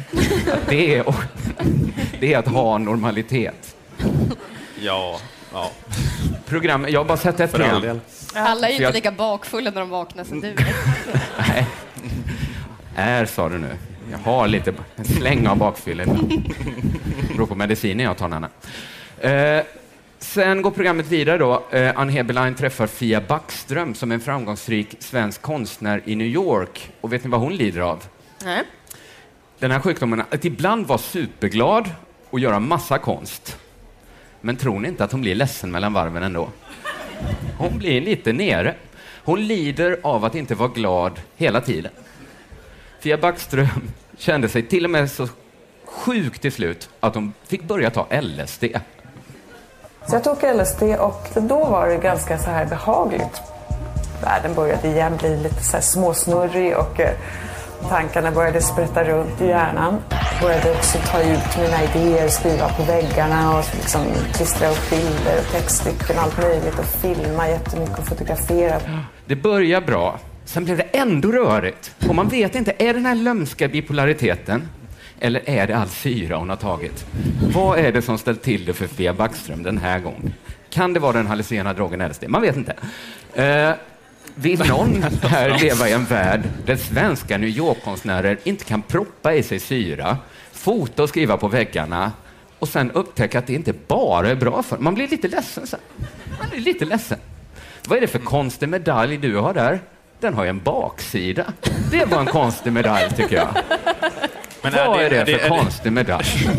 Att 0.54 0.70
det, 0.70 0.96
är, 0.96 1.06
det 2.20 2.34
är 2.34 2.38
att 2.38 2.48
ha 2.48 2.78
normalitet. 2.78 3.76
Ja, 4.80 5.20
ja. 5.54 5.72
Program, 6.48 6.86
jag 6.90 7.00
har 7.00 7.06
bara 7.06 7.18
sett 7.18 7.40
ett 7.40 7.52
För 7.52 7.60
all 7.60 7.70
program. 7.82 8.02
Alla 8.36 8.68
är 8.68 8.72
ju 8.72 8.74
inte 8.76 8.84
jag- 8.84 8.94
lika 8.94 9.12
bakfulla 9.12 9.72
när 9.72 9.80
de 9.82 9.90
vaknar 9.90 10.24
som 10.24 10.42
du. 10.42 10.56
Nej. 11.48 11.68
Är, 12.96 13.26
sa 13.26 13.50
du 13.50 13.58
nu. 13.58 13.70
Jag 14.12 14.18
har 14.18 14.48
lite 14.48 14.74
en 14.96 15.06
släng 15.06 15.48
av 15.48 15.58
bakfylla 15.58 16.04
ibland. 16.04 16.54
beror 17.36 17.46
på 17.46 17.56
medicinen 17.56 18.06
jag 18.06 18.18
tar, 18.18 18.28
Nanna. 18.28 18.50
Eh, 19.20 19.64
sen 20.36 20.62
går 20.62 20.72
programmet 20.72 21.08
vidare 21.08 21.38
då. 21.38 21.64
Eh, 21.72 22.00
Ann 22.00 22.10
Heberlein 22.10 22.56
träffar 22.56 22.88
Fia 22.88 23.22
Backström 23.22 23.96
som 23.96 24.12
är 24.12 24.16
en 24.16 24.22
framgångsrik 24.22 24.96
svensk 25.00 25.42
konstnär 25.42 26.02
i 26.06 26.16
New 26.16 26.28
York. 26.28 26.92
Och 27.02 27.14
vet 27.14 27.24
ni 27.24 27.30
vad 27.30 27.40
hon 27.40 27.56
lider 27.56 27.82
av? 27.82 28.04
Nej. 28.44 28.64
Den 29.60 29.72
här 29.72 29.80
sjukdomen 29.80 30.24
att 30.30 30.46
ibland 30.46 30.88
vara 30.88 30.98
superglad 30.98 31.90
och 32.30 32.40
göra 32.40 32.60
massa 32.60 32.98
konst. 32.98 33.58
Men 34.42 34.56
tror 34.56 34.80
ni 34.80 34.88
inte 34.88 35.04
att 35.04 35.12
hon 35.12 35.22
blir 35.22 35.36
ledsen 35.36 35.72
mellan 35.72 35.94
varven 35.94 36.24
ändå? 36.24 36.50
Hon 37.58 37.78
blir 37.78 38.02
lite 38.02 38.34
nere. 38.34 38.76
Hon 39.24 39.48
lider 39.48 40.00
av 40.04 40.26
att 40.26 40.36
inte 40.36 40.56
vara 40.56 40.70
glad 40.70 41.20
hela 41.36 41.62
tiden. 41.62 41.92
Fia 43.00 43.18
Backström 43.18 43.68
kände 44.18 44.50
sig 44.50 44.64
till 44.64 44.86
och 44.86 44.92
med 44.92 45.12
så 45.12 45.28
sjuk 45.86 46.40
till 46.40 46.52
slut 46.52 46.90
att 47.00 47.16
hon 47.16 47.34
fick 47.48 47.64
börja 47.64 47.90
ta 47.90 48.08
LSD. 48.22 48.66
Så 50.08 50.16
jag 50.16 50.24
tog 50.24 50.38
LSD 50.56 50.84
och 51.00 51.28
då 51.36 51.66
var 51.66 51.88
det 51.88 51.98
ganska 51.98 52.38
så 52.38 52.50
här 52.50 52.66
behagligt. 52.66 53.42
Världen 54.24 54.56
började 54.56 54.88
igen 54.88 55.18
bli 55.18 55.38
lite 55.38 55.64
så 55.64 55.78
här 55.78 55.82
småsnurrig 55.82 56.78
och 56.78 57.00
eh, 57.00 57.10
tankarna 57.90 58.32
började 58.32 58.62
sprätta 58.62 59.04
runt 59.04 59.42
i 59.42 59.48
hjärnan. 59.48 59.98
Jag 60.10 60.42
började 60.42 60.72
också 60.72 60.98
ta 60.98 61.22
ut 61.22 61.58
mina 61.58 61.84
idéer, 61.84 62.28
skriva 62.28 62.70
på 62.70 62.84
väggarna 62.84 63.58
och 63.58 63.66
liksom 63.74 64.02
klistra 64.34 64.70
upp 64.70 64.90
bilder 64.90 65.40
och 65.40 65.52
textstycken 65.52 66.18
och 66.18 66.24
allt 66.24 66.42
möjligt 66.42 66.80
och 66.80 66.86
filma 66.86 67.50
jättemycket 67.50 68.00
och 68.00 68.06
fotografera. 68.06 68.82
Det 69.26 69.36
börjar 69.36 69.82
bra, 69.82 70.20
sen 70.46 70.66
blev 70.66 70.78
det 70.78 70.84
ändå 70.84 71.32
rörigt. 71.32 71.92
Och 72.10 72.16
man 72.16 72.28
vet 72.28 72.56
inte, 72.56 72.72
är 72.72 72.88
det 72.88 72.94
den 72.94 73.06
här 73.06 73.16
lömska 73.16 73.68
bipolariteten 73.68 74.70
eller 75.20 75.50
är 75.50 75.68
det 75.68 75.78
all 75.78 75.90
syra 75.90 76.38
hon 76.38 76.50
har 76.50 76.56
tagit? 76.56 77.06
Vad 77.54 77.80
är 77.80 77.92
det 77.92 78.02
som 78.02 78.18
ställt 78.18 78.42
till 78.44 78.66
det 78.66 78.74
för 78.74 78.88
Fia 78.88 79.14
Backström 79.14 79.64
den 79.64 79.78
här 79.78 80.00
gången? 80.00 80.34
Kan 80.70 80.94
det 80.94 81.00
vara 81.00 81.14
den 81.14 81.28
hallucinogena 81.28 81.74
drogen 81.74 82.08
LSD? 82.10 82.24
Man 82.28 82.42
vet 82.42 82.56
inte. 82.56 82.76
Eh, 83.34 83.72
Vill 84.38 84.60
någon 84.68 85.04
här 85.22 85.60
leva 85.60 85.90
i 85.90 85.94
en 85.94 86.06
värld 86.06 86.42
där 86.66 86.76
svenska 86.76 87.38
New 87.38 87.50
York-konstnärer 87.50 88.38
inte 88.44 88.66
kan 88.66 88.82
proppa 88.82 89.34
i 89.34 89.44
sig 89.44 89.60
syra, 89.60 90.18
fota 90.52 91.04
och 91.04 91.10
skriva 91.10 91.38
på 91.38 91.48
väggarna 91.48 92.12
och 92.60 92.68
sen 92.70 92.92
upptäcka 92.92 93.40
att 93.40 93.48
det 93.48 93.54
inte 93.54 93.74
bara 93.88 94.30
är 94.30 94.36
bra 94.36 94.64
för 94.64 94.78
Man 94.78 94.94
blir 94.96 95.08
lite 95.08 95.28
ledsen 95.28 95.68
sen. 95.68 95.80
Man 96.40 96.50
blir 96.50 96.60
lite 96.60 96.86
ledsen. 96.86 97.18
Vad 97.88 97.98
är 97.98 98.02
det 98.02 98.08
för 98.08 98.20
konstig 98.20 98.70
medalj 98.70 99.18
du 99.18 99.36
har 99.36 99.54
där? 99.54 99.80
Den 100.20 100.34
har 100.34 100.44
ju 100.44 100.50
en 100.50 100.60
baksida. 100.64 101.46
Det 101.92 102.06
var 102.06 102.20
en 102.20 102.26
konstig 102.26 102.74
medalj 102.74 103.10
tycker 103.16 103.36
jag. 103.36 103.48
Men 104.72 104.88
Vad 104.88 105.02
är 105.02 105.10
det, 105.10 105.18
är 105.18 105.26
det- 105.26 105.32
för 105.32 105.40
är 105.46 105.50
det- 105.50 105.58
konstig 105.58 105.92
medalj? 105.92 106.26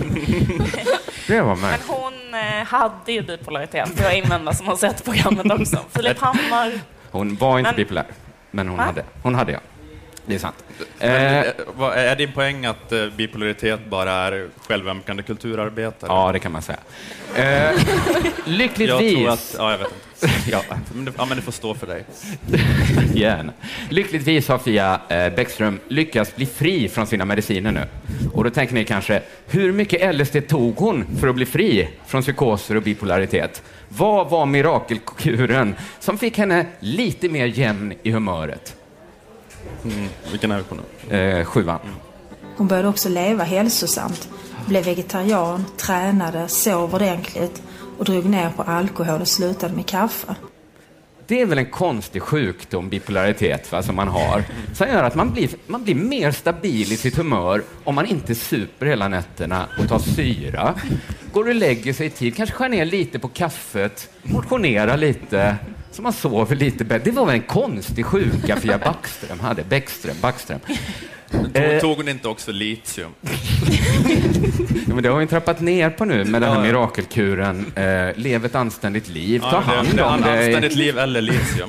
Det 1.29 1.41
var 1.41 1.55
Men 1.57 1.61
märkligt. 1.61 1.87
hon 1.89 2.13
eh, 2.35 2.67
hade 2.67 3.13
ju 3.13 3.23
bipolaritet, 3.23 3.89
det 3.97 4.05
har 4.05 4.11
invända 4.13 4.53
som 4.53 4.67
har 4.67 4.77
sett 4.77 5.05
programmet 5.05 5.61
också. 5.61 5.79
Filip 5.97 6.19
Hammar, 6.21 6.73
Hon 7.11 7.37
var 7.37 7.59
inte 7.59 7.71
Men- 7.71 7.77
bipolär, 7.77 8.07
men 8.51 8.69
hon 8.69 8.77
Va? 8.77 8.83
hade. 8.85 9.05
Hon 9.23 9.35
hade 9.35 9.53
ja. 9.53 9.59
Det 10.27 10.35
är 10.35 10.39
sant. 10.39 10.65
Men, 10.99 11.11
Eh, 11.11 11.39
eh, 11.41 11.47
vad- 11.77 11.93
är 11.99 12.17
din 12.17 12.33
poäng 12.33 12.67
att 12.67 12.93
eh, 12.93 13.07
bipolaritet 13.17 13.81
bara 13.91 14.13
är 14.13 14.49
självömkande 14.69 15.23
kulturarbetare? 15.23 16.11
ja, 16.13 16.33
det 16.33 16.39
kan 16.39 16.53
man 16.53 16.63
säga. 16.63 16.79
Eh, 17.37 17.45
Jag 17.47 17.75
lyckligtvis... 18.45 19.15
tror 19.15 19.29
att, 19.29 19.55
ja, 19.59 19.71
jag 19.71 19.79
vet 19.79 19.89
inte. 20.23 20.51
ja, 20.51 20.63
Men 20.95 21.05
det, 21.05 21.13
ja, 21.19 21.25
men 21.25 21.37
det 21.37 21.43
får 21.43 21.53
stå 21.53 21.75
för 21.75 21.87
dig. 21.87 22.05
gärna. 23.15 23.53
Lyckligtvis 23.89 24.49
har 24.49 24.59
Fia 24.59 25.01
eh, 25.09 25.35
Bäckström 25.35 25.81
lyckats 25.89 26.37
bli 26.37 26.47
fri 26.47 26.89
från 26.89 27.07
sina 27.07 27.25
mediciner 27.25 27.73
nu. 27.73 27.83
Och 28.33 28.45
då 28.45 28.51
tänker 28.51 28.75
ni 28.75 28.85
kanske, 28.85 29.23
hur 29.47 29.73
mycket 29.73 30.15
LSD 30.17 30.49
tog 30.49 30.77
hon 30.77 31.05
för 31.21 31.29
att 31.29 31.35
bli 31.35 31.47
fri 31.47 31.89
från 32.07 32.23
psykoser 32.23 32.75
och 32.77 32.83
bipolaritet? 32.83 33.63
Vad 33.89 34.31
var 34.31 34.47
mirakelkuren 34.47 35.75
som 36.01 36.19
fick 36.19 36.39
henne 36.39 36.67
lite 36.81 37.29
mer 37.29 37.47
jämn 37.47 37.95
i 38.03 38.11
humöret? 38.11 38.75
Mm. 39.85 40.09
Vilken 40.31 40.51
är 40.51 40.59
vi 40.59 40.65
på 40.65 40.75
nu? 40.75 41.17
Eh, 41.17 41.45
sjuan. 41.45 41.79
Hon 42.57 42.67
började 42.67 42.89
också 42.89 43.09
leva 43.09 43.45
hälsosamt, 43.45 44.29
blev 44.67 44.85
vegetarian, 44.85 45.65
tränade, 45.77 46.49
sov 46.49 46.95
ordentligt 46.95 47.63
och 47.99 48.05
drog 48.05 48.25
ner 48.25 48.51
på 48.51 48.63
alkohol 48.63 49.21
och 49.21 49.29
slutade 49.29 49.75
med 49.75 49.87
kaffe. 49.87 50.35
Det 51.27 51.41
är 51.41 51.47
väl 51.47 51.59
en 51.59 51.71
konstig 51.71 52.23
sjukdom, 52.23 52.89
bipolaritet, 52.89 53.73
va, 53.73 53.83
som 53.83 53.97
man 53.97 54.09
har, 54.09 54.45
som 54.75 54.89
gör 54.89 55.03
att 55.03 55.15
man 55.15 55.33
blir, 55.33 55.51
man 55.67 55.85
blir 55.85 55.95
mer 55.95 56.31
stabil 56.31 56.93
i 56.93 56.97
sitt 56.97 57.17
humör 57.17 57.63
om 57.85 57.95
man 57.95 58.07
inte 58.07 58.35
super 58.35 58.87
hela 58.87 59.09
nätterna 59.09 59.67
och 59.79 59.89
tar 59.89 59.99
syra, 59.99 60.75
går 61.33 61.49
och 61.49 61.55
lägger 61.55 61.93
sig 61.93 62.07
i 62.07 62.11
tid, 62.11 62.37
kanske 62.37 62.57
skär 62.57 62.69
ner 62.69 62.85
lite 62.85 63.19
på 63.19 63.29
kaffet, 63.29 64.11
motionerar 64.23 64.97
lite, 64.97 65.57
så 65.97 66.03
man 66.03 66.13
sover 66.13 66.57
lite 66.57 66.85
bättre. 66.85 67.05
Det 67.05 67.11
var 67.17 67.27
väl 67.27 67.35
en 67.35 67.43
konstig 67.43 68.05
sjuka 68.07 68.57
Fia 68.57 68.79
Backström 68.79 69.41
hade, 69.41 69.65
Bäckström, 69.65 70.17
Backström. 70.21 70.59
Tog, 71.31 71.57
Eh. 71.57 71.81
tog 71.81 71.97
hon 71.97 72.09
inte 72.09 72.29
också 72.29 72.53
litium? 72.53 73.11
Ja, 74.87 74.95
men 74.95 75.03
det 75.03 75.09
har 75.09 75.19
vi 75.19 75.27
trappat 75.27 75.61
ner 75.61 75.91
på 75.91 76.05
nu 76.05 76.25
med 76.25 76.43
den 76.43 76.53
här 76.53 76.63
mirakelkuren. 76.63 77.73
Eh, 77.75 78.09
lev 78.17 78.45
ett 78.45 78.55
anständigt 78.55 79.09
liv, 79.09 79.39
ta 79.41 79.47
Ja, 79.53 79.59
det- 79.59 79.65
hand 79.77 79.89
det 79.95 80.01
är 80.03 80.15
om 80.15 80.21
dig. 80.21 80.45
Anständigt 80.47 80.75
liv 80.75 80.99
eller 80.99 81.21
litium. 81.21 81.69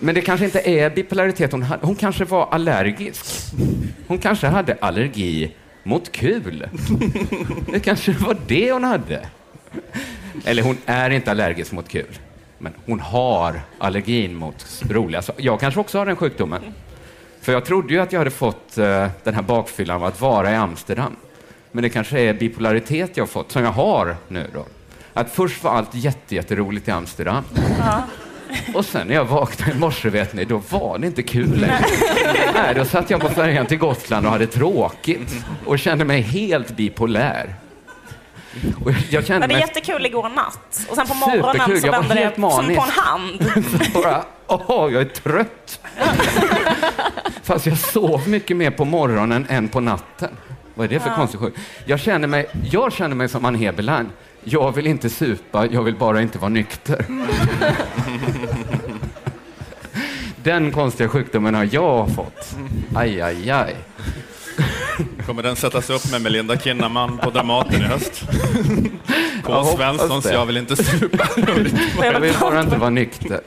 Men 0.00 0.14
det 0.14 0.20
kanske 0.20 0.44
inte 0.44 0.68
är 0.70 0.90
bipolaritet 0.90 1.52
hon. 1.52 1.62
Hon 1.82 1.96
kanske 1.96 2.24
var 2.24 2.48
allergisk. 2.50 3.24
Hon 4.06 4.18
kanske 4.18 4.46
hade 4.46 4.76
allergi 4.80 5.50
mot 5.82 6.12
kul. 6.12 6.66
Det 7.72 7.80
kanske 7.80 8.12
var 8.12 8.36
det 8.46 8.72
hon 8.72 8.84
hade. 8.84 9.26
Eller 10.44 10.62
hon 10.62 10.76
är 10.86 11.10
inte 11.10 11.30
allergisk 11.30 11.72
mot 11.72 11.88
kul. 11.88 12.18
Men 12.58 12.72
hon 12.86 13.00
har 13.00 13.60
allergin 13.78 14.34
mot 14.34 14.82
roliga 14.90 15.22
saker. 15.22 15.44
Jag 15.44 15.60
kanske 15.60 15.80
också 15.80 15.98
har 15.98 16.06
den 16.06 16.16
sjukdomen. 16.16 16.62
För 17.40 17.52
jag 17.52 17.64
trodde 17.64 17.94
ju 17.94 18.00
att 18.00 18.12
jag 18.12 18.20
hade 18.20 18.30
fått 18.30 18.78
eh, 18.78 19.08
den 19.24 19.34
här 19.34 19.42
bakfyllan 19.42 19.96
av 19.96 20.04
att 20.04 20.20
vara 20.20 20.52
i 20.52 20.54
Amsterdam. 20.54 21.16
Men 21.72 21.82
det 21.82 21.88
kanske 21.88 22.20
är 22.20 22.34
bipolaritet 22.34 23.16
jag 23.16 23.24
har 23.24 23.28
fått, 23.28 23.52
som 23.52 23.62
jag 23.62 23.72
har 23.72 24.16
nu 24.28 24.50
då. 24.54 24.66
Att 25.12 25.30
först 25.30 25.64
var 25.64 25.70
allt 25.70 25.94
jätte, 25.94 26.34
jätteroligt 26.34 26.88
i 26.88 26.90
Amsterdam. 26.90 27.44
Och 28.74 28.84
sen 28.84 29.06
när 29.06 29.14
jag 29.14 29.24
vaknade 29.24 29.72
i 29.72 29.78
morse, 29.78 30.08
vet 30.08 30.34
ni, 30.34 30.44
då 30.44 30.62
var 30.70 30.98
det 30.98 31.06
inte 31.06 31.22
kul 31.22 31.60
längre. 31.60 31.84
Nej, 32.54 32.74
då 32.74 32.84
satt 32.84 33.10
jag 33.10 33.20
på 33.20 33.28
färjan 33.28 33.66
till 33.66 33.78
Gotland 33.78 34.26
och 34.26 34.32
hade 34.32 34.46
tråkigt 34.46 35.44
och 35.66 35.78
kände 35.78 36.04
mig 36.04 36.20
helt 36.20 36.76
bipolär. 36.76 37.54
Och 38.84 38.90
jag- 38.90 39.00
jag 39.10 39.26
kände 39.26 39.46
det 39.46 39.52
är 39.52 39.56
mig 39.56 39.60
jättekul 39.66 40.06
igår 40.06 40.28
natt. 40.28 40.86
Och 40.90 40.96
sen 40.96 41.06
på 41.06 41.14
Superkul, 41.14 41.40
morgonen 41.42 41.80
så 41.80 41.86
jag 41.86 41.92
var 41.92 42.00
vände 42.02 42.14
det 42.14 42.34
som 42.34 42.66
på 42.66 42.82
en 42.82 42.90
hand. 42.90 43.52
bara, 43.94 44.24
åh, 44.46 44.92
jag 44.92 45.02
är 45.02 45.04
trött. 45.08 45.80
Fast 47.42 47.66
jag 47.66 47.78
sov 47.78 48.28
mycket 48.28 48.56
mer 48.56 48.70
på 48.70 48.84
morgonen 48.84 49.46
än 49.48 49.68
på 49.68 49.80
natten. 49.80 50.30
Vad 50.74 50.84
är 50.84 50.88
det 50.88 51.00
för 51.00 51.08
Ja. 51.08 51.14
konstig 51.16 51.40
sjuk? 51.40 51.54
Jag 51.84 52.00
känner 52.00 52.28
mig, 52.28 52.46
jag 52.70 52.92
känner 52.92 53.16
mig 53.16 53.28
som 53.28 53.44
Ann 53.44 53.54
Heberlein. 53.54 54.10
Jag 54.44 54.72
vill 54.72 54.86
inte 54.86 55.10
supa, 55.10 55.66
jag 55.66 55.82
vill 55.82 55.96
bara 55.96 56.22
inte 56.22 56.38
vara 56.38 56.48
nykter. 56.48 57.04
Den 60.42 60.70
konstiga 60.72 61.08
sjukdomen 61.08 61.54
har 61.54 61.68
jag 61.72 62.14
fått. 62.14 62.56
Aj, 62.94 63.20
aj, 63.20 63.50
aj. 63.50 63.76
Kommer 65.26 65.42
den 65.42 65.56
sättas 65.56 65.90
upp 65.90 66.10
med 66.10 66.22
Melinda 66.22 66.58
Kinnaman 66.58 67.18
på 67.18 67.30
Dramaten 67.30 67.74
i 67.82 67.84
höst? 67.84 68.22
På 69.42 69.52
Jag 69.52 69.62
hoppas 69.62 69.76
Svenssons 69.76 70.24
det. 70.24 70.32
Jag 70.32 70.46
vill 70.46 70.56
inte 70.56 70.76
supa. 70.84 71.28
Jag 72.02 72.20
vill 72.20 72.34
bara 72.40 72.60
inte 72.60 72.76
vara 72.76 72.90
nykter. 72.90 73.40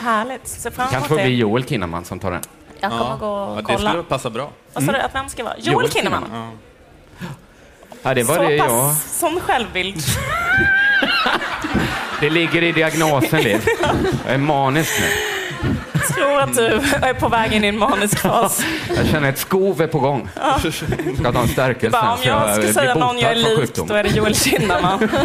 Härligt. 0.00 0.48
Se 0.48 0.70
fram 0.70 0.88
Kanske 0.90 0.96
emot 0.96 1.08
får 1.08 1.14
bli 1.14 1.24
det. 1.24 1.30
Joel 1.30 1.64
Kinnaman 1.64 2.04
som 2.04 2.18
tar 2.18 2.30
den. 2.30 2.42
Jag 2.80 2.90
kommer 2.90 3.16
gå 3.16 3.26
och 3.26 3.52
ja, 3.52 3.56
det 3.56 3.62
kolla. 3.62 3.90
skulle 3.90 4.02
passa 4.02 4.30
bra. 4.30 4.50
Vad 4.72 4.84
sa 4.84 4.92
du 4.92 4.98
att 4.98 5.14
vem 5.14 5.28
ska 5.28 5.44
vara? 5.44 5.54
Joel, 5.58 5.90
Kinnaman. 5.90 6.24
Ja. 6.32 6.50
Ja, 8.02 8.14
det 8.14 8.22
var 8.22 8.34
Så 8.36 8.42
det 8.42 8.54
jag... 8.56 8.68
pass 8.68 9.18
sån 9.20 9.40
självbild. 9.40 9.96
Det 12.20 12.30
ligger 12.30 12.62
i 12.62 12.72
diagnosen, 12.72 13.42
Liv. 13.42 13.66
Jag 14.24 14.34
är 14.34 14.38
manisk 14.38 15.00
nu. 15.00 15.06
Tror 16.14 16.40
att 16.40 16.54
du 16.54 16.66
är 17.06 17.14
på 17.14 17.28
väg 17.28 17.52
in 17.52 17.64
i 17.64 17.68
en 17.68 17.78
manisk 17.78 18.18
fas. 18.18 18.64
Jag 18.96 19.06
känner 19.06 19.28
ett 19.28 19.38
skov 19.38 19.82
är 19.82 19.86
på 19.86 19.98
gång. 19.98 20.28
Ja. 20.36 20.58
Ska 21.20 21.32
ta 21.32 21.40
en 21.40 21.48
stärkelse 21.48 21.90
Bara, 21.90 22.12
om 22.14 22.18
jag 22.24 22.54
ska 22.64 22.72
säga 22.72 22.94
någon 22.94 23.18
jag 23.18 23.30
är 23.30 23.34
lik, 23.34 23.74
då 23.74 23.94
är 23.94 24.02
det 24.04 24.10
Joel 24.10 24.34
Kinnaman. 24.34 25.08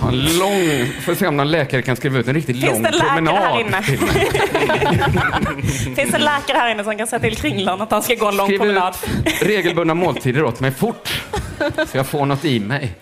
Ta 0.00 0.08
en 0.08 0.38
lång... 0.38 0.86
Får 1.00 1.14
se 1.14 1.26
om 1.26 1.36
någon 1.36 1.50
läkare 1.50 1.82
kan 1.82 1.96
skriva 1.96 2.18
ut 2.18 2.28
en 2.28 2.34
riktigt 2.34 2.60
Finns 2.60 2.72
lång 2.72 2.82
det 2.82 2.88
en 2.88 2.94
läkare 2.94 3.14
promenad. 3.16 3.42
här 3.42 3.60
inne? 3.60 3.82
Finns 5.96 6.10
det 6.10 6.16
en 6.16 6.22
läkare 6.22 6.58
här 6.58 6.70
inne 6.70 6.84
som 6.84 6.98
kan 6.98 7.06
säga 7.06 7.20
till 7.20 7.36
Kringlan 7.36 7.80
att 7.80 7.90
han 7.90 8.02
ska 8.02 8.14
gå 8.14 8.28
en 8.28 8.36
lång 8.36 8.46
Skriv 8.46 8.58
promenad? 8.58 8.94
ut 9.26 9.42
regelbundna 9.42 9.94
måltider 9.94 10.44
åt 10.44 10.60
mig 10.60 10.70
fort, 10.70 11.22
så 11.76 11.96
jag 11.96 12.06
får 12.06 12.26
något 12.26 12.44
i 12.44 12.60
mig. 12.60 12.92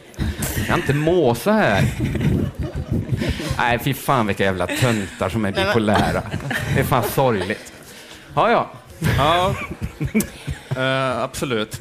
Jag 0.56 0.66
kan 0.66 0.78
inte 0.80 0.94
må 0.94 1.34
så 1.34 1.50
här. 1.50 1.84
Nej, 3.58 3.78
fy 3.78 3.94
fan 3.94 4.26
vilka 4.26 4.44
jävla 4.44 4.66
töntar 4.66 5.28
som 5.28 5.44
är 5.44 5.52
bipolära. 5.52 6.22
Det 6.74 6.80
är 6.80 6.84
fan 6.84 7.04
sorgligt. 7.04 7.72
Ja, 8.34 8.50
ja. 8.50 8.70
Ja, 9.18 9.54
eh, 10.76 11.22
absolut. 11.22 11.80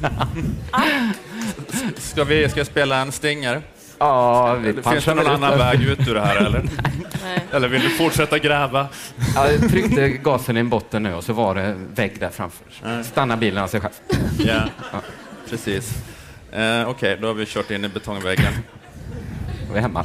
Ska 1.96 2.24
vi 2.24 2.48
ska 2.48 2.60
jag 2.60 2.66
spela 2.66 2.96
en 2.96 3.12
stinger? 3.12 3.62
Ja, 3.98 4.54
vi 4.54 4.72
Finns 4.72 5.04
det 5.04 5.14
någon 5.14 5.26
annan 5.26 5.58
väg 5.58 5.82
ut 5.82 6.08
ur 6.08 6.14
det 6.14 6.20
här 6.20 6.36
eller? 6.36 6.64
Eller 7.52 7.68
vill 7.68 7.82
du 7.82 7.90
fortsätta 7.90 8.38
gräva? 8.38 8.88
Jag 9.34 9.70
tryckte 9.70 10.08
gasen 10.08 10.56
i 10.56 10.60
en 10.60 10.68
botten 10.68 11.02
nu 11.02 11.14
och 11.14 11.24
så 11.24 11.32
var 11.32 11.54
det 11.54 11.76
vägg 11.94 12.20
där 12.20 12.28
framför. 12.30 12.66
Stanna 13.02 13.36
bilen 13.36 13.62
av 13.62 13.68
sig 13.68 13.80
själv. 13.80 13.92
Ja, 14.38 14.60
precis. 15.50 15.94
Eh, 16.52 16.88
Okej, 16.88 17.18
då 17.20 17.26
har 17.26 17.34
vi 17.34 17.46
kört 17.46 17.70
in 17.70 17.84
i 17.84 17.88
betongväggen. 17.88 18.52
Vi 19.72 19.78
är 19.78 19.82
hemma. 19.82 20.04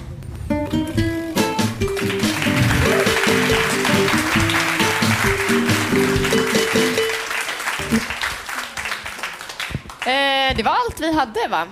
Allt 10.98 11.02
vi 11.02 11.14
hade, 11.14 11.48
va? 11.50 11.66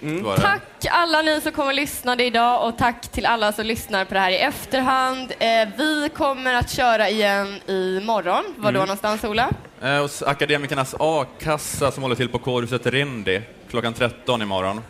Var 0.00 0.36
det. 0.36 0.42
Tack 0.42 0.62
alla 0.90 1.22
ni 1.22 1.40
som 1.40 1.52
kom 1.52 1.66
och 1.66 1.74
lyssnade 1.74 2.24
idag 2.24 2.68
och 2.68 2.78
tack 2.78 3.08
till 3.08 3.26
alla 3.26 3.52
som 3.52 3.66
lyssnar 3.66 4.04
på 4.04 4.14
det 4.14 4.20
här 4.20 4.30
i 4.30 4.36
efterhand. 4.38 5.32
Eh, 5.38 5.68
vi 5.78 6.08
kommer 6.14 6.54
att 6.54 6.70
köra 6.70 7.08
igen 7.08 7.60
imorgon. 7.66 8.44
Var 8.56 8.62
då 8.72 8.78
Mm. 8.78 8.80
någonstans, 8.80 9.24
Ola? 9.24 9.50
Eh, 9.82 10.00
hos 10.00 10.22
Akademikernas 10.22 10.94
A-kassa 10.98 11.92
som 11.92 12.02
håller 12.02 12.16
till 12.16 12.28
på 12.28 12.38
kårhuset 12.38 12.86
Rindi 12.86 13.42
klockan 13.70 13.92
13 13.94 14.42
imorgon. 14.42 14.80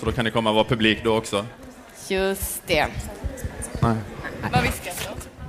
Så 0.00 0.06
då 0.06 0.12
kan 0.12 0.24
ni 0.24 0.30
komma 0.30 0.50
och 0.50 0.56
vara 0.56 0.64
publik 0.64 0.98
då 1.04 1.16
också. 1.16 1.46
Just 2.08 2.62
det. 2.66 2.86
Nej. 3.82 3.96
Vad 4.52 4.62
viskar 4.62 4.92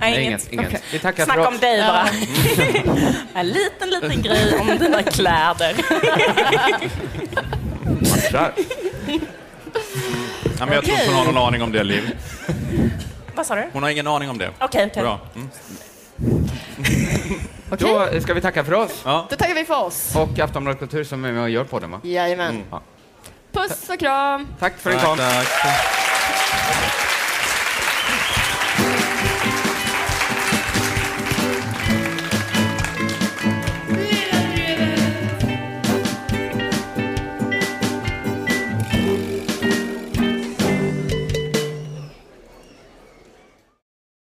Nej, 0.00 0.24
inget. 0.24 0.52
inget. 0.52 0.66
Okej. 0.66 0.80
Vi 0.92 0.98
tackar 0.98 1.24
Snacka 1.24 1.42
för 1.42 1.48
om 1.48 1.58
dig 1.58 1.80
bara. 1.80 2.08
Ja. 2.08 3.12
en 3.40 3.48
liten, 3.48 3.90
liten 3.90 4.22
grej 4.22 4.58
om 4.60 4.78
dina 4.78 5.02
kläder. 5.02 5.74
Ja, 10.58 10.66
men 10.66 10.74
jag 10.74 10.84
tror 10.84 10.98
inte 10.98 11.06
hon 11.06 11.14
har 11.14 11.24
någon 11.24 11.38
aning 11.46 11.62
om 11.62 11.72
det, 11.72 11.84
Liv. 11.84 12.16
Vad 13.34 13.46
sa 13.46 13.54
du? 13.54 13.66
Hon 13.72 13.82
har 13.82 13.90
ingen 13.90 14.06
aning 14.06 14.30
om 14.30 14.38
det. 14.38 14.50
Okej, 14.58 14.86
okej. 14.90 15.02
Bra. 15.02 15.20
Mm. 15.34 15.50
Då 17.78 18.20
ska 18.22 18.34
vi 18.34 18.40
tacka 18.40 18.64
för 18.64 18.72
oss. 18.74 19.02
Ja. 19.04 19.26
Då 19.30 19.36
tackar 19.36 19.54
vi 19.54 19.64
för 19.64 19.84
oss. 19.84 20.16
Och 20.16 20.38
Aftonbladet 20.38 20.78
Kultur 20.78 21.04
som 21.04 21.24
är 21.24 21.32
med 21.32 21.42
och 21.42 21.50
gör 21.50 21.64
podden, 21.64 21.90
va? 21.90 22.00
Jajamän. 22.02 22.62
Ja. 22.70 22.80
Puss 23.52 23.88
och 23.88 23.98
kram. 23.98 24.46
Tack 24.58 24.78
för 24.78 24.90
en 24.90 24.96
Tack, 24.98 25.04
kram. 25.04 25.18
tack. 25.18 25.46